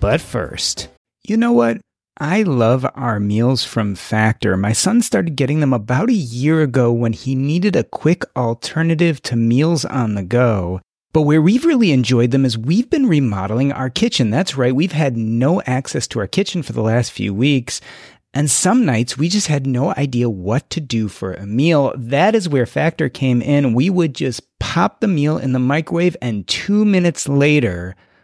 But 0.00 0.20
first, 0.20 0.88
you 1.22 1.36
know 1.36 1.52
what? 1.52 1.78
I 2.18 2.42
love 2.42 2.84
our 2.96 3.20
meals 3.20 3.62
from 3.62 3.94
Factor. 3.94 4.56
My 4.56 4.72
son 4.72 5.02
started 5.02 5.36
getting 5.36 5.60
them 5.60 5.72
about 5.72 6.10
a 6.10 6.14
year 6.14 6.62
ago 6.62 6.92
when 6.92 7.12
he 7.12 7.36
needed 7.36 7.76
a 7.76 7.84
quick 7.84 8.24
alternative 8.34 9.22
to 9.22 9.36
meals 9.36 9.84
on 9.84 10.16
the 10.16 10.24
go. 10.24 10.80
But 11.14 11.22
where 11.22 11.40
we've 11.40 11.64
really 11.64 11.92
enjoyed 11.92 12.32
them 12.32 12.44
is 12.44 12.58
we've 12.58 12.90
been 12.90 13.06
remodeling 13.06 13.70
our 13.70 13.88
kitchen. 13.88 14.30
That's 14.30 14.56
right, 14.56 14.74
we've 14.74 14.90
had 14.90 15.16
no 15.16 15.62
access 15.62 16.08
to 16.08 16.18
our 16.18 16.26
kitchen 16.26 16.64
for 16.64 16.72
the 16.72 16.82
last 16.82 17.12
few 17.12 17.32
weeks. 17.32 17.80
And 18.34 18.50
some 18.50 18.84
nights 18.84 19.16
we 19.16 19.28
just 19.28 19.46
had 19.46 19.64
no 19.64 19.94
idea 19.96 20.28
what 20.28 20.68
to 20.70 20.80
do 20.80 21.06
for 21.06 21.32
a 21.32 21.46
meal. 21.46 21.92
That 21.96 22.34
is 22.34 22.48
where 22.48 22.66
Factor 22.66 23.08
came 23.08 23.40
in. 23.40 23.74
We 23.74 23.90
would 23.90 24.12
just 24.12 24.42
pop 24.58 24.98
the 24.98 25.06
meal 25.06 25.38
in 25.38 25.52
the 25.52 25.60
microwave, 25.60 26.16
and 26.20 26.48
two 26.48 26.84
minutes 26.84 27.28
later, 27.28 27.94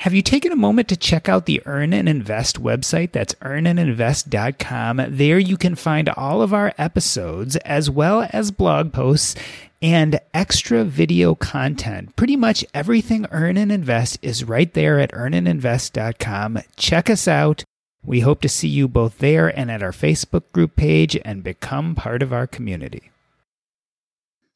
Have 0.00 0.14
you 0.14 0.22
taken 0.22 0.50
a 0.50 0.56
moment 0.56 0.88
to 0.88 0.96
check 0.96 1.28
out 1.28 1.44
the 1.44 1.60
Earn 1.66 1.92
and 1.92 2.08
Invest 2.08 2.58
website? 2.58 3.12
That's 3.12 3.34
earnandinvest.com. 3.34 5.02
There 5.10 5.38
you 5.38 5.58
can 5.58 5.74
find 5.74 6.08
all 6.08 6.40
of 6.40 6.54
our 6.54 6.72
episodes 6.78 7.56
as 7.56 7.90
well 7.90 8.26
as 8.32 8.50
blog 8.50 8.94
posts 8.94 9.34
and 9.82 10.18
extra 10.32 10.84
video 10.84 11.34
content. 11.34 12.16
Pretty 12.16 12.34
much 12.34 12.64
everything 12.72 13.26
Earn 13.30 13.58
and 13.58 13.70
Invest 13.70 14.18
is 14.22 14.42
right 14.42 14.72
there 14.72 14.98
at 14.98 15.12
earnandinvest.com. 15.12 16.60
Check 16.76 17.10
us 17.10 17.28
out. 17.28 17.62
We 18.02 18.20
hope 18.20 18.40
to 18.40 18.48
see 18.48 18.68
you 18.68 18.88
both 18.88 19.18
there 19.18 19.48
and 19.48 19.70
at 19.70 19.82
our 19.82 19.92
Facebook 19.92 20.44
group 20.54 20.76
page 20.76 21.18
and 21.26 21.44
become 21.44 21.94
part 21.94 22.22
of 22.22 22.32
our 22.32 22.46
community. 22.46 23.10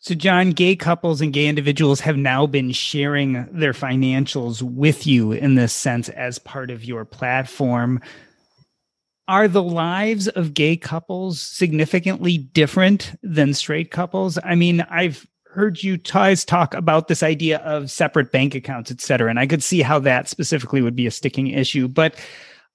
So, 0.05 0.15
John, 0.15 0.51
gay 0.51 0.77
couples 0.77 1.23
and 1.23 1.33
gay 1.33 1.47
individuals 1.47 1.99
have 2.01 2.19
now 2.19 2.47
been 2.47 2.73
sharing 2.73 3.49
their 3.51 3.73
financials 3.73 4.61
with 4.61 5.07
you 5.07 5.33
in 5.33 5.55
this 5.55 5.73
sense 5.73 6.11
as 6.11 6.39
part 6.39 6.71
of 6.71 6.85
your 6.85 7.07
platform. 7.07 8.03
Are 9.29 9.49
the 9.49 9.63
lives 9.63 10.29
of 10.29 10.53
gay 10.53 10.77
couples 10.77 11.41
significantly 11.41 12.37
different 12.37 13.19
than 13.23 13.55
straight 13.55 13.91
couples? 13.91 14.39
I 14.45 14.57
mean, 14.57 14.83
I've 14.91 15.27
heard 15.47 15.83
you 15.83 15.97
guys 15.97 16.45
talk 16.45 16.75
about 16.75 17.09
this 17.09 17.23
idea 17.23 17.61
of 17.61 17.91
separate 17.91 18.31
bank 18.31 18.55
accounts, 18.55 18.91
et 18.91 19.01
cetera, 19.01 19.31
and 19.31 19.39
I 19.39 19.47
could 19.47 19.63
see 19.63 19.81
how 19.81 20.01
that 20.01 20.29
specifically 20.29 20.83
would 20.83 20.97
be 20.97 21.07
a 21.07 21.11
sticking 21.11 21.47
issue. 21.47 21.89
But 21.89 22.15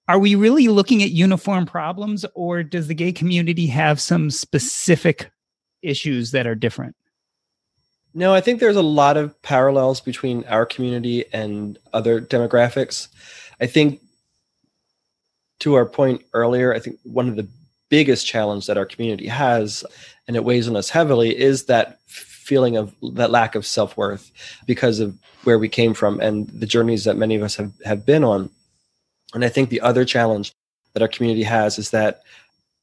are 0.08 0.18
we 0.18 0.34
really 0.34 0.66
looking 0.66 1.00
at 1.00 1.12
uniform 1.12 1.64
problems, 1.64 2.26
or 2.34 2.64
does 2.64 2.88
the 2.88 2.94
gay 2.94 3.12
community 3.12 3.66
have 3.66 4.00
some 4.00 4.32
specific 4.32 5.30
issues 5.80 6.32
that 6.32 6.48
are 6.48 6.56
different? 6.56 6.96
No, 8.12 8.34
I 8.34 8.40
think 8.40 8.58
there's 8.58 8.76
a 8.76 8.82
lot 8.82 9.16
of 9.16 9.40
parallels 9.42 10.00
between 10.00 10.44
our 10.44 10.66
community 10.66 11.24
and 11.32 11.78
other 11.92 12.20
demographics. 12.20 13.08
I 13.60 13.66
think 13.66 14.00
to 15.60 15.74
our 15.74 15.86
point 15.86 16.22
earlier, 16.32 16.74
I 16.74 16.80
think 16.80 16.98
one 17.04 17.28
of 17.28 17.36
the 17.36 17.48
biggest 17.88 18.26
challenge 18.26 18.66
that 18.66 18.78
our 18.78 18.86
community 18.86 19.28
has, 19.28 19.84
and 20.26 20.36
it 20.36 20.44
weighs 20.44 20.68
on 20.68 20.76
us 20.76 20.90
heavily, 20.90 21.38
is 21.38 21.66
that 21.66 22.00
feeling 22.06 22.76
of 22.76 22.94
that 23.14 23.30
lack 23.30 23.54
of 23.54 23.64
self-worth 23.64 24.32
because 24.66 24.98
of 24.98 25.16
where 25.44 25.58
we 25.58 25.68
came 25.68 25.94
from 25.94 26.20
and 26.20 26.48
the 26.48 26.66
journeys 26.66 27.04
that 27.04 27.16
many 27.16 27.36
of 27.36 27.42
us 27.42 27.54
have, 27.54 27.72
have 27.84 28.04
been 28.04 28.24
on. 28.24 28.50
And 29.34 29.44
I 29.44 29.48
think 29.48 29.70
the 29.70 29.80
other 29.82 30.04
challenge 30.04 30.52
that 30.94 31.02
our 31.02 31.08
community 31.08 31.44
has 31.44 31.78
is 31.78 31.90
that 31.90 32.22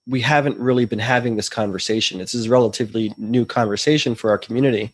we 0.06 0.22
haven't 0.22 0.58
really 0.58 0.86
been 0.86 1.00
having 1.00 1.36
this 1.36 1.50
conversation. 1.50 2.20
This 2.20 2.34
is 2.34 2.46
a 2.46 2.50
relatively 2.50 3.14
new 3.18 3.46
conversation 3.46 4.16
for 4.16 4.30
our 4.30 4.38
community 4.38 4.94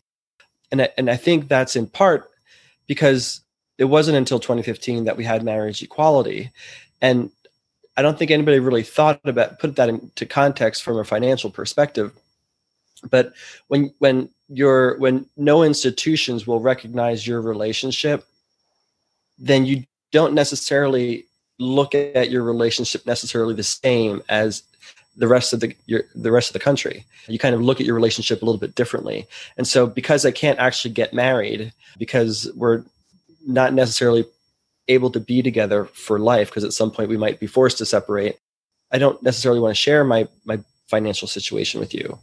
and 0.74 0.82
I, 0.82 0.90
and 0.98 1.10
I 1.10 1.16
think 1.16 1.48
that's 1.48 1.76
in 1.76 1.86
part 1.86 2.32
because 2.88 3.42
it 3.78 3.86
wasn't 3.86 4.18
until 4.18 4.40
2015 4.40 5.06
that 5.06 5.16
we 5.16 5.24
had 5.24 5.44
marriage 5.44 5.84
equality, 5.84 6.50
and 7.00 7.30
I 7.96 8.02
don't 8.02 8.18
think 8.18 8.32
anybody 8.32 8.58
really 8.58 8.82
thought 8.82 9.22
about 9.24 9.60
put 9.60 9.76
that 9.76 9.88
into 9.88 10.26
context 10.26 10.82
from 10.82 10.98
a 10.98 11.06
financial 11.06 11.52
perspective. 11.52 12.12
But 13.10 13.34
when 13.68 13.94
when 14.00 14.30
you're 14.50 14.98
when 14.98 15.28
no 15.38 15.62
institutions 15.62 16.48
will 16.48 16.60
recognize 16.60 17.28
your 17.28 17.42
relationship, 17.42 18.26
then 19.38 19.68
you 19.68 19.84
don't 20.12 20.34
necessarily 20.34 21.26
look 21.60 21.94
at 21.94 22.32
your 22.32 22.42
relationship 22.42 23.06
necessarily 23.06 23.54
the 23.54 23.64
same 23.64 24.24
as 24.28 24.64
the 25.16 25.28
rest 25.28 25.54
of 25.54 25.60
the 25.60 25.76
your, 25.86 26.04
the 26.16 26.32
rest 26.32 26.50
of 26.50 26.54
the 26.54 26.60
country. 26.60 27.06
You 27.28 27.40
kind 27.40 27.56
of 27.56 27.62
look 27.62 27.80
at 27.80 27.86
your 27.86 27.96
relationship 27.96 28.42
a 28.42 28.46
little 28.46 28.60
bit 28.60 28.76
differently. 28.76 29.28
And 29.58 29.68
so 29.68 29.88
because 29.88 30.26
I 30.26 30.32
can't 30.32 30.60
actually 30.60 30.94
get 30.94 31.14
married 31.14 31.72
because 31.98 32.50
we're 32.56 32.84
not 33.46 33.74
necessarily 33.74 34.26
able 34.88 35.12
to 35.12 35.20
be 35.20 35.42
together 35.42 35.86
for 35.86 36.20
life 36.20 36.50
because 36.50 36.64
at 36.64 36.74
some 36.74 36.92
point 36.92 37.10
we 37.10 37.18
might 37.18 37.40
be 37.40 37.48
forced 37.48 37.78
to 37.78 37.86
separate. 37.86 38.38
I 38.92 38.98
don't 38.98 39.22
necessarily 39.24 39.60
want 39.60 39.76
to 39.76 39.82
share 39.82 40.04
my 40.04 40.28
my 40.46 40.60
financial 40.88 41.28
situation 41.28 41.80
with 41.80 41.94
you. 41.94 42.20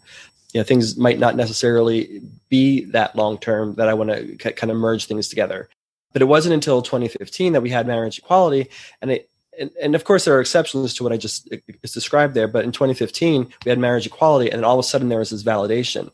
You 0.53 0.61
know, 0.61 0.65
things 0.65 0.97
might 0.97 1.19
not 1.19 1.37
necessarily 1.37 2.21
be 2.49 2.85
that 2.87 3.15
long 3.17 3.39
term 3.39 3.75
that 3.77 3.89
I 3.89 3.95
want 3.95 4.11
to 4.11 4.53
kind 4.53 4.71
of 4.71 4.77
merge 4.77 5.07
things 5.07 5.29
together. 5.29 5.69
But 6.13 6.23
it 6.23 6.27
wasn't 6.27 6.55
until 6.55 6.83
2015 6.83 7.53
that 7.53 7.61
we 7.61 7.71
had 7.71 7.87
marriage 7.87 8.19
equality, 8.19 8.69
and 9.01 9.13
it 9.13 9.30
and, 9.61 9.71
and 9.81 9.95
of 9.95 10.05
course 10.05 10.25
there 10.25 10.37
are 10.37 10.41
exceptions 10.41 10.95
to 10.95 11.05
what 11.05 11.13
I 11.13 11.17
just 11.17 11.53
uh, 11.53 11.57
described 11.83 12.35
there. 12.35 12.49
But 12.49 12.65
in 12.65 12.73
2015 12.73 13.53
we 13.65 13.69
had 13.69 13.79
marriage 13.79 14.07
equality, 14.07 14.51
and 14.51 14.59
then 14.59 14.65
all 14.65 14.79
of 14.79 14.85
a 14.85 14.89
sudden 14.89 15.09
there 15.09 15.19
was 15.19 15.31
this 15.31 15.45
validation, 15.45 16.11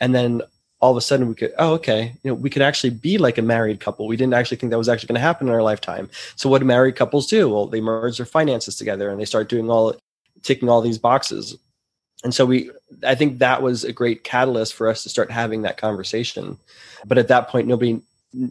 and 0.00 0.14
then 0.14 0.42
all 0.80 0.90
of 0.90 0.96
a 0.96 1.00
sudden 1.00 1.28
we 1.28 1.34
could 1.34 1.52
oh 1.58 1.72
okay 1.72 2.12
you 2.22 2.30
know 2.30 2.34
we 2.34 2.50
could 2.50 2.62
actually 2.62 2.90
be 2.90 3.18
like 3.18 3.38
a 3.38 3.42
married 3.42 3.80
couple. 3.80 4.06
We 4.06 4.16
didn't 4.16 4.34
actually 4.34 4.56
think 4.56 4.70
that 4.70 4.78
was 4.78 4.88
actually 4.88 5.08
going 5.08 5.20
to 5.20 5.20
happen 5.20 5.48
in 5.48 5.54
our 5.54 5.62
lifetime. 5.62 6.10
So 6.36 6.48
what 6.48 6.58
do 6.58 6.64
married 6.64 6.96
couples 6.96 7.26
do? 7.26 7.48
Well 7.48 7.66
they 7.66 7.80
merge 7.80 8.16
their 8.16 8.26
finances 8.26 8.76
together 8.76 9.10
and 9.10 9.20
they 9.20 9.24
start 9.24 9.48
doing 9.48 9.70
all 9.70 9.94
ticking 10.42 10.68
all 10.68 10.80
these 10.80 10.98
boxes. 10.98 11.56
And 12.24 12.34
so 12.34 12.46
we 12.46 12.70
i 13.04 13.14
think 13.14 13.38
that 13.38 13.62
was 13.62 13.84
a 13.84 13.92
great 13.92 14.24
catalyst 14.24 14.74
for 14.74 14.88
us 14.88 15.02
to 15.02 15.08
start 15.08 15.30
having 15.30 15.62
that 15.62 15.76
conversation. 15.76 16.58
But 17.06 17.18
at 17.18 17.28
that 17.28 17.48
point 17.48 17.68
nobody 17.68 18.00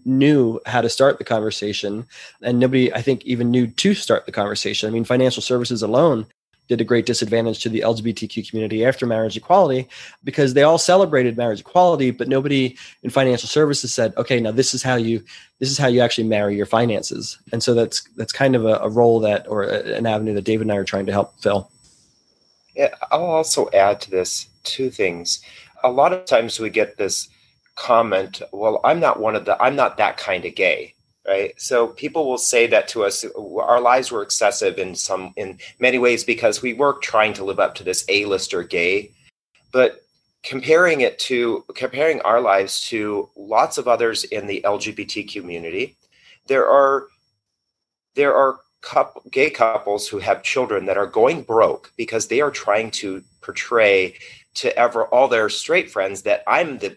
knew 0.05 0.59
how 0.65 0.81
to 0.81 0.89
start 0.89 1.17
the 1.17 1.23
conversation 1.23 2.05
and 2.41 2.59
nobody 2.59 2.93
i 2.93 3.01
think 3.01 3.23
even 3.25 3.51
knew 3.51 3.67
to 3.67 3.93
start 3.93 4.25
the 4.25 4.31
conversation. 4.31 4.89
I 4.89 4.91
mean 4.91 5.05
financial 5.05 5.41
services 5.41 5.81
alone 5.81 6.25
did 6.67 6.81
a 6.81 6.83
great 6.83 7.05
disadvantage 7.05 7.59
to 7.59 7.69
the 7.69 7.81
lgbtq 7.81 8.49
community 8.49 8.83
after 8.83 9.05
marriage 9.05 9.38
equality 9.38 9.88
because 10.23 10.53
they 10.53 10.63
all 10.63 10.79
celebrated 10.79 11.38
marriage 11.38 11.59
equality 11.59 12.11
but 12.11 12.27
nobody 12.27 12.75
in 13.03 13.09
financial 13.09 13.47
services 13.47 13.93
said 13.93 14.15
okay 14.17 14.39
now 14.39 14.51
this 14.51 14.73
is 14.73 14.81
how 14.81 14.95
you 14.95 15.23
this 15.59 15.71
is 15.71 15.77
how 15.77 15.88
you 15.88 16.01
actually 16.01 16.27
marry 16.27 16.55
your 16.55 16.65
finances. 16.65 17.39
And 17.51 17.63
so 17.63 17.73
that's 17.73 18.01
that's 18.15 18.33
kind 18.33 18.55
of 18.55 18.65
a, 18.65 18.75
a 18.79 18.89
role 18.89 19.19
that 19.21 19.47
or 19.47 19.63
a, 19.63 19.95
an 19.95 20.05
avenue 20.05 20.33
that 20.33 20.43
david 20.43 20.63
and 20.63 20.71
i 20.71 20.75
are 20.75 20.83
trying 20.83 21.05
to 21.05 21.11
help 21.11 21.39
fill. 21.39 21.69
Yeah, 22.75 22.93
I'll 23.11 23.25
also 23.25 23.69
add 23.71 24.01
to 24.01 24.11
this 24.11 24.47
two 24.63 24.89
things. 24.89 25.41
A 25.83 25.89
lot 25.89 26.11
of 26.11 26.25
times 26.25 26.59
we 26.59 26.69
get 26.69 26.97
this 26.97 27.29
comment, 27.76 28.41
well, 28.51 28.80
I'm 28.84 28.99
not 28.99 29.19
one 29.19 29.36
of 29.36 29.45
the, 29.45 29.61
I'm 29.61 29.76
not 29.76 29.97
that 29.97 30.17
kind 30.17 30.45
of 30.45 30.55
gay, 30.55 30.93
right? 31.28 31.53
So 31.57 31.88
people 31.88 32.28
will 32.28 32.38
say 32.38 32.67
that 32.67 32.88
to 32.89 33.03
us. 33.03 33.26
Our 33.36 33.82
lives 33.82 34.11
were 34.11 34.21
excessive 34.21 34.78
in 34.78 34.95
some, 34.95 35.34
in 35.36 35.59
many 35.80 35.99
ways 35.99 36.23
because 36.23 36.61
we 36.61 36.73
were 36.73 36.93
trying 37.01 37.34
to 37.34 37.43
live 37.43 37.59
up 37.59 37.76
to 37.76 37.84
this 37.84 38.05
A-lister 38.09 38.63
gay. 38.63 39.11
But 39.71 40.01
comparing 40.43 41.01
it 41.01 41.19
to, 41.19 41.65
comparing 41.76 42.21
our 42.21 42.39
lives 42.39 42.82
to 42.89 43.30
lots 43.36 43.78
of 43.78 43.88
others 43.88 44.23
in 44.26 44.47
the 44.47 44.61
LGBT 44.65 45.32
community, 45.32 45.97
there 46.47 46.67
are, 46.67 47.07
there 48.15 48.36
are 48.36 48.59
couple, 48.86 49.23
gay 49.32 49.49
couples 49.49 50.07
who 50.07 50.19
have 50.19 50.43
children 50.43 50.86
that 50.86 50.97
are 50.97 51.07
going 51.07 51.41
broke 51.41 51.91
because 51.97 52.28
they 52.28 52.39
are 52.39 52.51
trying 52.51 52.91
to 52.91 53.21
portray 53.41 54.15
to 54.53 54.76
ever 54.78 55.05
all 55.07 55.28
their 55.28 55.49
straight 55.49 55.91
friends 55.91 56.21
that 56.21 56.43
I'm 56.47 56.78
the 56.78 56.95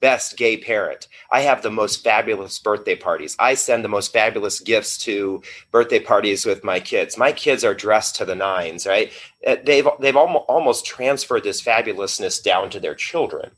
best 0.00 0.36
gay 0.36 0.56
parent. 0.56 1.08
I 1.30 1.42
have 1.42 1.62
the 1.62 1.70
most 1.70 2.02
fabulous 2.02 2.58
birthday 2.58 2.96
parties. 2.96 3.36
I 3.38 3.54
send 3.54 3.84
the 3.84 3.88
most 3.88 4.12
fabulous 4.12 4.60
gifts 4.60 4.98
to 4.98 5.42
birthday 5.70 6.00
parties 6.00 6.44
with 6.46 6.64
my 6.64 6.80
kids. 6.80 7.18
My 7.18 7.32
kids 7.32 7.64
are 7.64 7.74
dressed 7.74 8.16
to 8.16 8.24
the 8.24 8.34
nines, 8.34 8.86
right? 8.86 9.12
Uh, 9.46 9.56
they've 9.62 9.86
they've 10.00 10.16
almost 10.16 10.86
transferred 10.86 11.44
this 11.44 11.62
fabulousness 11.62 12.42
down 12.42 12.70
to 12.70 12.80
their 12.80 12.94
children. 12.94 13.50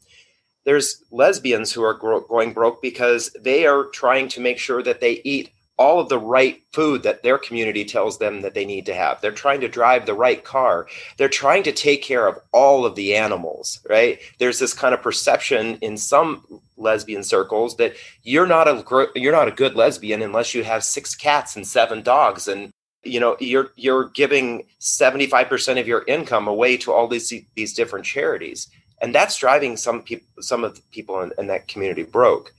There's 0.65 1.03
lesbians 1.11 1.73
who 1.73 1.83
are 1.83 1.95
going 1.95 2.53
broke 2.53 2.83
because 2.83 3.33
they 3.41 3.67
are 3.67 3.87
trying 3.87 4.29
to 4.29 4.41
make 4.41 4.59
sure 4.59 4.83
that 4.83 5.01
they 5.01 5.21
eat 5.25 5.51
all 5.79 6.01
of 6.01 6.09
the 6.09 6.19
right 6.19 6.63
food 6.73 7.03
that 7.03 7.23
their 7.23 7.39
community 7.39 7.85
tells 7.85 8.19
them 8.19 8.43
that 8.43 8.55
they 8.55 8.65
need 8.65 8.87
to 8.87 8.95
have. 8.95 9.21
They're 9.21 9.33
trying 9.33 9.61
to 9.63 9.69
drive 9.69 10.07
the 10.07 10.15
right 10.15 10.43
car. 10.45 10.87
They're 11.17 11.29
trying 11.29 11.63
to 11.65 11.73
take 11.73 12.03
care 12.03 12.27
of 12.27 12.39
all 12.53 12.85
of 12.85 12.95
the 12.95 13.17
animals, 13.17 13.81
right? 13.89 14.21
There's 14.39 14.59
this 14.59 14.75
kind 14.75 14.95
of 14.95 15.03
perception 15.03 15.79
in 15.81 15.97
some 15.97 16.45
lesbian 16.77 17.23
circles 17.23 17.77
that 17.77 17.95
you're 18.23 18.47
not 18.47 18.69
a 18.69 19.09
you're 19.15 19.33
not 19.33 19.49
a 19.49 19.53
good 19.53 19.75
lesbian 19.75 20.23
unless 20.23 20.55
you 20.55 20.65
have 20.65 20.85
six 20.85 21.15
cats 21.15 21.57
and 21.57 21.67
seven 21.67 22.03
dogs 22.03 22.49
and 22.49 22.71
you 23.05 23.21
know 23.21 23.37
you're 23.41 23.71
you're 23.77 24.09
giving 24.11 24.67
75% 24.81 25.81
of 25.81 25.87
your 25.87 26.05
income 26.09 26.49
away 26.49 26.77
to 26.79 26.93
all 26.93 27.07
these 27.07 27.33
these 27.55 27.73
different 27.73 28.05
charities 28.05 28.69
and 29.01 29.15
that's 29.15 29.37
driving 29.37 29.77
some 29.77 30.03
people 30.03 30.27
some 30.43 30.65
of 30.65 30.75
the 30.75 30.83
people 30.91 31.21
in, 31.21 31.33
in 31.39 31.47
that 31.47 31.69
community 31.69 32.03
broke 32.03 32.53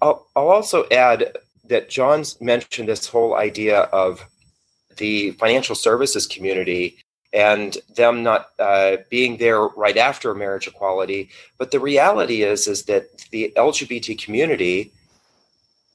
I'll, 0.00 0.26
I'll 0.36 0.50
also 0.50 0.86
add 0.90 1.36
that 1.68 1.88
John's 1.88 2.40
mentioned 2.40 2.88
this 2.88 3.06
whole 3.06 3.34
idea 3.34 3.82
of 3.84 4.24
the 4.96 5.32
financial 5.32 5.74
services 5.74 6.26
community 6.26 6.98
and 7.32 7.78
them 7.96 8.22
not 8.22 8.50
uh, 8.60 8.98
being 9.10 9.36
there 9.38 9.62
right 9.62 9.96
after 9.96 10.34
marriage 10.34 10.68
equality. 10.68 11.30
But 11.58 11.72
the 11.72 11.80
reality 11.80 12.42
is, 12.42 12.68
is 12.68 12.84
that 12.84 13.06
the 13.32 13.52
LGBT 13.56 14.22
community, 14.22 14.92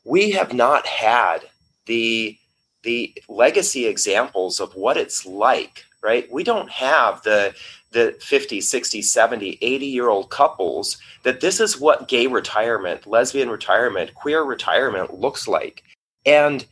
we 0.03 0.31
have 0.31 0.53
not 0.53 0.85
had 0.85 1.39
the 1.85 2.37
the 2.83 3.13
legacy 3.27 3.87
examples 3.87 4.59
of 4.61 4.73
what 4.73 4.95
it's 4.95 5.25
like 5.25 5.83
right 6.01 6.31
we 6.31 6.43
don't 6.43 6.69
have 6.69 7.21
the 7.23 7.53
the 7.91 8.15
50 8.21 8.61
60 8.61 9.01
70 9.01 9.57
80 9.61 9.85
year 9.85 10.09
old 10.09 10.29
couples 10.29 10.97
that 11.23 11.41
this 11.41 11.59
is 11.59 11.79
what 11.79 12.07
gay 12.07 12.27
retirement 12.27 13.07
lesbian 13.07 13.49
retirement 13.49 14.13
queer 14.13 14.43
retirement 14.43 15.19
looks 15.19 15.47
like. 15.47 15.83
And 16.25 16.65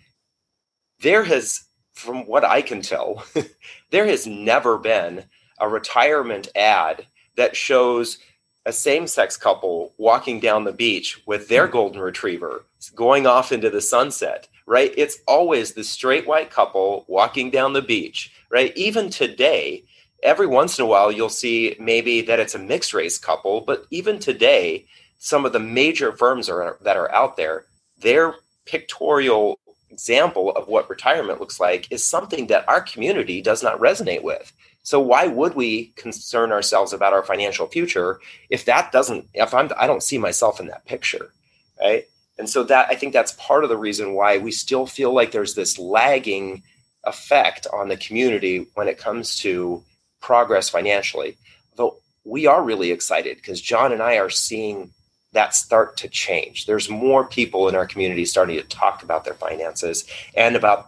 there 1.01 1.24
has 1.24 1.63
from 1.93 2.28
what 2.28 2.43
i 2.43 2.61
can 2.61 2.82
tell 2.82 3.24
there 3.91 4.05
has 4.05 4.28
never 4.28 4.78
been 4.78 5.24
a 5.59 5.68
retirement 5.68 6.47
ad 6.55 7.05
that 7.36 7.55
shows 7.55 8.20
a 8.65 8.74
same-sex 8.74 9.38
couple 9.38 9.93
walking 9.97 10.39
down 10.39 10.63
the 10.63 10.72
beach 10.72 11.22
with 11.26 11.47
their 11.47 11.65
hmm. 11.68 11.74
golden 11.74 12.01
retriever 12.01 12.65
going 12.95 13.26
off 13.26 13.51
into 13.51 13.70
the 13.70 13.82
sunset 13.82 14.47
right? 14.70 14.93
It's 14.97 15.20
always 15.30 15.74
the 15.74 15.84
straight 15.86 16.28
white 16.28 16.51
couple 16.51 17.05
walking 17.07 17.49
down 17.49 17.74
the 17.74 17.82
beach 17.82 18.32
right? 18.49 18.76
Even 18.76 19.09
today 19.09 19.84
every 20.24 20.47
once 20.47 20.78
in 20.78 20.84
a 20.84 20.88
while 20.88 21.11
you'll 21.11 21.30
see 21.30 21.76
maybe 21.80 22.22
that 22.22 22.39
it's 22.39 22.55
a 22.55 22.59
mixed 22.59 22.93
race 22.93 23.18
couple 23.18 23.61
but 23.61 23.86
even 23.91 24.20
today 24.20 24.86
some 25.20 25.45
of 25.45 25.53
the 25.53 25.59
major 25.59 26.11
firms 26.11 26.49
are, 26.49 26.78
that 26.82 26.97
are 26.97 27.11
out 27.11 27.38
there 27.38 27.65
their 27.99 28.36
pictorial 28.65 29.59
example 29.89 30.51
of 30.51 30.68
what 30.68 30.89
retirement 30.89 31.39
looks 31.39 31.59
like 31.59 31.91
is 31.91 32.03
something 32.03 32.47
that 32.47 32.68
our 32.68 32.82
community 32.82 33.41
does 33.41 33.63
not 33.63 33.80
resonate 33.80 34.22
with. 34.22 34.51
So 34.84 34.99
why 34.99 35.28
would 35.28 35.55
we 35.55 35.93
concern 35.95 36.51
ourselves 36.51 36.93
about 36.93 37.13
our 37.13 37.24
financial 37.24 37.68
future 37.68 38.20
if 38.49 38.65
that 38.65 38.91
doesn't 38.91 39.28
if 39.34 39.53
i'm 39.53 39.70
i 39.78 39.88
don't 39.88 40.03
see 40.03 40.18
myself 40.18 40.59
in 40.59 40.68
that 40.68 40.86
picture 40.86 41.32
right? 41.80 42.05
And 42.39 42.49
so 42.49 42.63
that 42.65 42.88
i 42.89 42.95
think 42.95 43.11
that's 43.11 43.34
part 43.34 43.63
of 43.63 43.70
the 43.70 43.78
reason 43.78 44.13
why 44.13 44.38
we 44.38 44.51
still 44.51 44.86
feel 44.86 45.13
like 45.13 45.32
there's 45.32 45.55
this 45.55 45.78
lagging 45.78 46.63
effect 47.03 47.68
on 47.74 47.89
the 47.89 47.97
community 47.97 48.68
when 48.76 48.88
it 48.88 48.97
comes 48.97 49.38
to 49.39 49.84
progress 50.28 50.68
financially. 50.68 51.38
Though 51.78 52.00
we 52.26 52.48
are 52.48 52.62
really 52.62 52.92
excited 52.92 53.38
because 53.38 53.62
John 53.62 53.94
and 53.94 54.04
I 54.04 54.18
are 54.18 54.30
seeing 54.30 54.92
that 55.32 55.56
start 55.56 55.96
to 55.98 56.10
change. 56.10 56.66
There's 56.66 56.90
more 56.90 57.26
people 57.26 57.70
in 57.70 57.76
our 57.76 57.88
community 57.88 58.26
starting 58.26 58.58
to 58.58 58.64
talk 58.64 59.04
about 59.04 59.24
their 59.24 59.36
finances 59.36 60.06
and 60.36 60.58
about 60.58 60.88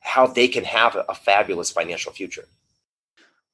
how 0.00 0.26
they 0.26 0.46
can 0.46 0.64
have 0.64 0.94
a, 0.94 1.06
a 1.08 1.14
fabulous 1.14 1.70
financial 1.70 2.12
future 2.12 2.46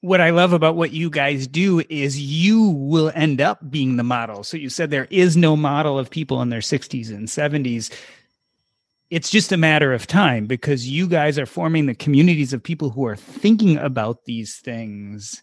what 0.02 0.20
I 0.20 0.30
love 0.30 0.52
about 0.52 0.74
what 0.74 0.90
you 0.90 1.08
guys 1.08 1.46
do 1.46 1.80
is 1.88 2.20
you 2.20 2.70
will 2.70 3.12
end 3.14 3.40
up 3.40 3.70
being 3.70 3.96
the 3.96 4.02
model. 4.02 4.42
So 4.42 4.56
you 4.56 4.68
said 4.68 4.90
there 4.90 5.06
is 5.10 5.36
no 5.36 5.54
model 5.54 5.96
of 5.96 6.10
people 6.10 6.42
in 6.42 6.48
their 6.48 6.58
60s 6.58 7.08
and 7.10 7.28
70s 7.28 7.88
it's 9.12 9.28
just 9.28 9.52
a 9.52 9.58
matter 9.58 9.92
of 9.92 10.06
time 10.06 10.46
because 10.46 10.88
you 10.88 11.06
guys 11.06 11.38
are 11.38 11.44
forming 11.44 11.84
the 11.84 11.94
communities 11.94 12.54
of 12.54 12.62
people 12.62 12.88
who 12.88 13.04
are 13.04 13.14
thinking 13.14 13.76
about 13.76 14.24
these 14.24 14.56
things. 14.56 15.42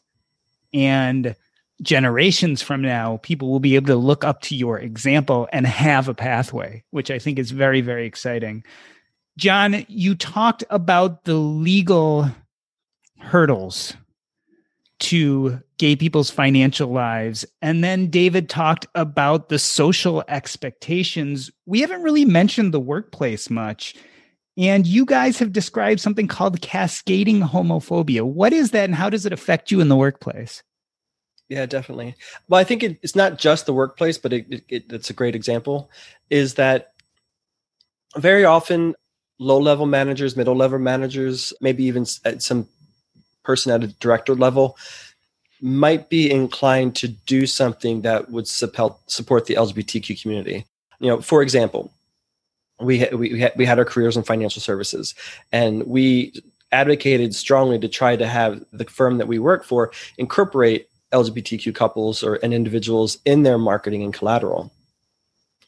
And 0.74 1.36
generations 1.84 2.64
from 2.64 2.82
now 2.82 3.18
people 3.18 3.52
will 3.52 3.60
be 3.60 3.76
able 3.76 3.86
to 3.86 3.96
look 3.96 4.24
up 4.24 4.42
to 4.42 4.56
your 4.56 4.80
example 4.80 5.48
and 5.54 5.66
have 5.66 6.10
a 6.10 6.14
pathway 6.14 6.84
which 6.90 7.10
i 7.10 7.18
think 7.18 7.40
is 7.40 7.52
very 7.52 7.80
very 7.80 8.06
exciting. 8.06 8.64
John 9.38 9.86
you 9.88 10.16
talked 10.16 10.66
about 10.70 11.24
the 11.24 11.36
legal 11.36 12.30
hurdles 13.20 13.96
to 15.00 15.62
gay 15.80 15.96
people's 15.96 16.30
financial 16.30 16.90
lives. 16.90 17.46
And 17.62 17.84
then 17.84 18.08
David 18.08 18.50
talked 18.50 18.86
about 18.94 19.50
the 19.50 19.58
social 19.58 20.24
expectations. 20.28 21.50
We 21.66 21.80
haven't 21.82 22.04
really 22.04 22.26
mentioned 22.26 22.74
the 22.74 22.80
workplace 22.80 23.50
much. 23.50 23.96
And 24.58 24.86
you 24.86 25.06
guys 25.06 25.40
have 25.40 25.54
described 25.54 26.02
something 26.02 26.28
called 26.28 26.62
cascading 26.62 27.42
homophobia. 27.42 28.24
What 28.24 28.52
is 28.52 28.72
that 28.72 28.84
and 28.84 28.96
how 28.96 29.10
does 29.10 29.26
it 29.26 29.34
affect 29.34 29.72
you 29.72 29.80
in 29.80 29.88
the 29.88 29.96
workplace? 29.96 30.62
Yeah, 31.48 31.66
definitely. 31.66 32.16
Well, 32.50 32.60
I 32.60 32.66
think 32.66 32.84
it, 32.84 33.00
it's 33.02 33.16
not 33.16 33.40
just 33.40 33.66
the 33.66 33.74
workplace, 33.74 34.18
but 34.18 34.34
it, 34.34 34.64
it, 34.68 34.92
it's 34.92 35.10
a 35.10 35.14
great 35.14 35.34
example. 35.34 35.90
Is 36.30 36.56
that 36.56 36.94
very 38.18 38.44
often 38.44 38.96
low 39.40 39.58
level 39.58 39.86
managers, 39.86 40.36
middle 40.36 40.56
level 40.56 40.78
managers, 40.78 41.54
maybe 41.62 41.86
even 41.86 42.06
at 42.26 42.36
uh, 42.36 42.40
some 42.40 42.68
person 43.44 43.72
at 43.72 43.84
a 43.84 43.88
director 43.88 44.36
level 44.36 44.78
might 45.62 46.10
be 46.10 46.32
inclined 46.32 46.96
to 46.96 47.08
do 47.08 47.46
something 47.46 48.02
that 48.02 48.30
would 48.32 48.48
support 48.48 48.98
the 49.46 49.56
LGBTQ 49.56 50.22
community. 50.22 50.66
You 51.00 51.10
know, 51.10 51.22
for 51.22 51.42
example, 51.42 51.92
we 52.80 53.06
we 53.14 53.40
had, 53.40 53.54
we 53.56 53.66
had 53.66 53.80
our 53.80 53.86
careers 53.86 54.16
in 54.16 54.24
financial 54.24 54.62
services, 54.62 55.16
and 55.52 55.86
we 55.86 56.34
advocated 56.72 57.36
strongly 57.36 57.80
to 57.80 57.90
try 57.90 58.16
to 58.16 58.28
have 58.28 58.64
the 58.72 58.86
firm 58.86 59.18
that 59.18 59.28
we 59.28 59.40
work 59.40 59.64
for 59.66 59.92
incorporate 60.18 60.88
LGBTQ 61.12 61.74
couples 61.74 62.24
or 62.24 62.36
and 62.36 62.54
individuals 62.54 63.18
in 63.26 63.44
their 63.44 63.58
marketing 63.58 64.04
and 64.04 64.14
collateral. 64.14 64.72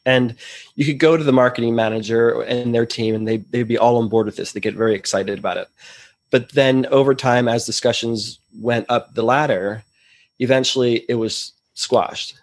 And 0.05 0.35
you 0.75 0.85
could 0.85 0.99
go 0.99 1.15
to 1.15 1.23
the 1.23 1.33
marketing 1.33 1.75
manager 1.75 2.41
and 2.41 2.73
their 2.73 2.85
team, 2.85 3.13
and 3.13 3.27
they 3.27 3.37
they'd 3.37 3.63
be 3.63 3.77
all 3.77 3.97
on 3.97 4.09
board 4.09 4.25
with 4.25 4.35
this. 4.35 4.51
They 4.51 4.59
get 4.59 4.75
very 4.75 4.95
excited 4.95 5.37
about 5.37 5.57
it. 5.57 5.67
But 6.32 6.53
then 6.53 6.86
over 6.88 7.13
time, 7.13 7.47
as 7.47 7.65
discussions 7.65 8.39
went 8.59 8.86
up 8.89 9.13
the 9.13 9.23
ladder, 9.23 9.84
eventually 10.39 11.05
it 11.07 11.15
was 11.15 11.51
squashed. 11.73 12.36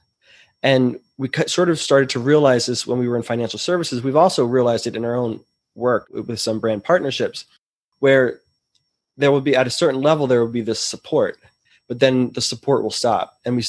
And 0.62 1.00
we 1.16 1.30
sort 1.46 1.70
of 1.70 1.78
started 1.80 2.10
to 2.10 2.20
realize 2.20 2.66
this 2.66 2.86
when 2.86 2.98
we 2.98 3.08
were 3.08 3.16
in 3.16 3.22
financial 3.22 3.58
services. 3.58 4.02
We've 4.02 4.14
also 4.16 4.44
realized 4.44 4.86
it 4.86 4.96
in 4.96 5.04
our 5.04 5.16
own 5.16 5.40
work 5.74 6.08
with 6.10 6.38
some 6.38 6.60
brand 6.60 6.84
partnerships, 6.84 7.44
where 7.98 8.40
there 9.16 9.32
will 9.32 9.40
be 9.40 9.56
at 9.56 9.66
a 9.66 9.70
certain 9.70 10.00
level 10.00 10.26
there 10.26 10.40
will 10.40 10.52
be 10.52 10.60
this 10.60 10.80
support, 10.80 11.38
but 11.88 11.98
then 11.98 12.30
the 12.32 12.40
support 12.40 12.82
will 12.82 12.90
stop. 12.90 13.38
And 13.44 13.56
we 13.56 13.64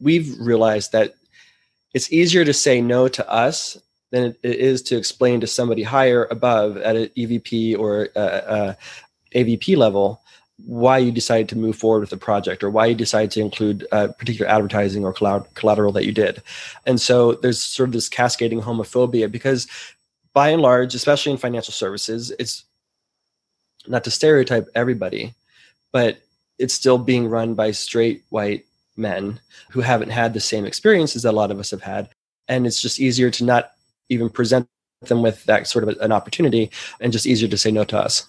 we've 0.00 0.38
realized 0.38 0.92
that 0.92 1.14
it's 1.94 2.12
easier 2.12 2.44
to 2.44 2.52
say 2.52 2.80
no 2.80 3.08
to 3.08 3.28
us 3.30 3.78
than 4.10 4.24
it 4.24 4.38
is 4.42 4.82
to 4.82 4.96
explain 4.96 5.40
to 5.40 5.46
somebody 5.46 5.82
higher 5.82 6.26
above 6.30 6.76
at 6.76 6.96
an 6.96 7.06
EVP 7.16 7.78
or 7.78 8.08
a, 8.14 8.20
a, 8.20 8.76
AVP 9.34 9.76
level 9.76 10.22
why 10.66 10.98
you 10.98 11.10
decided 11.10 11.48
to 11.48 11.58
move 11.58 11.76
forward 11.76 12.00
with 12.00 12.10
the 12.10 12.16
project 12.16 12.62
or 12.62 12.70
why 12.70 12.86
you 12.86 12.94
decided 12.94 13.30
to 13.32 13.40
include 13.40 13.86
uh, 13.90 14.08
particular 14.18 14.50
advertising 14.50 15.04
or 15.04 15.12
collateral 15.12 15.92
that 15.92 16.04
you 16.04 16.12
did. 16.12 16.42
And 16.86 17.00
so 17.00 17.34
there's 17.34 17.60
sort 17.60 17.88
of 17.88 17.92
this 17.92 18.08
cascading 18.08 18.60
homophobia 18.60 19.30
because 19.30 19.66
by 20.32 20.50
and 20.50 20.62
large, 20.62 20.94
especially 20.94 21.32
in 21.32 21.38
financial 21.38 21.72
services, 21.72 22.32
it's 22.38 22.64
not 23.86 24.04
to 24.04 24.10
stereotype 24.10 24.68
everybody, 24.74 25.34
but 25.90 26.18
it's 26.58 26.74
still 26.74 26.98
being 26.98 27.28
run 27.28 27.54
by 27.54 27.70
straight 27.72 28.22
white 28.30 28.64
men 28.96 29.40
who 29.70 29.80
haven't 29.80 30.10
had 30.10 30.32
the 30.32 30.40
same 30.40 30.64
experiences 30.64 31.22
that 31.22 31.32
a 31.32 31.32
lot 31.32 31.50
of 31.50 31.58
us 31.58 31.70
have 31.70 31.82
had. 31.82 32.08
And 32.48 32.66
it's 32.66 32.80
just 32.80 33.00
easier 33.00 33.30
to 33.30 33.44
not 33.44 33.72
even 34.08 34.28
present 34.28 34.68
them 35.02 35.22
with 35.22 35.44
that 35.44 35.66
sort 35.66 35.88
of 35.88 35.96
an 36.00 36.12
opportunity 36.12 36.70
and 37.00 37.12
just 37.12 37.26
easier 37.26 37.48
to 37.48 37.58
say 37.58 37.70
no 37.70 37.84
to 37.84 37.98
us. 37.98 38.28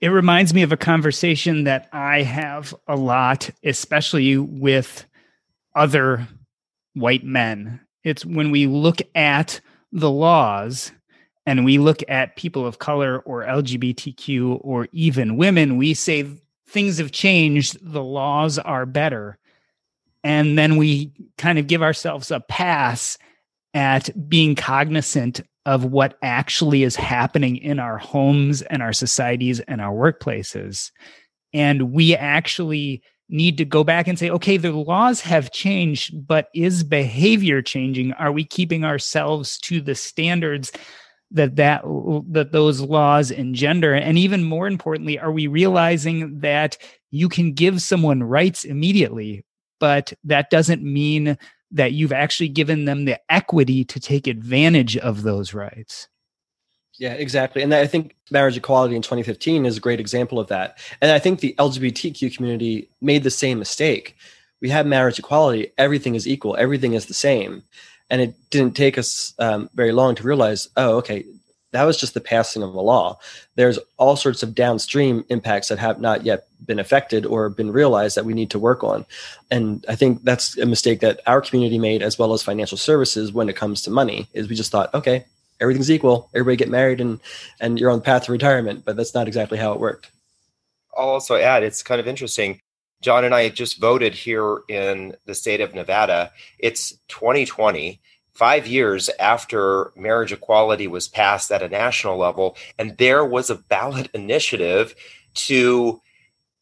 It 0.00 0.08
reminds 0.08 0.52
me 0.52 0.62
of 0.62 0.72
a 0.72 0.76
conversation 0.76 1.64
that 1.64 1.88
I 1.92 2.22
have 2.22 2.74
a 2.86 2.96
lot, 2.96 3.50
especially 3.64 4.36
with 4.36 5.06
other 5.74 6.28
white 6.94 7.24
men. 7.24 7.80
It's 8.04 8.24
when 8.24 8.50
we 8.50 8.66
look 8.66 9.00
at 9.14 9.60
the 9.92 10.10
laws 10.10 10.92
and 11.46 11.64
we 11.64 11.78
look 11.78 12.02
at 12.08 12.36
people 12.36 12.66
of 12.66 12.78
color 12.78 13.20
or 13.20 13.44
LGBTQ 13.44 14.58
or 14.62 14.88
even 14.92 15.36
women, 15.36 15.78
we 15.78 15.94
say 15.94 16.26
things 16.68 16.98
have 16.98 17.12
changed, 17.12 17.78
the 17.80 18.02
laws 18.02 18.58
are 18.58 18.84
better. 18.84 19.38
And 20.22 20.58
then 20.58 20.76
we 20.76 21.12
kind 21.38 21.58
of 21.58 21.68
give 21.68 21.82
ourselves 21.82 22.30
a 22.30 22.40
pass 22.40 23.16
at 23.72 24.28
being 24.28 24.56
cognizant 24.56 25.40
of 25.66 25.84
what 25.84 26.16
actually 26.22 26.84
is 26.84 26.96
happening 26.96 27.56
in 27.56 27.78
our 27.78 27.98
homes 27.98 28.62
and 28.62 28.82
our 28.82 28.92
societies 28.92 29.60
and 29.60 29.80
our 29.80 29.92
workplaces. 29.92 30.92
And 31.52 31.92
we 31.92 32.14
actually 32.14 33.02
need 33.28 33.58
to 33.58 33.64
go 33.64 33.82
back 33.82 34.06
and 34.06 34.16
say, 34.16 34.30
okay, 34.30 34.56
the 34.56 34.70
laws 34.70 35.20
have 35.20 35.50
changed, 35.50 36.26
but 36.26 36.48
is 36.54 36.84
behavior 36.84 37.60
changing? 37.60 38.12
Are 38.12 38.30
we 38.30 38.44
keeping 38.44 38.84
ourselves 38.84 39.58
to 39.58 39.80
the 39.80 39.96
standards 39.96 40.70
that 41.32 41.56
that 41.56 41.82
that 42.30 42.52
those 42.52 42.80
laws 42.80 43.32
engender? 43.32 43.92
And 43.92 44.16
even 44.16 44.44
more 44.44 44.68
importantly, 44.68 45.18
are 45.18 45.32
we 45.32 45.48
realizing 45.48 46.38
that 46.40 46.78
you 47.10 47.28
can 47.28 47.52
give 47.52 47.82
someone 47.82 48.22
rights 48.22 48.64
immediately, 48.64 49.44
but 49.80 50.12
that 50.22 50.48
doesn't 50.50 50.84
mean 50.84 51.36
that 51.70 51.92
you've 51.92 52.12
actually 52.12 52.48
given 52.48 52.84
them 52.84 53.04
the 53.04 53.20
equity 53.30 53.84
to 53.84 54.00
take 54.00 54.26
advantage 54.26 54.96
of 54.96 55.22
those 55.22 55.52
rights. 55.54 56.08
Yeah, 56.98 57.12
exactly. 57.12 57.62
And 57.62 57.74
I 57.74 57.86
think 57.86 58.16
marriage 58.30 58.56
equality 58.56 58.96
in 58.96 59.02
2015 59.02 59.66
is 59.66 59.76
a 59.76 59.80
great 59.80 60.00
example 60.00 60.38
of 60.38 60.48
that. 60.48 60.78
And 61.02 61.10
I 61.10 61.18
think 61.18 61.40
the 61.40 61.54
LGBTQ 61.58 62.34
community 62.34 62.88
made 63.00 63.22
the 63.22 63.30
same 63.30 63.58
mistake. 63.58 64.16
We 64.62 64.70
have 64.70 64.86
marriage 64.86 65.18
equality, 65.18 65.72
everything 65.76 66.14
is 66.14 66.26
equal, 66.26 66.56
everything 66.56 66.94
is 66.94 67.06
the 67.06 67.14
same. 67.14 67.62
And 68.08 68.22
it 68.22 68.34
didn't 68.50 68.76
take 68.76 68.96
us 68.96 69.34
um, 69.38 69.68
very 69.74 69.92
long 69.92 70.14
to 70.14 70.22
realize, 70.22 70.68
oh, 70.76 70.96
okay, 70.98 71.24
that 71.76 71.84
was 71.84 71.98
just 71.98 72.14
the 72.14 72.22
passing 72.22 72.62
of 72.62 72.74
a 72.74 72.80
law. 72.80 73.18
There's 73.54 73.78
all 73.98 74.16
sorts 74.16 74.42
of 74.42 74.54
downstream 74.54 75.26
impacts 75.28 75.68
that 75.68 75.78
have 75.78 76.00
not 76.00 76.24
yet 76.24 76.46
been 76.64 76.78
affected 76.78 77.26
or 77.26 77.50
been 77.50 77.70
realized 77.70 78.16
that 78.16 78.24
we 78.24 78.32
need 78.32 78.50
to 78.50 78.58
work 78.58 78.82
on. 78.82 79.04
And 79.50 79.84
I 79.86 79.94
think 79.94 80.24
that's 80.24 80.56
a 80.56 80.64
mistake 80.64 81.00
that 81.00 81.20
our 81.26 81.42
community 81.42 81.78
made 81.78 82.02
as 82.02 82.18
well 82.18 82.32
as 82.32 82.42
financial 82.42 82.78
services 82.78 83.30
when 83.30 83.50
it 83.50 83.56
comes 83.56 83.82
to 83.82 83.90
money 83.90 84.26
is 84.32 84.48
we 84.48 84.56
just 84.56 84.72
thought, 84.72 84.94
okay, 84.94 85.26
everything's 85.60 85.90
equal. 85.90 86.30
Everybody 86.34 86.56
get 86.56 86.70
married 86.70 87.00
and 87.00 87.20
and 87.60 87.78
you're 87.78 87.90
on 87.90 87.98
the 87.98 88.04
path 88.04 88.24
to 88.24 88.32
retirement, 88.32 88.86
but 88.86 88.96
that's 88.96 89.14
not 89.14 89.28
exactly 89.28 89.58
how 89.58 89.74
it 89.74 89.80
worked. 89.80 90.10
I'll 90.96 91.08
also 91.08 91.36
add 91.36 91.62
it's 91.62 91.82
kind 91.82 92.00
of 92.00 92.08
interesting. 92.08 92.58
John 93.02 93.24
and 93.24 93.34
I 93.34 93.50
just 93.50 93.78
voted 93.78 94.14
here 94.14 94.62
in 94.66 95.14
the 95.26 95.34
state 95.34 95.60
of 95.60 95.74
Nevada. 95.74 96.32
It's 96.58 96.92
2020 97.08 98.00
five 98.36 98.66
years 98.66 99.08
after 99.18 99.92
marriage 99.96 100.32
equality 100.32 100.86
was 100.86 101.08
passed 101.08 101.50
at 101.50 101.62
a 101.62 101.68
national 101.68 102.18
level, 102.18 102.56
and 102.78 102.96
there 102.98 103.24
was 103.24 103.50
a 103.50 103.56
ballot 103.56 104.08
initiative 104.14 104.94
to 105.34 106.00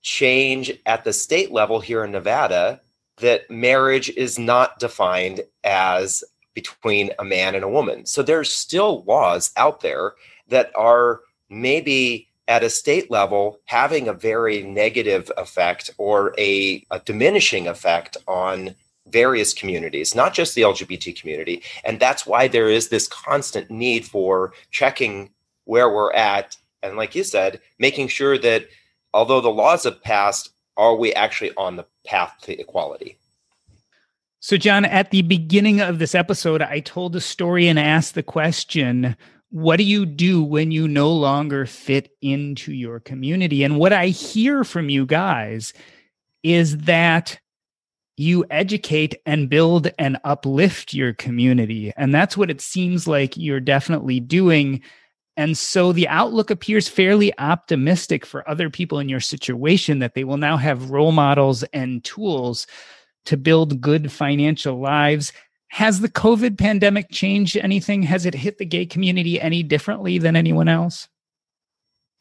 change 0.03 0.73
at 0.87 1.05
the 1.05 1.13
state 1.13 1.51
level 1.51 1.81
here 1.81 2.05
in 2.05 2.13
Nevada 2.13 2.81
that 3.19 3.51
marriage 3.51 4.11
is 4.11 4.39
not 4.39 4.79
defined 4.79 5.41
as 5.63 6.23
between 6.53 7.11
a 7.19 7.25
man 7.25 7.55
and 7.55 7.65
a 7.65 7.69
woman. 7.69 8.07
So 8.07 8.23
there's 8.23 8.53
still 8.53 9.03
laws 9.05 9.51
out 9.57 9.81
there 9.81 10.15
that 10.49 10.71
are 10.77 11.21
maybe 11.49 12.29
at 12.47 12.63
a 12.63 12.71
state 12.71 13.11
level 13.11 13.59
having 13.65 14.07
a 14.07 14.13
very 14.13 14.63
negative 14.63 15.31
effect 15.37 15.91
or 15.97 16.35
a, 16.39 16.85
a 16.91 17.01
diminishing 17.01 17.67
effect 17.67 18.17
on 18.29 18.75
various 19.09 19.53
communities, 19.53 20.15
not 20.15 20.35
just 20.35 20.55
the 20.55 20.63
LGBT 20.63 21.19
community. 21.19 21.63
And 21.85 22.01
that's 22.01 22.27
why 22.27 22.49
there 22.49 22.69
is 22.69 22.89
this 22.89 23.09
constant 23.09 23.71
need 23.71 24.05
for 24.07 24.53
checking 24.71 25.31
where 25.65 25.91
we're 25.91 26.13
at. 26.13 26.57
And 26.83 26.97
like 26.97 27.15
you 27.15 27.25
said, 27.25 27.61
making 27.79 28.09
sure 28.09 28.39
that 28.39 28.67
although 29.13 29.41
the 29.41 29.51
laws 29.51 29.85
have 29.85 30.03
passed, 30.03 30.51
are 30.77 30.97
we 30.97 31.13
actually 31.15 31.53
on 31.57 31.77
the 31.77 31.87
path 32.07 32.35
to 32.43 32.59
equality? 32.59 33.19
So, 34.41 34.57
John, 34.57 34.85
at 34.85 35.11
the 35.11 35.23
beginning 35.23 35.81
of 35.81 35.99
this 35.99 36.15
episode, 36.15 36.61
I 36.61 36.81
told 36.81 37.17
a 37.17 37.21
story 37.21 37.67
and 37.67 37.79
asked 37.79 38.15
the 38.15 38.23
question 38.23 39.17
what 39.55 39.77
do 39.77 39.85
you 39.85 40.05
do 40.05 40.43
when 40.43 40.73
you 40.73 40.89
no 40.89 41.13
longer 41.13 41.65
fit 41.65 42.11
into 42.21 42.73
your 42.73 42.99
community? 42.99 43.63
And 43.63 43.79
what 43.79 43.93
I 43.93 44.09
hear 44.09 44.65
from 44.65 44.89
you 44.89 45.07
guys 45.07 45.73
is 46.43 46.77
that 46.79 47.39
you 48.17 48.45
educate 48.51 49.17
and 49.27 49.49
build 49.49 49.91
and 49.99 50.19
uplift 50.25 50.95
your 50.95 51.13
community. 51.13 51.93
And 51.97 52.15
that's 52.15 52.37
what 52.37 52.51
it 52.51 52.61
seems 52.61 53.09
like 53.09 53.37
you're 53.37 53.61
definitely 53.61 54.21
doing. 54.21 54.83
And 55.37 55.59
so 55.59 55.93
the 55.93 56.07
outlook 56.09 56.51
appears 56.51 56.89
fairly 56.89 57.37
optimistic 57.39 58.25
for 58.25 58.49
other 58.49 58.71
people 58.71 59.01
in 59.01 59.09
your 59.09 59.21
situation 59.21 59.99
that 59.99 60.15
they 60.15 60.23
will 60.23 60.37
now 60.37 60.57
have 60.57 60.91
role 60.91 61.13
models 61.13 61.65
and 61.73 62.05
tools 62.05 62.67
to 63.25 63.37
build 63.37 63.81
good 63.81 64.13
financial 64.13 64.79
lives. 64.79 65.33
Has 65.69 66.01
the 66.01 66.09
COVID 66.09 66.57
pandemic 66.57 67.11
changed 67.11 67.57
anything? 67.57 68.05
Has 68.05 68.27
it 68.27 68.35
hit 68.35 68.59
the 68.59 68.65
gay 68.65 68.87
community 68.87 69.41
any 69.41 69.65
differently 69.65 70.19
than 70.19 70.37
anyone 70.37 70.69
else? 70.69 71.09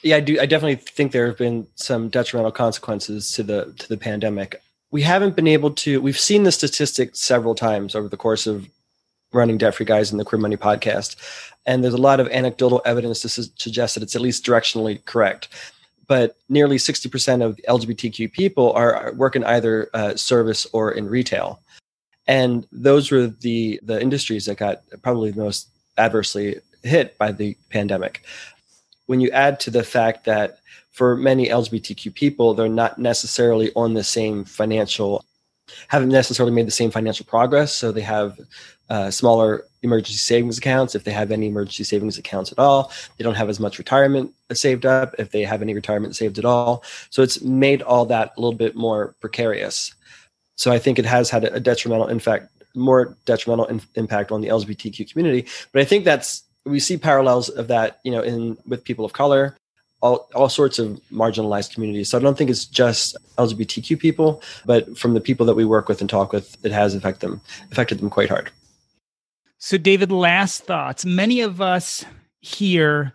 Yeah, 0.02 0.16
I 0.16 0.20
do. 0.20 0.40
I 0.40 0.46
definitely 0.46 0.76
think 0.76 1.12
there 1.12 1.26
have 1.26 1.38
been 1.38 1.66
some 1.76 2.08
detrimental 2.08 2.50
consequences 2.50 3.30
to 3.32 3.44
the 3.44 3.72
to 3.78 3.88
the 3.88 3.96
pandemic. 3.96 4.60
We 4.94 5.02
haven't 5.02 5.34
been 5.34 5.48
able 5.48 5.72
to. 5.72 6.00
We've 6.00 6.16
seen 6.16 6.44
the 6.44 6.52
statistic 6.52 7.16
several 7.16 7.56
times 7.56 7.96
over 7.96 8.06
the 8.06 8.16
course 8.16 8.46
of 8.46 8.68
running 9.32 9.58
Debt 9.58 9.74
Free 9.74 9.84
Guys 9.84 10.12
in 10.12 10.18
the 10.18 10.24
Queer 10.24 10.40
Money 10.40 10.56
podcast, 10.56 11.16
and 11.66 11.82
there's 11.82 11.94
a 11.94 12.08
lot 12.10 12.20
of 12.20 12.28
anecdotal 12.28 12.80
evidence 12.84 13.20
to 13.22 13.28
su- 13.28 13.50
suggest 13.56 13.94
that 13.96 14.04
it's 14.04 14.14
at 14.14 14.22
least 14.22 14.46
directionally 14.46 15.04
correct. 15.04 15.48
But 16.06 16.36
nearly 16.48 16.76
60% 16.76 17.44
of 17.44 17.58
LGBTQ 17.68 18.30
people 18.30 18.72
are, 18.74 18.94
are 18.94 19.12
work 19.14 19.34
in 19.34 19.42
either 19.42 19.90
uh, 19.94 20.14
service 20.14 20.64
or 20.72 20.92
in 20.92 21.08
retail, 21.08 21.58
and 22.28 22.64
those 22.70 23.10
were 23.10 23.26
the 23.26 23.80
the 23.82 24.00
industries 24.00 24.46
that 24.46 24.58
got 24.58 24.82
probably 25.02 25.32
the 25.32 25.42
most 25.42 25.70
adversely 25.98 26.60
hit 26.84 27.18
by 27.18 27.32
the 27.32 27.56
pandemic 27.68 28.22
when 29.06 29.20
you 29.20 29.30
add 29.30 29.60
to 29.60 29.70
the 29.70 29.82
fact 29.82 30.24
that 30.24 30.58
for 30.94 31.16
many 31.16 31.48
LGBTQ 31.48 32.14
people, 32.14 32.54
they're 32.54 32.68
not 32.68 32.98
necessarily 32.98 33.72
on 33.74 33.94
the 33.94 34.04
same 34.04 34.44
financial, 34.44 35.24
haven't 35.88 36.10
necessarily 36.10 36.54
made 36.54 36.68
the 36.68 36.70
same 36.70 36.92
financial 36.92 37.26
progress. 37.26 37.74
So 37.74 37.90
they 37.90 38.00
have 38.02 38.38
uh, 38.88 39.10
smaller 39.10 39.64
emergency 39.82 40.18
savings 40.18 40.56
accounts, 40.56 40.94
if 40.94 41.02
they 41.02 41.10
have 41.10 41.32
any 41.32 41.48
emergency 41.48 41.82
savings 41.82 42.16
accounts 42.16 42.52
at 42.52 42.60
all. 42.60 42.92
They 43.18 43.24
don't 43.24 43.34
have 43.34 43.48
as 43.48 43.58
much 43.58 43.76
retirement 43.76 44.32
saved 44.52 44.86
up, 44.86 45.16
if 45.18 45.32
they 45.32 45.42
have 45.42 45.62
any 45.62 45.74
retirement 45.74 46.14
saved 46.14 46.38
at 46.38 46.44
all. 46.44 46.84
So 47.10 47.22
it's 47.22 47.42
made 47.42 47.82
all 47.82 48.06
that 48.06 48.32
a 48.36 48.40
little 48.40 48.56
bit 48.56 48.76
more 48.76 49.16
precarious. 49.20 49.92
So 50.54 50.70
I 50.70 50.78
think 50.78 51.00
it 51.00 51.06
has 51.06 51.28
had 51.28 51.42
a 51.42 51.58
detrimental, 51.58 52.06
in 52.06 52.20
fact, 52.20 52.50
more 52.76 53.16
detrimental 53.24 53.66
in, 53.66 53.82
impact 53.96 54.30
on 54.30 54.42
the 54.42 54.48
LGBTQ 54.48 55.10
community. 55.10 55.48
But 55.72 55.82
I 55.82 55.84
think 55.84 56.04
that's 56.04 56.44
we 56.64 56.78
see 56.78 56.96
parallels 56.96 57.48
of 57.48 57.66
that, 57.66 57.98
you 58.04 58.12
know, 58.12 58.22
in 58.22 58.56
with 58.64 58.84
people 58.84 59.04
of 59.04 59.12
color, 59.12 59.56
all, 60.04 60.28
all 60.34 60.50
sorts 60.50 60.78
of 60.78 61.00
marginalized 61.10 61.72
communities. 61.72 62.10
So 62.10 62.18
I 62.18 62.20
don't 62.20 62.36
think 62.36 62.50
it's 62.50 62.66
just 62.66 63.16
LGBTQ 63.38 63.98
people, 63.98 64.42
but 64.66 64.98
from 64.98 65.14
the 65.14 65.20
people 65.20 65.46
that 65.46 65.54
we 65.54 65.64
work 65.64 65.88
with 65.88 66.02
and 66.02 66.10
talk 66.10 66.30
with, 66.30 66.58
it 66.62 66.72
has 66.72 66.94
affected 66.94 67.30
them 67.30 67.40
affected 67.72 68.00
them 68.00 68.10
quite 68.10 68.28
hard. 68.28 68.50
So, 69.56 69.78
David, 69.78 70.12
last 70.12 70.64
thoughts. 70.64 71.06
Many 71.06 71.40
of 71.40 71.62
us 71.62 72.04
here, 72.40 73.14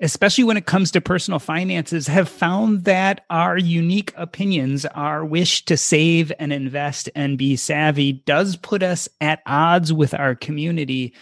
especially 0.00 0.44
when 0.44 0.58
it 0.58 0.66
comes 0.66 0.90
to 0.90 1.00
personal 1.00 1.38
finances, 1.38 2.06
have 2.06 2.28
found 2.28 2.84
that 2.84 3.24
our 3.30 3.56
unique 3.56 4.12
opinions, 4.14 4.84
our 4.84 5.24
wish 5.24 5.64
to 5.64 5.78
save 5.78 6.30
and 6.38 6.52
invest 6.52 7.08
and 7.14 7.38
be 7.38 7.56
savvy, 7.56 8.12
does 8.12 8.56
put 8.56 8.82
us 8.82 9.08
at 9.22 9.40
odds 9.46 9.90
with 9.90 10.12
our 10.12 10.34
community 10.34 11.14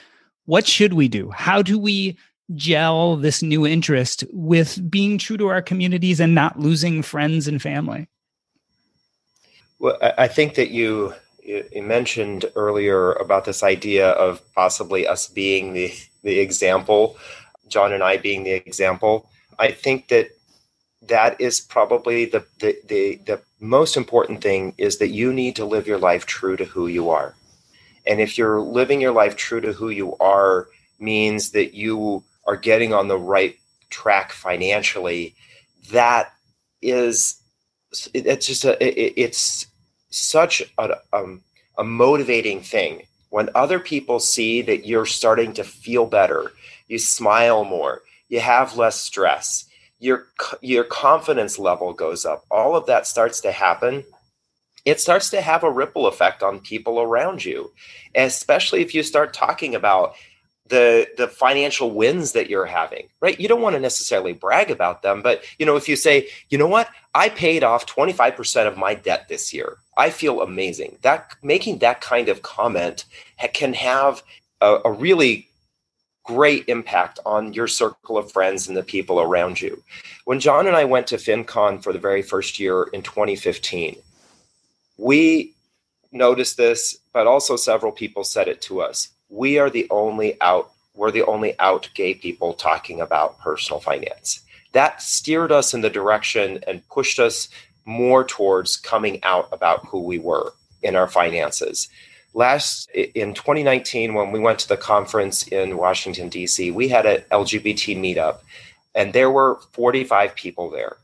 what 0.47 0.67
should 0.67 0.93
we 0.93 1.09
do? 1.09 1.31
How 1.31 1.63
do 1.63 1.79
we 1.79 2.19
gel 2.55 3.17
this 3.17 3.43
new 3.43 3.67
interest 3.67 4.25
with 4.33 4.91
being 4.91 5.19
true 5.19 5.37
to 5.37 5.47
our 5.49 5.63
communities 5.63 6.21
and 6.21 6.35
not 6.35 6.59
losing 6.59 7.03
friends 7.03 7.49
and 7.49 7.61
family? 7.61 8.09
Well, 9.79 9.99
I 10.01 10.29
think 10.29 10.55
that 10.55 10.71
you 10.71 11.15
you 11.45 11.83
mentioned 11.83 12.47
earlier 12.57 13.13
about 13.13 13.45
this 13.45 13.63
idea 13.63 14.11
of 14.11 14.41
possibly 14.55 15.07
us 15.07 15.29
being 15.29 15.73
the 15.73 15.93
the 16.23 16.39
example, 16.39 17.19
John 17.69 17.93
and 17.93 18.03
I 18.03 18.17
being 18.17 18.45
the 18.45 18.53
example. 18.53 19.29
I 19.59 19.71
think 19.73 20.09
that 20.09 20.29
that 21.03 21.41
is 21.41 21.61
probably 21.61 22.25
the 22.25 22.45
the 22.61 22.77
the, 22.87 23.21
the 23.27 23.41
most 23.61 23.97
important 23.97 24.43
thing 24.43 24.75
is 24.79 24.99
that 24.99 25.09
you 25.09 25.33
need 25.33 25.57
to 25.57 25.65
live 25.65 25.87
your 25.87 25.99
life 25.99 26.27
true 26.27 26.57
to 26.57 26.65
who 26.65 26.87
you 26.87 27.11
are. 27.11 27.35
And 28.07 28.21
if 28.21 28.37
you're 28.37 28.61
living 28.61 29.01
your 29.01 29.13
life 29.13 29.37
true 29.37 29.61
to 29.61 29.73
who 29.73 29.89
you 29.89 30.17
are, 30.19 30.69
means 30.99 31.51
that 31.53 31.75
you 31.75 32.23
are 32.47 32.57
getting 32.57 32.93
on 32.93 33.09
the 33.09 33.19
right 33.19 33.57
track 33.91 34.33
financially, 34.33 35.35
that 35.91 36.33
is, 36.83 37.41
it's 38.13 38.47
just 38.47 38.65
a, 38.65 38.77
it's 39.21 39.67
such 40.11 40.63
a, 40.79 40.97
um, 41.13 41.43
a 41.79 41.85
motivating 41.85 42.61
thing. 42.61 43.03
When 43.31 43.51
other 43.55 43.81
people 43.81 44.21
see 44.21 44.63
that 44.63 44.87
you're 44.87 45.07
starting 45.07 45.53
to 45.55 45.65
feel 45.65 46.07
better, 46.07 46.53
you 46.87 46.99
smile 46.99 47.65
more, 47.65 48.03
you 48.29 48.41
have 48.41 48.77
less 48.77 49.01
stress, 49.01 49.65
your 49.99 50.27
your 50.61 50.85
confidence 50.85 51.59
level 51.59 51.93
goes 51.93 52.27
up. 52.27 52.45
All 52.51 52.77
of 52.77 52.87
that 52.87 53.07
starts 53.07 53.41
to 53.41 53.53
happen 53.53 54.05
it 54.85 55.01
starts 55.01 55.31
to 55.31 55.41
have 55.41 55.65
a 55.65 55.71
ripple 55.71 56.07
effect 56.07 56.43
on 56.43 56.61
people 56.61 57.01
around 57.01 57.45
you 57.45 57.73
especially 58.15 58.83
if 58.83 58.95
you 58.95 59.03
start 59.03 59.33
talking 59.33 59.75
about 59.75 60.15
the 60.69 61.07
the 61.19 61.29
financial 61.29 61.91
wins 61.91 62.33
that 62.33 62.49
you're 62.49 62.65
having 62.65 63.07
right? 63.21 63.39
You 63.39 63.49
don't 63.49 63.61
want 63.61 63.75
to 63.75 63.81
necessarily 63.81 64.33
brag 64.33 64.71
about 64.71 65.03
them 65.03 65.23
but 65.23 65.43
you 65.59 65.67
know 65.67 65.77
if 65.77 65.89
you 65.89 65.97
say 65.97 66.29
you 66.49 66.59
know 66.59 66.69
what? 66.69 66.89
I 67.17 67.29
paid 67.29 67.63
off 67.63 67.87
25% 67.87 68.67
of 68.67 68.77
my 68.77 68.95
debt 68.95 69.29
this 69.29 69.55
year. 69.55 69.77
I 69.97 70.11
feel 70.11 70.43
amazing. 70.43 70.99
That 71.03 71.37
making 71.43 71.79
that 71.79 72.01
kind 72.01 72.29
of 72.29 72.43
comment 72.43 73.05
can 73.53 73.73
have 73.75 74.23
a, 74.61 74.79
a 74.85 74.91
really 74.91 75.49
great 76.25 76.65
impact 76.69 77.21
on 77.27 77.53
your 77.53 77.69
circle 77.69 78.17
of 78.17 78.33
friends 78.33 78.67
and 78.67 78.77
the 78.77 78.83
people 78.83 79.21
around 79.21 79.61
you. 79.61 79.83
When 80.25 80.41
john 80.41 80.67
and 80.67 80.77
i 80.77 80.85
went 80.85 81.07
to 81.09 81.17
fincon 81.17 81.83
for 81.83 81.93
the 81.93 81.99
very 81.99 82.23
first 82.23 82.59
year 82.59 82.85
in 82.95 83.03
2015 83.03 83.97
we 84.97 85.55
noticed 86.13 86.57
this, 86.57 86.99
but 87.13 87.27
also 87.27 87.57
several 87.57 87.93
people 87.93 88.25
said 88.25 88.49
it 88.49 88.63
to 88.63 88.81
us. 88.81 89.09
We 89.35 89.59
are 89.59 89.69
the 89.69 89.89
only 89.91 90.41
out, 90.41 90.71
we're 90.95 91.11
the 91.11 91.25
only 91.25 91.59
out 91.59 91.91
gay 91.95 92.15
people 92.15 92.55
talking 92.55 93.01
about 93.01 93.41
personal 93.41 93.81
finance. 93.81 94.43
That 94.71 95.03
steered 95.03 95.51
us 95.51 95.75
in 95.75 95.81
the 95.81 95.91
direction 95.91 96.61
and 96.69 96.89
pushed 96.89 97.19
us 97.19 97.49
more 97.85 98.23
towards 98.23 98.77
coming 98.77 99.19
out 99.25 99.49
about 99.51 99.87
who 99.87 100.03
we 100.03 100.21
were 100.21 100.53
in 100.83 100.95
our 100.95 101.09
finances. 101.09 101.89
Last 102.33 102.89
in 102.93 103.35
2019, 103.35 104.15
when 104.15 104.31
we 104.31 104.39
went 104.39 104.61
to 104.61 104.69
the 104.69 104.77
conference 104.77 105.49
in 105.49 105.79
Washington, 105.79 106.29
D.C., 106.29 106.71
we 106.71 106.87
had 106.87 107.05
an 107.05 107.23
LGBT 107.33 107.99
meetup, 107.99 108.39
and 108.95 109.13
there 109.13 109.33
were 109.33 109.59
45 109.73 110.37
people 110.37 110.71
there 110.71 110.97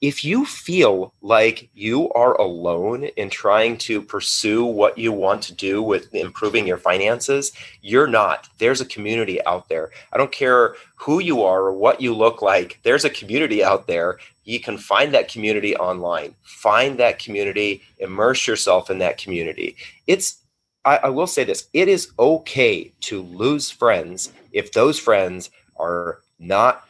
if 0.00 0.24
you 0.24 0.46
feel 0.46 1.12
like 1.20 1.68
you 1.74 2.10
are 2.12 2.34
alone 2.40 3.04
in 3.04 3.28
trying 3.28 3.76
to 3.76 4.00
pursue 4.00 4.64
what 4.64 4.96
you 4.96 5.12
want 5.12 5.42
to 5.42 5.54
do 5.54 5.82
with 5.82 6.14
improving 6.14 6.66
your 6.66 6.78
finances, 6.78 7.52
you're 7.82 8.06
not. 8.06 8.48
There's 8.58 8.80
a 8.80 8.86
community 8.86 9.44
out 9.44 9.68
there. 9.68 9.90
I 10.12 10.16
don't 10.16 10.32
care 10.32 10.74
who 10.96 11.20
you 11.20 11.42
are 11.42 11.64
or 11.64 11.72
what 11.72 12.00
you 12.00 12.14
look 12.14 12.40
like, 12.40 12.80
there's 12.82 13.04
a 13.04 13.10
community 13.10 13.62
out 13.62 13.86
there. 13.86 14.18
You 14.44 14.58
can 14.58 14.78
find 14.78 15.12
that 15.14 15.28
community 15.28 15.76
online. 15.76 16.34
Find 16.42 16.98
that 16.98 17.18
community, 17.18 17.82
immerse 17.98 18.46
yourself 18.46 18.90
in 18.90 18.98
that 18.98 19.18
community. 19.18 19.76
It's 20.06 20.38
I, 20.84 20.96
I 20.96 21.08
will 21.10 21.26
say 21.26 21.44
this 21.44 21.68
it 21.74 21.88
is 21.88 22.10
okay 22.18 22.92
to 23.00 23.22
lose 23.22 23.70
friends 23.70 24.32
if 24.52 24.72
those 24.72 24.98
friends 24.98 25.50
are 25.76 26.20
not 26.38 26.86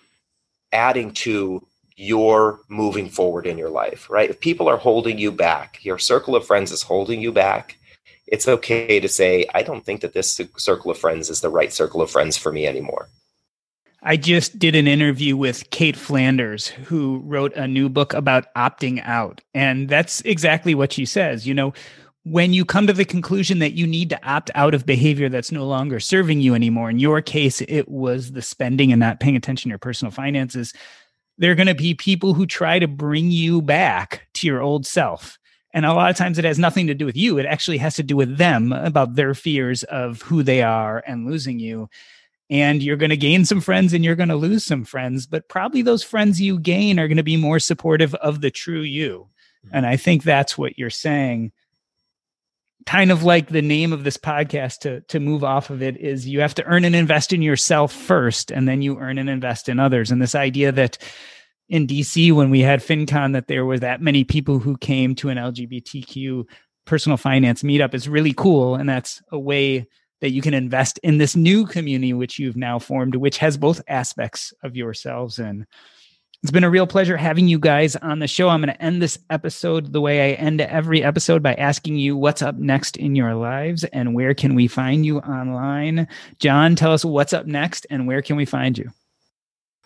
adding 0.73 1.13
to 1.13 1.67
you're 2.01 2.61
moving 2.69 3.11
forward 3.11 3.47
in 3.47 3.59
your 3.59 3.69
life, 3.69 4.09
right? 4.09 4.31
If 4.31 4.41
people 4.41 4.71
are 4.71 4.79
holding 4.79 5.19
you 5.19 5.31
back, 5.31 5.85
your 5.85 5.99
circle 5.99 6.35
of 6.35 6.47
friends 6.47 6.73
is 6.73 6.81
holding 6.81 7.21
you 7.21 7.31
back, 7.31 7.77
it's 8.27 8.49
okay 8.49 9.01
to 9.01 9.07
say, 9.07 9.45
I 9.53 9.63
don't 9.63 9.85
think 9.85 10.01
that 10.01 10.15
this 10.15 10.41
circle 10.57 10.91
of 10.91 10.97
friends 10.97 11.29
is 11.29 11.43
the 11.43 11.51
right 11.51 11.71
circle 11.71 12.01
of 12.01 12.11
friends 12.11 12.39
for 12.39 12.53
me 12.53 12.67
anymore. 12.67 13.11
I 14.03 14.17
just 14.17 14.59
did 14.59 14.75
an 14.77 14.89
interview 14.89 15.37
with 15.37 15.69
Cait 15.69 15.95
Flanders, 15.95 16.69
who 16.69 17.19
wrote 17.19 17.55
a 17.55 17.69
new 17.69 17.91
book 17.91 18.15
about 18.15 18.47
opting 18.55 19.03
out. 19.05 19.43
And 19.53 19.87
that's 19.87 20.23
exactly 20.23 20.75
what 20.75 20.95
she 20.95 21.05
says. 21.05 21.47
You 21.47 21.53
know, 21.53 21.75
when 22.25 22.55
you 22.55 22.65
come 22.65 22.87
to 22.87 22.95
the 22.95 23.05
conclusion 23.05 23.59
that 23.59 23.73
you 23.73 23.87
need 23.87 24.09
to 24.09 24.27
opt 24.27 24.51
out 24.55 24.73
of 24.73 24.87
behavior 24.87 25.29
that's 25.29 25.53
no 25.53 25.67
longer 25.67 26.01
serving 26.01 26.41
you 26.41 26.55
anymore, 26.55 26.89
in 26.89 26.99
your 26.99 27.21
case, 27.21 27.61
it 27.61 27.91
was 27.91 28.33
the 28.33 28.41
spending 28.41 28.91
and 28.91 29.01
not 29.01 29.21
paying 29.21 29.37
attention 29.37 29.69
to 29.69 29.73
your 29.73 29.79
personal 29.79 30.11
finances 30.11 30.73
there 31.41 31.51
are 31.51 31.57
going 31.57 31.67
to 31.67 31.75
be 31.75 31.95
people 31.95 32.35
who 32.35 32.47
try 32.47 32.79
to 32.79 32.87
bring 32.87 33.31
you 33.31 33.63
back 33.63 34.29
to 34.35 34.47
your 34.47 34.61
old 34.61 34.87
self. 34.87 35.39
And 35.73 35.87
a 35.87 35.95
lot 35.95 36.11
of 36.11 36.17
times 36.17 36.39
it 36.39 36.45
has 36.45 36.59
nothing 36.59 36.87
to 36.89 36.95
do 36.95 37.07
with 37.07 37.17
you. 37.17 37.39
It 37.39 37.47
actually 37.47 37.79
has 37.79 37.97
to 37.97 38.03
do 38.03 38.15
with 38.15 38.37
them 38.37 38.73
about 38.73 39.15
their 39.15 39.35
fears 39.35 39.83
of 39.85 40.21
who 40.21 40.43
they 40.43 40.63
are 40.63 41.03
and 41.07 41.27
losing 41.27 41.59
you. 41.59 41.89
And 42.51 42.83
you're 42.83 42.99
going 42.99 43.11
to 43.11 43.17
gain 43.17 43.47
some 43.47 43.63
friends 43.63 43.95
and 43.95 44.05
you're 44.05 44.17
going 44.17 44.29
to 44.29 44.37
lose 44.37 44.65
some 44.65 44.85
friends, 44.85 45.27
but 45.27 45.49
probably 45.49 45.81
those 45.81 46.03
friends 46.03 46.43
you 46.43 46.59
gain 46.59 47.01
are 47.01 47.09
going 47.09 47.17
to 47.17 47.23
be 47.23 47.39
more 47.39 47.59
supportive 47.59 48.15
of 48.17 48.43
the 48.43 48.51
true 48.51 48.83
you. 48.83 49.29
Mm-hmm. 49.65 49.77
And 49.77 49.87
I 49.87 49.97
think 49.97 50.25
that's 50.25 50.59
what 50.59 50.79
you're 50.79 50.91
saying. 50.91 51.53
Kind 52.87 53.11
of 53.13 53.23
like 53.23 53.49
the 53.49 53.63
name 53.63 53.93
of 53.93 54.05
this 54.05 54.17
podcast 54.17 54.79
to 54.81 55.01
to 55.03 55.21
move 55.21 55.45
off 55.45 55.71
of 55.71 55.83
it 55.83 55.97
is 55.99 56.27
you 56.27 56.41
have 56.41 56.55
to 56.55 56.65
earn 56.65 56.85
and 56.85 56.97
invest 56.97 57.33
in 57.33 57.43
yourself 57.43 57.93
first 57.93 58.51
and 58.51 58.67
then 58.67 58.83
you 58.83 58.99
earn 58.99 59.19
and 59.19 59.29
invest 59.29 59.69
in 59.69 59.79
others. 59.79 60.11
And 60.11 60.21
this 60.21 60.35
idea 60.35 60.73
that 60.73 60.99
in 61.69 61.87
DC 61.87 62.33
when 62.33 62.51
we 62.51 62.61
had 62.61 62.81
FinCon 62.81 63.33
that 63.35 63.47
there 63.47 63.65
was 63.65 63.81
that 63.81 64.01
many 64.01 64.25
people 64.25 64.59
who 64.59 64.77
came 64.77 65.15
to 65.17 65.29
an 65.29 65.39
LGBTQ 65.39 66.45
personal 66.85 67.17
finance 67.17 67.63
meetup 67.63 67.95
is 67.95 68.09
really 68.09 68.33
cool. 68.33 68.75
And 68.75 68.89
that's 68.89 69.23
a 69.31 69.39
way 69.39 69.87
that 70.21 70.31
you 70.31 70.43
can 70.43 70.55
invest 70.55 70.99
in 70.99 71.19
this 71.19 71.37
new 71.37 71.67
community 71.67 72.13
which 72.13 72.39
you've 72.39 72.57
now 72.57 72.79
formed, 72.79 73.15
which 73.15 73.39
has 73.39 73.57
both 73.57 73.81
aspects 73.89 74.53
of 74.63 74.77
yourselves. 74.77 75.39
And 75.39 75.67
It's 76.43 76.51
been 76.51 76.65
a 76.65 76.71
real 76.71 76.87
pleasure 76.87 77.19
having 77.19 77.49
you 77.49 77.59
guys 77.59 77.97
on 77.97 78.21
the 78.21 78.27
show. 78.27 78.49
I'm 78.49 78.63
going 78.63 78.75
to 78.75 78.83
end 78.83 79.03
this 79.03 79.19
episode 79.29 79.93
the 79.93 80.01
way 80.01 80.33
I 80.33 80.37
end 80.37 80.63
every 80.63 81.05
episode 81.05 81.43
by 81.43 81.53
asking 81.53 81.97
you 81.97 82.17
what's 82.17 82.41
up 82.41 82.57
next 82.57 82.97
in 82.97 83.15
your 83.15 83.35
lives 83.35 83.85
and 83.85 84.15
where 84.15 84.33
can 84.33 84.55
we 84.55 84.67
find 84.67 85.05
you 85.05 85.19
online. 85.19 86.09
John, 86.39 86.77
tell 86.77 86.95
us 86.95 87.05
what's 87.05 87.35
up 87.35 87.45
next 87.45 87.87
and 87.91 88.07
where 88.07 88.23
can 88.23 88.37
we 88.37 88.47
find 88.47 88.79
you? 88.79 88.91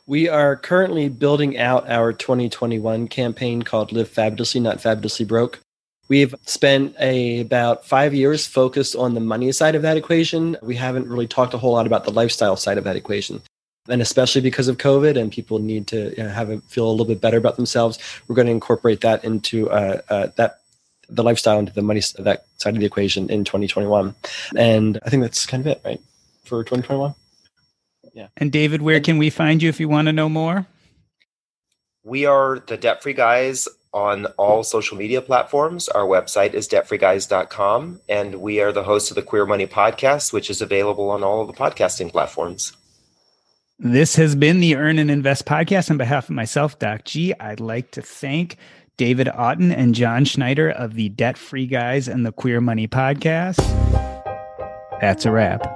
We 0.07 0.29
are 0.29 0.55
currently 0.55 1.09
building 1.09 1.59
out 1.59 1.91
our 1.91 2.13
2021 2.13 3.09
campaign 3.09 3.63
called 3.63 3.91
Live 3.91 4.09
Fabulously, 4.09 4.61
Not 4.61 4.81
Fabulously 4.81 5.27
Broke. 5.27 5.59
We've 6.07 6.37
spent 6.45 6.95
a, 7.01 7.41
about 7.41 7.85
five 7.85 8.15
years 8.15 8.47
focused 8.47 8.95
on 8.95 9.15
the 9.15 9.21
money 9.21 9.51
side 9.51 9.75
of 9.75 9.83
that 9.83 9.97
equation. 9.97 10.57
We 10.63 10.77
haven't 10.77 11.09
really 11.09 11.27
talked 11.27 11.53
a 11.53 11.59
whole 11.59 11.73
lot 11.73 11.89
about 11.89 12.05
the 12.05 12.13
lifestyle 12.13 12.55
side 12.55 12.79
of 12.79 12.85
that 12.85 12.95
equation 12.95 13.43
and 13.89 14.01
especially 14.01 14.41
because 14.41 14.69
of 14.69 14.79
COVID 14.79 15.19
and 15.19 15.31
people 15.31 15.59
need 15.59 15.87
to 15.89 16.15
you 16.17 16.25
know, 16.25 16.31
have 16.31 16.51
a, 16.51 16.61
feel 16.63 16.89
a 16.89 16.91
little 16.91 17.07
bit 17.07 17.21
better 17.21 17.37
about 17.37 17.57
themselves, 17.57 17.99
we're 18.27 18.37
going 18.37 18.47
to 18.47 18.53
incorporate 18.53 19.03
that 19.03 19.25
into 19.25 19.71
uh, 19.71 20.01
uh, 20.09 20.29
that 20.37 20.61
the 21.09 21.23
lifestyle 21.23 21.59
into 21.59 21.73
the 21.73 21.83
money 21.83 22.01
that 22.19 22.47
side 22.57 22.75
of 22.75 22.81
the 22.81 22.87
equation 22.87 23.29
in 23.29 23.45
2021. 23.45 24.15
And 24.57 24.99
I 25.05 25.11
think 25.11 25.23
that's 25.23 25.45
kind 25.45 25.61
of 25.61 25.67
it, 25.67 25.83
right, 25.85 26.01
for 26.45 26.65
2021. 26.65 27.15
Yeah. 28.15 28.29
And 28.37 28.51
David, 28.51 28.81
where 28.81 29.01
can 29.01 29.19
we 29.19 29.29
find 29.29 29.63
you 29.63 29.69
if 29.69 29.81
you 29.81 29.89
want 29.89 30.07
to 30.07 30.13
know 30.13 30.29
more? 30.29 30.67
We 32.05 32.27
are 32.27 32.63
the 32.67 32.77
Debt 32.77 33.03
Free 33.03 33.13
Guys 33.13 33.67
on 33.93 34.27
all 34.39 34.63
social 34.63 34.97
media 34.97 35.21
platforms. 35.21 35.89
Our 35.89 36.05
website 36.05 36.55
is 36.55 36.69
debtfreeguys.com, 36.69 38.01
and 38.09 38.37
we 38.37 38.61
are 38.61 38.73
the 38.73 38.83
host 38.83 39.11
of 39.11 39.15
the 39.15 39.23
Queer 39.23 39.47
Money 39.47 39.67
Podcast, 39.67 40.33
which 40.33 40.49
is 40.49 40.61
available 40.61 41.11
on 41.11 41.23
all 41.23 41.43
of 41.43 41.49
the 41.49 41.55
podcasting 41.55 42.11
platforms. 42.11 42.77
This 43.81 44.15
has 44.15 44.37
been 44.37 44.61
the 44.61 44.77
Earn 44.77 45.01
and 45.01 45.11
Invest 45.11 45.47
podcast. 45.47 45.91
On 45.91 45.97
behalf 45.97 46.27
of 46.27 46.31
myself, 46.31 46.79
Doc 46.79 47.05
G, 47.05 47.35
I'd 47.41 47.59
like 47.59 47.91
to 47.93 48.03
thank 48.03 48.57
David 48.97 49.27
Auten 49.27 49.77
and 49.77 49.97
John 49.97 50.25
Schneider 50.25 50.71
of 50.71 50.95
the 50.95 51.09
Debt 51.09 51.37
Free 51.37 51.67
Guys 51.67 52.07
and 52.07 52.25
the 52.25 52.31
Queer 52.31 52.61
Money 52.61 52.87
podcast. 52.87 53.59
That's 55.01 55.27
a 55.27 55.33
wrap. 55.33 55.67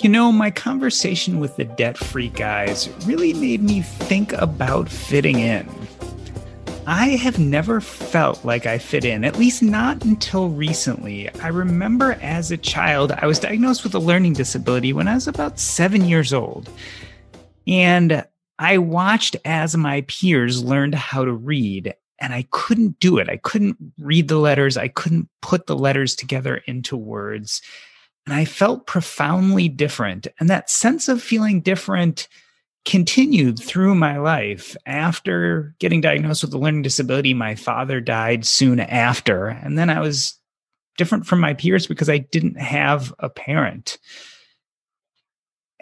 You 0.00 0.08
know, 0.08 0.30
my 0.30 0.52
conversation 0.52 1.40
with 1.40 1.56
the 1.56 1.64
debt 1.64 1.98
free 1.98 2.28
guys 2.28 2.88
really 3.04 3.34
made 3.34 3.60
me 3.60 3.82
think 3.82 4.32
about 4.34 4.88
fitting 4.88 5.40
in. 5.40 5.68
I 6.86 7.10
have 7.10 7.38
never 7.38 7.80
felt 7.80 8.44
like 8.44 8.66
I 8.66 8.78
fit 8.78 9.04
in, 9.04 9.24
at 9.24 9.38
least 9.38 9.62
not 9.62 10.02
until 10.04 10.48
recently. 10.48 11.28
I 11.40 11.48
remember 11.48 12.12
as 12.22 12.50
a 12.50 12.56
child, 12.56 13.12
I 13.12 13.26
was 13.26 13.38
diagnosed 13.38 13.84
with 13.84 13.94
a 13.94 13.98
learning 13.98 14.32
disability 14.32 14.92
when 14.92 15.06
I 15.06 15.14
was 15.14 15.28
about 15.28 15.60
seven 15.60 16.06
years 16.06 16.32
old. 16.32 16.70
And 17.66 18.24
I 18.58 18.78
watched 18.78 19.36
as 19.44 19.76
my 19.76 20.02
peers 20.02 20.64
learned 20.64 20.94
how 20.94 21.24
to 21.24 21.32
read, 21.32 21.94
and 22.18 22.32
I 22.32 22.46
couldn't 22.50 22.98
do 22.98 23.18
it. 23.18 23.28
I 23.28 23.36
couldn't 23.36 23.76
read 23.98 24.28
the 24.28 24.38
letters, 24.38 24.76
I 24.76 24.88
couldn't 24.88 25.28
put 25.42 25.66
the 25.66 25.76
letters 25.76 26.16
together 26.16 26.62
into 26.66 26.96
words. 26.96 27.62
And 28.26 28.34
I 28.34 28.44
felt 28.44 28.86
profoundly 28.86 29.68
different. 29.68 30.28
And 30.38 30.48
that 30.50 30.70
sense 30.70 31.08
of 31.08 31.22
feeling 31.22 31.60
different 31.60 32.26
continued 32.84 33.58
through 33.58 33.94
my 33.94 34.18
life. 34.18 34.76
After 34.86 35.74
getting 35.78 36.00
diagnosed 36.00 36.42
with 36.42 36.54
a 36.54 36.58
learning 36.58 36.82
disability, 36.82 37.34
my 37.34 37.54
father 37.54 38.00
died 38.00 38.46
soon 38.46 38.80
after. 38.80 39.48
And 39.48 39.78
then 39.78 39.90
I 39.90 40.00
was 40.00 40.38
different 40.96 41.26
from 41.26 41.40
my 41.40 41.54
peers 41.54 41.86
because 41.86 42.08
I 42.08 42.18
didn't 42.18 42.58
have 42.58 43.14
a 43.18 43.28
parent. 43.28 43.98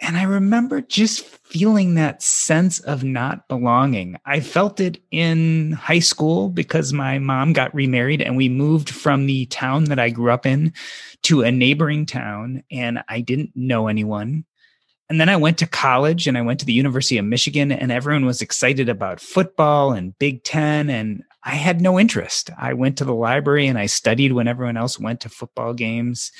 And 0.01 0.17
I 0.17 0.23
remember 0.23 0.79
just 0.79 1.25
feeling 1.25 1.95
that 1.95 2.23
sense 2.23 2.79
of 2.79 3.03
not 3.03 3.49
belonging. 3.49 4.17
I 4.25 4.39
felt 4.39 4.79
it 4.79 5.01
in 5.11 5.73
high 5.73 5.99
school 5.99 6.49
because 6.49 6.93
my 6.93 7.19
mom 7.19 7.51
got 7.51 7.75
remarried 7.75 8.21
and 8.21 8.37
we 8.37 8.47
moved 8.47 8.89
from 8.89 9.25
the 9.25 9.45
town 9.47 9.85
that 9.85 9.99
I 9.99 10.09
grew 10.09 10.31
up 10.31 10.45
in 10.45 10.73
to 11.23 11.41
a 11.41 11.51
neighboring 11.51 12.05
town, 12.05 12.63
and 12.71 13.03
I 13.09 13.19
didn't 13.19 13.51
know 13.55 13.87
anyone. 13.87 14.45
And 15.09 15.19
then 15.19 15.29
I 15.29 15.37
went 15.37 15.57
to 15.57 15.67
college 15.67 16.27
and 16.27 16.37
I 16.37 16.41
went 16.41 16.59
to 16.59 16.65
the 16.67 16.73
University 16.73 17.17
of 17.17 17.25
Michigan, 17.25 17.71
and 17.71 17.91
everyone 17.91 18.25
was 18.25 18.43
excited 18.43 18.89
about 18.89 19.19
football 19.19 19.91
and 19.91 20.17
Big 20.19 20.43
Ten. 20.43 20.89
And 20.89 21.23
I 21.43 21.55
had 21.55 21.81
no 21.81 21.99
interest. 21.99 22.51
I 22.59 22.73
went 22.73 22.97
to 22.99 23.05
the 23.05 23.15
library 23.15 23.65
and 23.65 23.79
I 23.79 23.87
studied 23.87 24.33
when 24.33 24.47
everyone 24.47 24.77
else 24.77 24.99
went 24.99 25.21
to 25.21 25.29
football 25.29 25.73
games. 25.73 26.31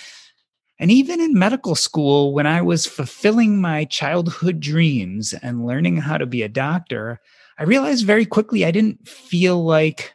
And 0.78 0.92
even 0.92 1.20
in 1.20 1.38
medical 1.38 1.76
school, 1.76 2.32
when 2.34 2.46
I 2.46 2.62
was 2.62 2.86
fulfilling 2.86 3.60
my 3.60 3.86
childhood 3.86 4.60
dreams 4.60 5.34
and 5.42 5.66
learning 5.66 5.98
how 5.98 6.18
to 6.18 6.26
be 6.26 6.44
a 6.44 6.50
doctor, 6.50 7.20
I 7.58 7.64
realized 7.64 8.06
very 8.06 8.26
quickly 8.26 8.64
I 8.66 8.72
didn't 8.72 9.08
feel 9.08 9.64
like 9.64 10.14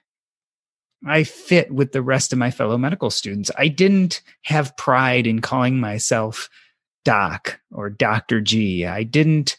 I 1.06 1.24
fit 1.24 1.70
with 1.70 1.92
the 1.92 2.00
rest 2.02 2.32
of 2.32 2.38
my 2.38 2.50
fellow 2.50 2.78
medical 2.78 3.10
students. 3.10 3.50
I 3.58 3.68
didn't 3.68 4.22
have 4.42 4.76
pride 4.76 5.26
in 5.26 5.40
calling 5.40 5.78
myself 5.78 6.48
Doc 7.04 7.60
or 7.70 7.90
Dr. 7.90 8.40
G. 8.40 8.86
I 8.86 9.02
didn't 9.02 9.56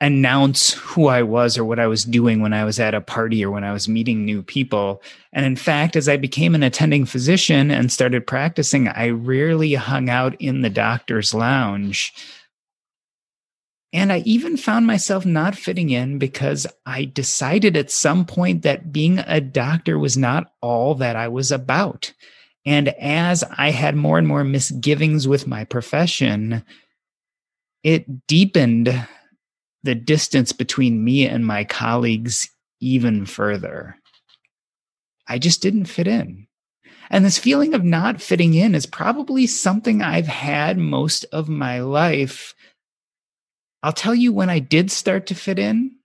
announce 0.00 0.72
who 0.72 1.08
I 1.08 1.22
was 1.22 1.58
or 1.58 1.64
what 1.64 1.78
I 1.78 1.86
was 1.86 2.04
doing 2.04 2.40
when 2.40 2.54
I 2.54 2.64
was 2.64 2.80
at 2.80 2.94
a 2.94 3.02
party 3.02 3.44
or 3.44 3.50
when 3.50 3.64
I 3.64 3.72
was 3.72 3.88
meeting 3.88 4.24
new 4.24 4.42
people. 4.42 5.02
And 5.32 5.44
in 5.44 5.56
fact, 5.56 5.94
as 5.94 6.08
I 6.08 6.16
became 6.16 6.54
an 6.54 6.62
attending 6.62 7.04
physician 7.04 7.70
and 7.70 7.92
started 7.92 8.26
practicing, 8.26 8.88
I 8.88 9.10
rarely 9.10 9.74
hung 9.74 10.08
out 10.08 10.40
in 10.40 10.62
the 10.62 10.70
doctor's 10.70 11.34
lounge. 11.34 12.12
And 13.92 14.12
I 14.12 14.18
even 14.20 14.56
found 14.56 14.86
myself 14.86 15.26
not 15.26 15.56
fitting 15.56 15.90
in 15.90 16.18
because 16.18 16.66
I 16.86 17.04
decided 17.04 17.76
at 17.76 17.90
some 17.90 18.24
point 18.24 18.62
that 18.62 18.92
being 18.92 19.18
a 19.18 19.40
doctor 19.40 19.98
was 19.98 20.16
not 20.16 20.52
all 20.62 20.94
that 20.94 21.16
I 21.16 21.28
was 21.28 21.50
about. 21.50 22.12
And 22.66 22.88
as 22.88 23.42
I 23.56 23.70
had 23.70 23.96
more 23.96 24.18
and 24.18 24.28
more 24.28 24.44
misgivings 24.44 25.26
with 25.26 25.46
my 25.46 25.64
profession, 25.64 26.62
it 27.82 28.26
deepened 28.26 29.06
the 29.82 29.94
distance 29.94 30.52
between 30.52 31.02
me 31.02 31.26
and 31.26 31.46
my 31.46 31.64
colleagues 31.64 32.50
even 32.80 33.24
further. 33.24 33.96
I 35.26 35.38
just 35.38 35.62
didn't 35.62 35.86
fit 35.86 36.06
in. 36.06 36.46
And 37.08 37.24
this 37.24 37.38
feeling 37.38 37.74
of 37.74 37.82
not 37.82 38.20
fitting 38.20 38.54
in 38.54 38.74
is 38.74 38.86
probably 38.86 39.46
something 39.46 40.02
I've 40.02 40.28
had 40.28 40.78
most 40.78 41.24
of 41.32 41.48
my 41.48 41.80
life. 41.80 42.54
I'll 43.82 43.92
tell 43.92 44.14
you 44.14 44.32
when 44.32 44.50
I 44.50 44.58
did 44.58 44.90
start 44.90 45.26
to 45.26 45.34
fit 45.34 45.58
in, 45.58 45.96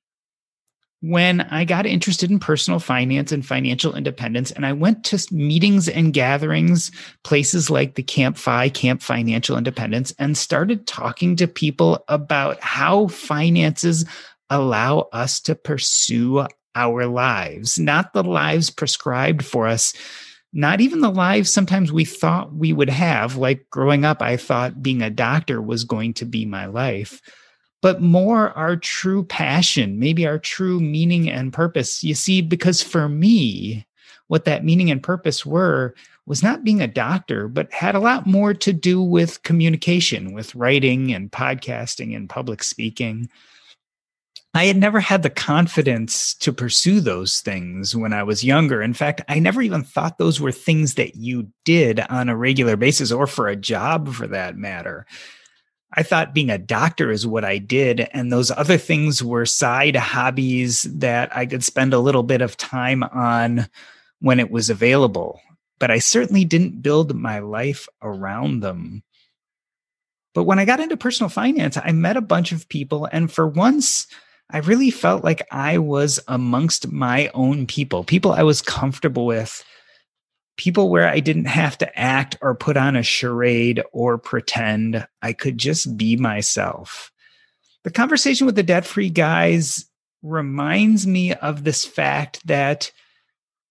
when 1.07 1.41
I 1.41 1.65
got 1.65 1.85
interested 1.85 2.31
in 2.31 2.39
personal 2.39 2.79
finance 2.79 3.31
and 3.31 3.45
financial 3.45 3.95
independence, 3.95 4.49
and 4.49 4.65
I 4.65 4.73
went 4.73 5.03
to 5.05 5.23
meetings 5.31 5.87
and 5.87 6.13
gatherings, 6.13 6.91
places 7.23 7.69
like 7.69 7.93
the 7.93 8.01
Camp 8.01 8.37
FI, 8.37 8.69
Camp 8.69 9.03
Financial 9.03 9.55
Independence, 9.55 10.15
and 10.17 10.35
started 10.35 10.87
talking 10.87 11.35
to 11.35 11.47
people 11.47 12.03
about 12.07 12.59
how 12.59 13.07
finances 13.07 14.03
allow 14.49 15.01
us 15.13 15.39
to 15.41 15.53
pursue 15.53 16.47
our 16.73 17.05
lives, 17.05 17.77
not 17.77 18.13
the 18.13 18.23
lives 18.23 18.71
prescribed 18.71 19.45
for 19.45 19.67
us, 19.67 19.93
not 20.53 20.81
even 20.81 21.01
the 21.01 21.11
lives 21.11 21.51
sometimes 21.51 21.91
we 21.91 22.05
thought 22.05 22.55
we 22.55 22.73
would 22.73 22.89
have. 22.89 23.35
Like 23.35 23.69
growing 23.69 24.05
up, 24.05 24.23
I 24.23 24.37
thought 24.37 24.81
being 24.81 25.03
a 25.03 25.11
doctor 25.11 25.61
was 25.61 25.83
going 25.83 26.15
to 26.15 26.25
be 26.25 26.47
my 26.47 26.65
life 26.65 27.21
but 27.85 28.01
more 28.01 28.49
our 28.57 28.75
true 28.75 29.23
passion, 29.23 29.99
maybe 29.99 30.25
our 30.25 30.39
true 30.39 30.79
meaning 30.79 31.29
and 31.29 31.53
purpose. 31.53 32.03
You 32.03 32.15
see, 32.15 32.41
because 32.41 32.81
for 32.81 33.07
me, 33.07 33.85
what 34.25 34.45
that 34.45 34.65
meaning 34.65 34.89
and 34.89 35.03
purpose 35.03 35.45
were 35.45 35.93
was 36.25 36.41
not 36.41 36.63
being 36.63 36.81
a 36.81 36.87
doctor, 36.87 37.47
but 37.47 37.71
had 37.71 37.93
a 37.93 37.99
lot 37.99 38.25
more 38.25 38.55
to 38.55 38.73
do 38.73 39.03
with 39.03 39.43
communication, 39.43 40.33
with 40.33 40.55
writing 40.55 41.13
and 41.13 41.31
podcasting 41.31 42.15
and 42.15 42.27
public 42.27 42.63
speaking. 42.63 43.29
I 44.55 44.65
had 44.65 44.77
never 44.77 44.99
had 44.99 45.21
the 45.21 45.29
confidence 45.29 46.33
to 46.37 46.51
pursue 46.51 47.01
those 47.01 47.39
things 47.41 47.95
when 47.95 48.13
I 48.13 48.23
was 48.23 48.43
younger. 48.43 48.81
In 48.81 48.95
fact, 48.95 49.21
I 49.27 49.37
never 49.37 49.61
even 49.61 49.83
thought 49.83 50.17
those 50.17 50.41
were 50.41 50.51
things 50.51 50.95
that 50.95 51.17
you 51.17 51.49
did 51.65 51.99
on 52.09 52.29
a 52.29 52.35
regular 52.35 52.77
basis 52.77 53.11
or 53.11 53.27
for 53.27 53.47
a 53.47 53.55
job 53.55 54.11
for 54.11 54.25
that 54.25 54.57
matter. 54.57 55.05
I 55.93 56.03
thought 56.03 56.33
being 56.33 56.49
a 56.49 56.57
doctor 56.57 57.11
is 57.11 57.25
what 57.25 57.45
I 57.45 57.57
did. 57.57 58.01
And 58.11 58.31
those 58.31 58.51
other 58.51 58.77
things 58.77 59.23
were 59.23 59.45
side 59.45 59.95
hobbies 59.95 60.83
that 60.83 61.35
I 61.35 61.45
could 61.45 61.63
spend 61.63 61.93
a 61.93 61.99
little 61.99 62.23
bit 62.23 62.41
of 62.41 62.57
time 62.57 63.03
on 63.03 63.67
when 64.19 64.39
it 64.39 64.51
was 64.51 64.69
available. 64.69 65.39
But 65.79 65.91
I 65.91 65.99
certainly 65.99 66.45
didn't 66.45 66.81
build 66.81 67.15
my 67.15 67.39
life 67.39 67.87
around 68.01 68.61
them. 68.61 69.03
But 70.33 70.43
when 70.43 70.59
I 70.59 70.65
got 70.65 70.81
into 70.81 70.97
personal 70.97 71.29
finance, 71.29 71.77
I 71.77 71.91
met 71.93 72.17
a 72.17 72.21
bunch 72.21 72.51
of 72.51 72.67
people. 72.67 73.07
And 73.11 73.31
for 73.31 73.47
once, 73.47 74.07
I 74.49 74.59
really 74.59 74.91
felt 74.91 75.23
like 75.23 75.47
I 75.51 75.77
was 75.77 76.19
amongst 76.27 76.91
my 76.91 77.29
own 77.33 77.65
people, 77.65 78.03
people 78.03 78.31
I 78.31 78.43
was 78.43 78.61
comfortable 78.61 79.25
with 79.25 79.63
people 80.57 80.89
where 80.89 81.07
I 81.07 81.19
didn't 81.19 81.45
have 81.45 81.77
to 81.79 81.99
act 81.99 82.37
or 82.41 82.55
put 82.55 82.77
on 82.77 82.95
a 82.95 83.03
charade 83.03 83.81
or 83.91 84.17
pretend. 84.17 85.07
I 85.21 85.33
could 85.33 85.57
just 85.57 85.97
be 85.97 86.15
myself. 86.15 87.11
The 87.83 87.91
conversation 87.91 88.45
with 88.45 88.55
the 88.55 88.63
debt 88.63 88.85
free 88.85 89.09
guys 89.09 89.85
reminds 90.23 91.05
me 91.05 91.33
of 91.33 91.63
this 91.63 91.85
fact 91.85 92.45
that 92.47 92.91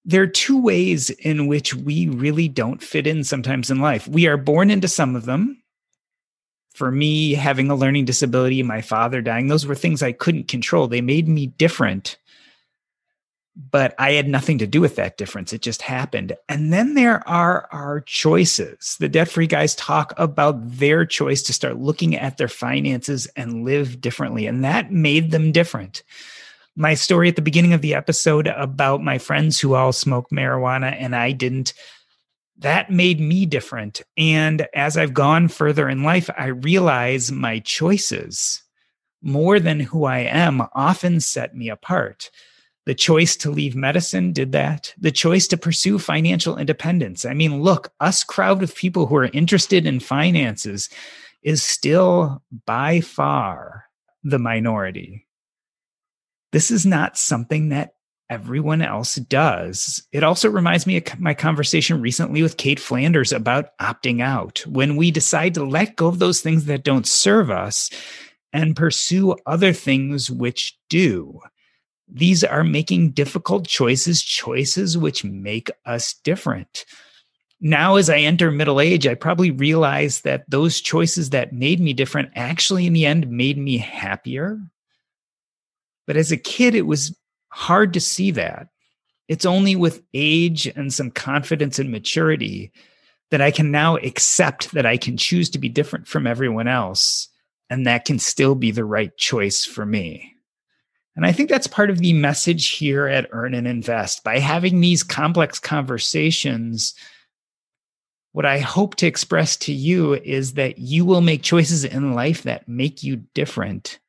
there 0.04 0.22
are 0.22 0.28
two 0.28 0.60
ways 0.60 1.10
in 1.10 1.46
which 1.46 1.74
we 1.74 2.08
really 2.08 2.48
don't 2.48 2.82
fit 2.82 3.06
in 3.06 3.24
sometimes 3.24 3.70
in 3.70 3.80
life. 3.80 4.06
We 4.06 4.26
are 4.26 4.36
born 4.36 4.70
into 4.70 4.88
some 4.88 5.16
of 5.16 5.24
them. 5.24 5.62
For 6.74 6.90
me, 6.90 7.34
having 7.34 7.70
a 7.70 7.74
learning 7.76 8.04
disability, 8.04 8.62
my 8.62 8.82
father 8.82 9.22
dying, 9.22 9.46
those 9.46 9.64
were 9.64 9.76
things 9.76 10.02
I 10.02 10.12
couldn't 10.12 10.48
control. 10.48 10.88
They 10.88 11.00
made 11.00 11.28
me 11.28 11.46
different 11.46 12.18
but 13.56 13.94
I 13.98 14.12
had 14.12 14.26
nothing 14.28 14.58
to 14.58 14.66
do 14.66 14.80
with 14.80 14.96
that 14.96 15.16
difference. 15.16 15.52
It 15.52 15.62
just 15.62 15.82
happened. 15.82 16.34
And 16.48 16.72
then 16.72 16.94
there 16.94 17.26
are 17.28 17.68
our 17.70 18.00
choices. 18.00 18.96
The 18.98 19.08
debt 19.08 19.28
free 19.28 19.46
guys 19.46 19.76
talk 19.76 20.12
about 20.16 20.56
their 20.60 21.06
choice 21.06 21.42
to 21.44 21.52
start 21.52 21.78
looking 21.78 22.16
at 22.16 22.36
their 22.36 22.48
finances 22.48 23.26
and 23.36 23.64
live 23.64 24.00
differently. 24.00 24.46
And 24.46 24.64
that 24.64 24.90
made 24.90 25.30
them 25.30 25.52
different. 25.52 26.02
My 26.74 26.94
story 26.94 27.28
at 27.28 27.36
the 27.36 27.42
beginning 27.42 27.72
of 27.72 27.80
the 27.80 27.94
episode 27.94 28.48
about 28.48 29.04
my 29.04 29.18
friends 29.18 29.60
who 29.60 29.74
all 29.74 29.92
smoke 29.92 30.30
marijuana 30.30 30.92
and 30.98 31.14
I 31.14 31.30
didn't, 31.30 31.74
that 32.58 32.90
made 32.90 33.20
me 33.20 33.46
different. 33.46 34.02
And 34.16 34.66
as 34.74 34.96
I've 34.96 35.14
gone 35.14 35.46
further 35.46 35.88
in 35.88 36.02
life, 36.02 36.28
I 36.36 36.46
realize 36.46 37.30
my 37.30 37.60
choices, 37.60 38.64
more 39.22 39.60
than 39.60 39.78
who 39.78 40.04
I 40.04 40.18
am, 40.20 40.62
often 40.74 41.20
set 41.20 41.56
me 41.56 41.68
apart 41.68 42.30
the 42.86 42.94
choice 42.94 43.36
to 43.36 43.50
leave 43.50 43.74
medicine 43.74 44.32
did 44.32 44.52
that. 44.52 44.92
The 44.98 45.10
choice 45.10 45.46
to 45.48 45.56
pursue 45.56 45.98
financial 45.98 46.58
independence. 46.58 47.24
I 47.24 47.32
mean, 47.32 47.62
look, 47.62 47.92
us 48.00 48.24
crowd 48.24 48.62
of 48.62 48.74
people 48.74 49.06
who 49.06 49.16
are 49.16 49.30
interested 49.32 49.86
in 49.86 50.00
finances 50.00 50.90
is 51.42 51.62
still 51.62 52.42
by 52.66 53.00
far 53.00 53.84
the 54.22 54.38
minority. 54.38 55.26
This 56.52 56.70
is 56.70 56.84
not 56.86 57.16
something 57.16 57.70
that 57.70 57.94
everyone 58.30 58.80
else 58.80 59.16
does. 59.16 60.02
It 60.12 60.22
also 60.22 60.48
reminds 60.48 60.86
me 60.86 60.96
of 60.96 61.20
my 61.20 61.34
conversation 61.34 62.00
recently 62.00 62.42
with 62.42 62.56
Cait 62.56 62.80
Flanders 62.80 63.32
about 63.32 63.76
opting 63.78 64.22
out. 64.22 64.64
When 64.66 64.96
we 64.96 65.10
decide 65.10 65.54
to 65.54 65.64
let 65.64 65.96
go 65.96 66.08
of 66.08 66.18
those 66.18 66.40
things 66.40 66.64
that 66.66 66.84
don't 66.84 67.06
serve 67.06 67.50
us 67.50 67.90
and 68.52 68.76
pursue 68.76 69.36
other 69.46 69.72
things 69.72 70.30
which 70.30 70.78
do 70.88 71.40
these 72.08 72.44
are 72.44 72.64
making 72.64 73.10
difficult 73.10 73.66
choices, 73.66 74.22
choices 74.22 74.98
which 74.98 75.24
make 75.24 75.70
us 75.86 76.14
different. 76.24 76.84
Now, 77.60 77.96
as 77.96 78.10
I 78.10 78.18
enter 78.18 78.50
middle 78.50 78.80
age, 78.80 79.06
I 79.06 79.14
probably 79.14 79.50
realize 79.50 80.20
that 80.20 80.44
those 80.48 80.80
choices 80.80 81.30
that 81.30 81.52
made 81.52 81.80
me 81.80 81.92
different 81.92 82.30
actually, 82.34 82.86
in 82.86 82.92
the 82.92 83.06
end, 83.06 83.30
made 83.30 83.56
me 83.56 83.78
happier. 83.78 84.58
But 86.06 86.16
as 86.16 86.30
a 86.30 86.36
kid, 86.36 86.74
it 86.74 86.82
was 86.82 87.16
hard 87.48 87.94
to 87.94 88.00
see 88.00 88.30
that. 88.32 88.68
It's 89.28 89.46
only 89.46 89.74
with 89.76 90.02
age 90.12 90.66
and 90.66 90.92
some 90.92 91.10
confidence 91.10 91.78
and 91.78 91.90
maturity 91.90 92.72
that 93.30 93.40
I 93.40 93.50
can 93.50 93.70
now 93.70 93.96
accept 93.96 94.72
that 94.72 94.84
I 94.84 94.98
can 94.98 95.16
choose 95.16 95.48
to 95.50 95.58
be 95.58 95.70
different 95.70 96.06
from 96.06 96.26
everyone 96.26 96.68
else. 96.68 97.28
And 97.70 97.86
that 97.86 98.04
can 98.04 98.18
still 98.18 98.54
be 98.54 98.70
the 98.70 98.84
right 98.84 99.16
choice 99.16 99.64
for 99.64 99.86
me. 99.86 100.33
And 101.16 101.24
I 101.24 101.32
think 101.32 101.48
that's 101.48 101.66
part 101.66 101.90
of 101.90 101.98
the 101.98 102.12
message 102.12 102.70
here 102.70 103.06
at 103.06 103.28
Earn 103.30 103.54
and 103.54 103.68
Invest. 103.68 104.24
By 104.24 104.40
having 104.40 104.80
these 104.80 105.02
complex 105.02 105.60
conversations, 105.60 106.94
what 108.32 108.44
I 108.44 108.58
hope 108.58 108.96
to 108.96 109.06
express 109.06 109.56
to 109.58 109.72
you 109.72 110.14
is 110.14 110.54
that 110.54 110.78
you 110.78 111.04
will 111.04 111.20
make 111.20 111.42
choices 111.42 111.84
in 111.84 112.14
life 112.14 112.42
that 112.42 112.68
make 112.68 113.04
you 113.04 113.22
different. 113.32 114.00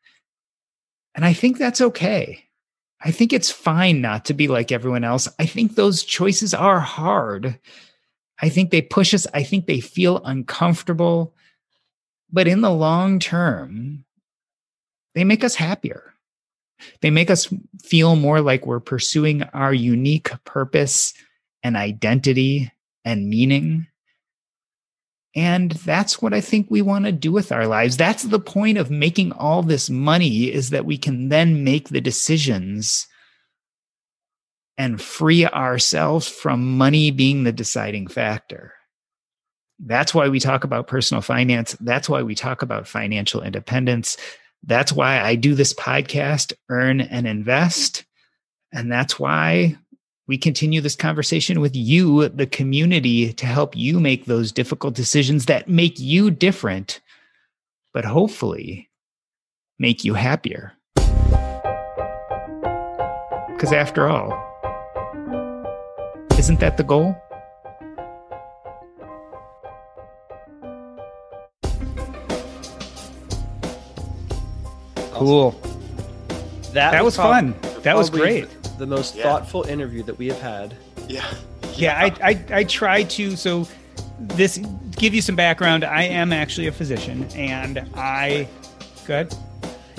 And 1.13 1.23
I 1.23 1.33
think 1.33 1.59
that's 1.59 1.79
okay. 1.79 2.43
I 3.01 3.11
think 3.11 3.33
it's 3.33 3.51
fine 3.51 4.01
not 4.01 4.25
to 4.25 4.33
be 4.33 4.47
like 4.47 4.71
everyone 4.71 5.03
else. 5.03 5.27
I 5.37 5.45
think 5.45 5.75
those 5.75 6.03
choices 6.03 6.55
are 6.55 6.79
hard. 6.79 7.59
I 8.41 8.49
think 8.49 8.71
they 8.71 8.81
push 8.81 9.13
us. 9.13 9.27
I 9.31 9.43
think 9.43 9.67
they 9.67 9.79
feel 9.79 10.23
uncomfortable. 10.25 11.35
But 12.31 12.47
in 12.47 12.61
the 12.61 12.71
long 12.71 13.19
term, 13.19 14.05
they 15.13 15.23
make 15.23 15.43
us 15.43 15.53
happier. 15.53 16.14
They 17.01 17.09
make 17.09 17.29
us 17.29 17.53
feel 17.83 18.15
more 18.15 18.41
like 18.41 18.65
we're 18.65 18.79
pursuing 18.79 19.43
our 19.43 19.73
unique 19.73 20.31
purpose 20.43 21.13
and 21.63 21.75
identity 21.75 22.71
and 23.03 23.29
meaning. 23.29 23.87
And 25.35 25.71
that's 25.71 26.21
what 26.21 26.33
I 26.33 26.39
think 26.41 26.67
we 26.69 26.81
want 26.81 27.05
to 27.05 27.11
do 27.11 27.31
with 27.31 27.51
our 27.51 27.67
lives. 27.67 27.97
That's 27.97 28.23
the 28.23 28.39
point 28.39 28.77
of 28.77 28.89
making 28.89 29.33
all 29.33 29.63
this 29.63 29.89
money 29.89 30.45
is 30.45 30.69
that 30.69 30.85
we 30.85 30.97
can 30.97 31.29
then 31.29 31.63
make 31.63 31.89
the 31.89 32.01
decisions 32.01 33.07
and 34.77 35.01
free 35.01 35.45
ourselves 35.45 36.27
from 36.27 36.77
money 36.77 37.11
being 37.11 37.43
the 37.43 37.51
deciding 37.51 38.07
factor. 38.07 38.73
That's 39.79 40.13
why 40.13 40.29
we 40.29 40.39
talk 40.39 40.63
about 40.63 40.87
personal 40.87 41.21
finance. 41.21 41.75
That's 41.81 42.07
why 42.07 42.23
we 42.23 42.35
talk 42.35 42.61
about 42.61 42.87
financial 42.87 43.41
independence. 43.41 44.15
That's 44.65 44.91
why 44.91 45.21
I 45.21 45.35
do 45.35 45.53
this 45.53 45.73
podcast, 45.73 46.53
Earn 46.69 47.01
and 47.01 47.27
Invest. 47.27 48.03
And 48.73 48.91
that's 48.91 49.19
why 49.19 49.77
we 50.27 50.39
continue 50.39 50.81
this 50.81 50.95
conversation 50.95 51.61
with 51.61 51.75
you, 51.75 52.27
the 52.29 52.47
community, 52.47 53.31
to 53.33 53.45
help 53.45 53.75
you 53.75 53.99
make 53.99 54.25
those 54.25 54.51
difficult 54.51 54.95
decisions 54.95 55.45
that 55.45 55.69
make 55.69 55.99
you 55.99 56.31
different, 56.31 56.99
but 57.93 58.05
hopefully 58.05 58.89
make 59.77 60.03
you 60.03 60.15
happier. 60.15 60.73
Because 63.53 63.71
after 63.71 64.09
all, 64.09 64.31
isn't 66.39 66.59
that 66.59 66.77
the 66.77 66.83
goal? 66.83 67.15
Cool. 75.15 75.51
That, 76.73 76.91
that 76.91 77.03
was, 77.03 77.17
was 77.17 77.25
fun. 77.25 77.55
That 77.83 77.95
was 77.95 78.09
great. 78.09 78.49
The 78.77 78.85
most 78.85 79.15
yeah. 79.15 79.23
thoughtful 79.23 79.63
interview 79.63 80.03
that 80.03 80.17
we 80.17 80.27
have 80.27 80.41
had. 80.41 80.75
Yeah. 81.07 81.25
Yeah, 81.75 81.97
I, 81.97 82.31
I, 82.31 82.45
I 82.59 82.63
try 82.63 83.03
to. 83.03 83.35
So, 83.35 83.67
this 84.19 84.57
give 84.95 85.13
you 85.13 85.21
some 85.21 85.35
background. 85.35 85.83
I 85.83 86.03
am 86.03 86.31
actually 86.31 86.67
a 86.67 86.71
physician, 86.71 87.25
and 87.35 87.89
I, 87.95 88.47
good. 89.05 89.33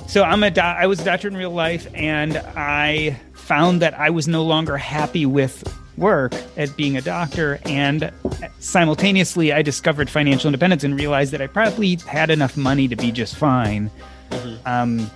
So 0.07 0.23
I'm 0.23 0.43
a 0.43 0.49
doc, 0.49 0.77
I 0.79 0.87
was 0.87 0.99
a 1.01 1.03
doctor 1.03 1.27
in 1.27 1.35
real 1.35 1.51
life, 1.51 1.87
and 1.93 2.37
I 2.55 3.19
found 3.33 3.81
that 3.81 3.93
I 3.99 4.09
was 4.09 4.27
no 4.27 4.43
longer 4.43 4.77
happy 4.77 5.25
with 5.25 5.63
work 5.97 6.33
at 6.55 6.75
being 6.77 6.97
a 6.97 7.01
doctor, 7.01 7.59
and 7.65 8.11
simultaneously 8.59 9.51
I 9.51 9.61
discovered 9.61 10.09
financial 10.09 10.47
independence 10.47 10.83
and 10.83 10.95
realized 10.95 11.33
that 11.33 11.41
I 11.41 11.47
probably 11.47 11.95
had 11.95 12.29
enough 12.29 12.55
money 12.55 12.87
to 12.87 12.95
be 12.95 13.11
just 13.11 13.35
fine. 13.35 13.91
Mm-hmm. 14.29 14.67
Um, 14.67 15.11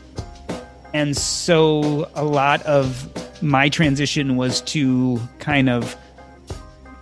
and 0.94 1.16
so 1.16 2.10
a 2.16 2.24
lot 2.24 2.62
of 2.64 3.10
my 3.42 3.70
transition 3.70 4.36
was 4.36 4.62
to 4.62 5.20
kind 5.40 5.70
of 5.70 5.96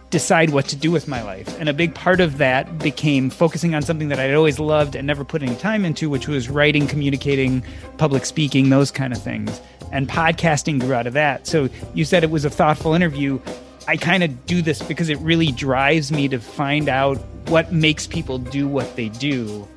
decide 0.09 0.49
what 0.49 0.65
to 0.67 0.75
do 0.75 0.89
with 0.91 1.07
my 1.07 1.21
life. 1.21 1.59
And 1.59 1.69
a 1.69 1.73
big 1.73 1.93
part 1.93 2.19
of 2.19 2.39
that 2.39 2.79
became 2.79 3.29
focusing 3.29 3.75
on 3.75 3.81
something 3.81 4.09
that 4.09 4.19
I'd 4.19 4.33
always 4.33 4.59
loved 4.59 4.95
and 4.95 5.05
never 5.05 5.23
put 5.23 5.43
any 5.43 5.55
time 5.55 5.85
into, 5.85 6.09
which 6.09 6.27
was 6.27 6.49
writing, 6.49 6.87
communicating, 6.87 7.63
public 7.97 8.25
speaking, 8.25 8.69
those 8.69 8.89
kind 8.89 9.13
of 9.13 9.21
things. 9.21 9.61
And 9.91 10.07
podcasting 10.07 10.79
grew 10.79 10.93
out 10.93 11.07
of 11.07 11.13
that. 11.13 11.45
So 11.45 11.69
you 11.93 12.05
said 12.05 12.23
it 12.23 12.31
was 12.31 12.45
a 12.45 12.49
thoughtful 12.49 12.93
interview. 12.93 13.39
I 13.87 13.97
kind 13.97 14.23
of 14.23 14.45
do 14.45 14.61
this 14.61 14.81
because 14.81 15.09
it 15.09 15.19
really 15.19 15.51
drives 15.51 16.11
me 16.11 16.27
to 16.29 16.39
find 16.39 16.89
out 16.89 17.17
what 17.47 17.71
makes 17.71 18.07
people 18.07 18.37
do 18.37 18.67
what 18.67 18.95
they 18.95 19.09
do 19.09 19.67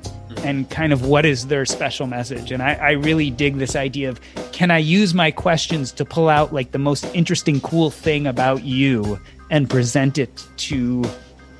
and 0.41 0.69
kind 0.71 0.93
of 0.93 1.07
what 1.07 1.25
is 1.25 1.47
their 1.47 1.65
special 1.65 2.07
message. 2.07 2.53
And 2.53 2.63
I, 2.63 2.75
I, 2.75 2.91
really 2.93 3.31
dig 3.31 3.57
this 3.57 3.77
idea 3.77 4.09
of 4.09 4.21
can 4.53 4.71
I 4.71 4.79
use 4.79 5.15
my 5.15 5.31
questions 5.31 5.93
to 5.93 6.05
pull 6.05 6.29
out 6.29 6.53
like 6.53 6.73
the 6.73 6.79
most 6.79 7.05
interesting, 7.15 7.61
cool 7.61 7.91
thing 7.91 8.27
about 8.27 8.65
you 8.65 9.21
and 9.51 9.69
present 9.69 10.19
it 10.19 10.47
to 10.57 11.05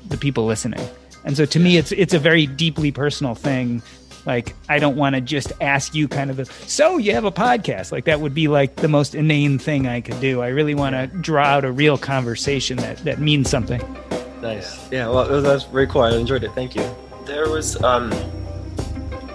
the 0.07 0.17
people 0.17 0.45
listening. 0.45 0.85
And 1.25 1.37
so 1.37 1.45
to 1.45 1.59
me, 1.59 1.77
it's 1.77 1.91
it's 1.91 2.13
a 2.13 2.19
very 2.19 2.45
deeply 2.45 2.91
personal 2.91 3.35
thing. 3.35 3.81
Like 4.25 4.55
I 4.69 4.79
don't 4.79 4.95
want 4.95 5.15
to 5.15 5.21
just 5.21 5.51
ask 5.61 5.93
you 5.93 6.07
kind 6.07 6.29
of 6.29 6.39
a, 6.39 6.45
so 6.45 6.97
you 6.97 7.13
have 7.13 7.25
a 7.25 7.31
podcast 7.31 7.91
like 7.91 8.05
that 8.05 8.21
would 8.21 8.33
be 8.33 8.47
like 8.47 8.77
the 8.77 8.87
most 8.87 9.15
inane 9.15 9.59
thing 9.59 9.87
I 9.87 10.01
could 10.01 10.19
do. 10.19 10.41
I 10.41 10.47
really 10.47 10.75
want 10.75 10.95
to 10.95 11.07
draw 11.17 11.45
out 11.45 11.65
a 11.65 11.71
real 11.71 11.97
conversation 11.97 12.77
that 12.77 12.97
that 12.99 13.19
means 13.19 13.49
something. 13.49 13.81
Nice. 14.41 14.91
Yeah. 14.91 15.07
Well, 15.09 15.27
that 15.27 15.41
that's 15.41 15.63
very 15.63 15.87
cool. 15.87 16.01
I 16.01 16.15
enjoyed 16.15 16.43
it. 16.43 16.51
Thank 16.51 16.75
you. 16.75 16.95
There 17.25 17.49
was 17.49 17.81
um 17.83 18.11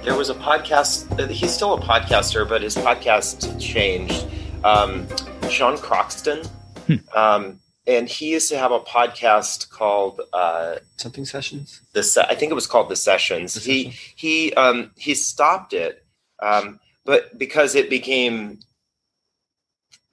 there 0.09 0.16
was 0.16 0.30
a 0.30 0.34
podcast. 0.34 1.30
He's 1.30 1.52
still 1.52 1.74
a 1.74 1.80
podcaster, 1.80 2.48
but 2.48 2.62
his 2.62 2.74
podcast 2.76 3.61
changed. 3.61 4.26
Um, 4.64 5.06
Sean 5.50 5.76
Croxton. 5.76 6.46
Hmm. 6.86 6.94
Um, 7.14 7.61
and 7.86 8.09
he 8.09 8.30
used 8.30 8.48
to 8.48 8.56
have 8.59 8.72
a 8.72 8.80
podcast 8.80 9.68
called 9.68 10.22
uh, 10.32 10.76
something 10.96 11.26
sessions. 11.26 11.82
The 11.92 12.02
se- 12.02 12.24
I 12.26 12.34
think 12.34 12.50
it 12.50 12.54
was 12.54 12.66
called 12.66 12.88
the 12.88 12.96
Sessions. 12.96 13.52
The 13.52 13.61
he 13.61 13.84
Sessions? 13.84 14.12
he 14.16 14.54
um, 14.54 14.90
he 14.96 15.14
stopped 15.14 15.74
it, 15.74 16.02
um, 16.42 16.80
but 17.04 17.38
because 17.38 17.74
it 17.74 17.90
became 17.90 18.61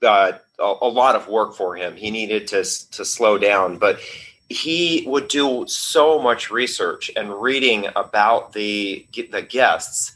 uh, 0.02 0.32
a, 0.58 0.74
a 0.82 0.88
lot 0.88 1.16
of 1.16 1.28
work 1.28 1.54
for 1.54 1.74
him, 1.74 1.96
he 1.96 2.10
needed 2.10 2.46
to 2.48 2.64
to 2.92 3.04
slow 3.04 3.38
down. 3.38 3.78
But 3.78 3.98
he 4.48 5.04
would 5.06 5.28
do 5.28 5.64
so 5.66 6.20
much 6.20 6.50
research 6.50 7.10
and 7.16 7.40
reading 7.40 7.86
about 7.96 8.52
the 8.52 9.06
the 9.30 9.42
guests. 9.42 10.14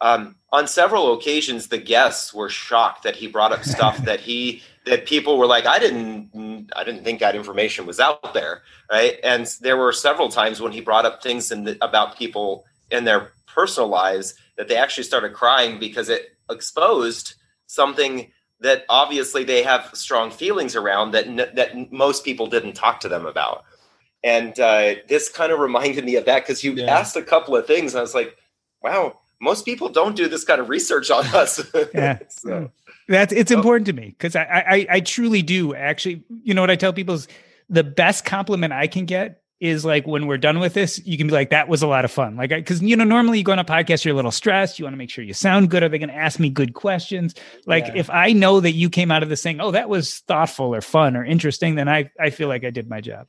Um, 0.00 0.36
on 0.50 0.66
several 0.66 1.16
occasions, 1.16 1.68
the 1.68 1.78
guests 1.78 2.34
were 2.34 2.48
shocked 2.48 3.04
that 3.04 3.16
he 3.16 3.28
brought 3.28 3.52
up 3.52 3.64
stuff 3.64 3.96
that 4.04 4.20
he 4.20 4.62
that 4.84 5.06
people 5.06 5.38
were 5.38 5.46
like, 5.46 5.66
I 5.66 5.78
didn't 5.78 6.70
I 6.76 6.84
didn't 6.84 7.04
think 7.04 7.20
that 7.20 7.36
information 7.36 7.86
was 7.86 8.00
out 8.00 8.34
there, 8.34 8.62
right? 8.90 9.18
And 9.22 9.46
there 9.60 9.76
were 9.76 9.92
several 9.92 10.28
times 10.28 10.60
when 10.60 10.72
he 10.72 10.80
brought 10.80 11.06
up 11.06 11.22
things 11.22 11.50
in 11.50 11.64
the, 11.64 11.78
about 11.84 12.18
people 12.18 12.64
in 12.90 13.04
their 13.04 13.32
personal 13.46 13.88
lives 13.88 14.34
that 14.56 14.68
they 14.68 14.76
actually 14.76 15.04
started 15.04 15.32
crying 15.32 15.78
because 15.78 16.08
it 16.08 16.36
exposed 16.50 17.34
something 17.66 18.30
that 18.62 18.84
obviously 18.88 19.44
they 19.44 19.62
have 19.62 19.90
strong 19.94 20.30
feelings 20.30 20.74
around 20.76 21.12
that 21.12 21.26
n- 21.26 21.50
that 21.54 21.92
most 21.92 22.24
people 22.24 22.46
didn't 22.46 22.72
talk 22.74 23.00
to 23.00 23.08
them 23.08 23.26
about. 23.26 23.64
And 24.24 24.58
uh, 24.60 24.94
this 25.08 25.28
kind 25.28 25.50
of 25.52 25.58
reminded 25.58 26.04
me 26.04 26.16
of 26.16 26.24
that 26.26 26.44
because 26.46 26.62
you 26.62 26.72
Yeah. 26.74 26.98
asked 26.98 27.16
a 27.16 27.22
couple 27.22 27.56
of 27.56 27.66
things, 27.66 27.92
and 27.92 27.98
I 27.98 28.02
was 28.02 28.14
like, 28.14 28.36
"Wow, 28.82 29.18
most 29.40 29.64
people 29.64 29.88
don't 29.88 30.14
do 30.16 30.28
this 30.28 30.44
kind 30.44 30.60
of 30.60 30.68
research 30.68 31.10
on 31.10 31.26
us." 31.34 31.60
Yeah. 31.92 32.18
So, 32.28 32.70
That's 33.08 33.32
it's 33.32 33.50
Oh. 33.52 33.56
important 33.56 33.86
to 33.86 33.92
me 33.92 34.06
because 34.16 34.36
I, 34.36 34.44
I 34.44 34.86
I 34.96 35.00
truly 35.00 35.42
do 35.42 35.74
actually. 35.74 36.22
You 36.44 36.54
know 36.54 36.60
what 36.62 36.70
I 36.70 36.76
tell 36.76 36.92
people 36.92 37.14
is 37.16 37.28
the 37.68 37.84
best 37.84 38.24
compliment 38.24 38.72
I 38.72 38.86
can 38.86 39.04
get 39.06 39.41
is 39.62 39.84
like 39.84 40.06
when 40.06 40.26
we're 40.26 40.36
done 40.38 40.58
with 40.58 40.74
this, 40.74 41.00
you 41.06 41.16
can 41.16 41.28
be 41.28 41.32
like, 41.32 41.50
"That 41.50 41.68
was 41.68 41.82
a 41.82 41.86
lot 41.86 42.04
of 42.04 42.10
fun." 42.10 42.36
Like, 42.36 42.50
because 42.50 42.82
you 42.82 42.96
know, 42.96 43.04
normally 43.04 43.38
you 43.38 43.44
go 43.44 43.52
on 43.52 43.58
a 43.60 43.64
podcast, 43.64 44.04
you're 44.04 44.12
a 44.12 44.16
little 44.16 44.30
stressed. 44.32 44.78
You 44.78 44.84
want 44.84 44.94
to 44.94 44.98
make 44.98 45.08
sure 45.08 45.22
you 45.24 45.32
sound 45.34 45.70
good. 45.70 45.82
Are 45.84 45.88
they 45.88 45.98
going 45.98 46.08
to 46.08 46.14
ask 46.16 46.40
me 46.40 46.50
good 46.50 46.74
questions? 46.74 47.34
Like, 47.64 47.86
Yeah. 47.86 47.92
if 47.96 48.10
I 48.10 48.32
know 48.32 48.58
that 48.60 48.72
you 48.72 48.90
came 48.90 49.10
out 49.12 49.22
of 49.22 49.28
this 49.28 49.40
saying, 49.40 49.60
"Oh, 49.60 49.70
that 49.70 49.88
was 49.88 50.18
thoughtful 50.26 50.74
or 50.74 50.80
fun 50.80 51.16
or 51.16 51.24
interesting," 51.24 51.76
then 51.76 51.88
I 51.88 52.10
I 52.20 52.30
feel 52.30 52.48
like 52.48 52.64
I 52.64 52.70
did 52.70 52.90
my 52.90 53.00
job. 53.00 53.28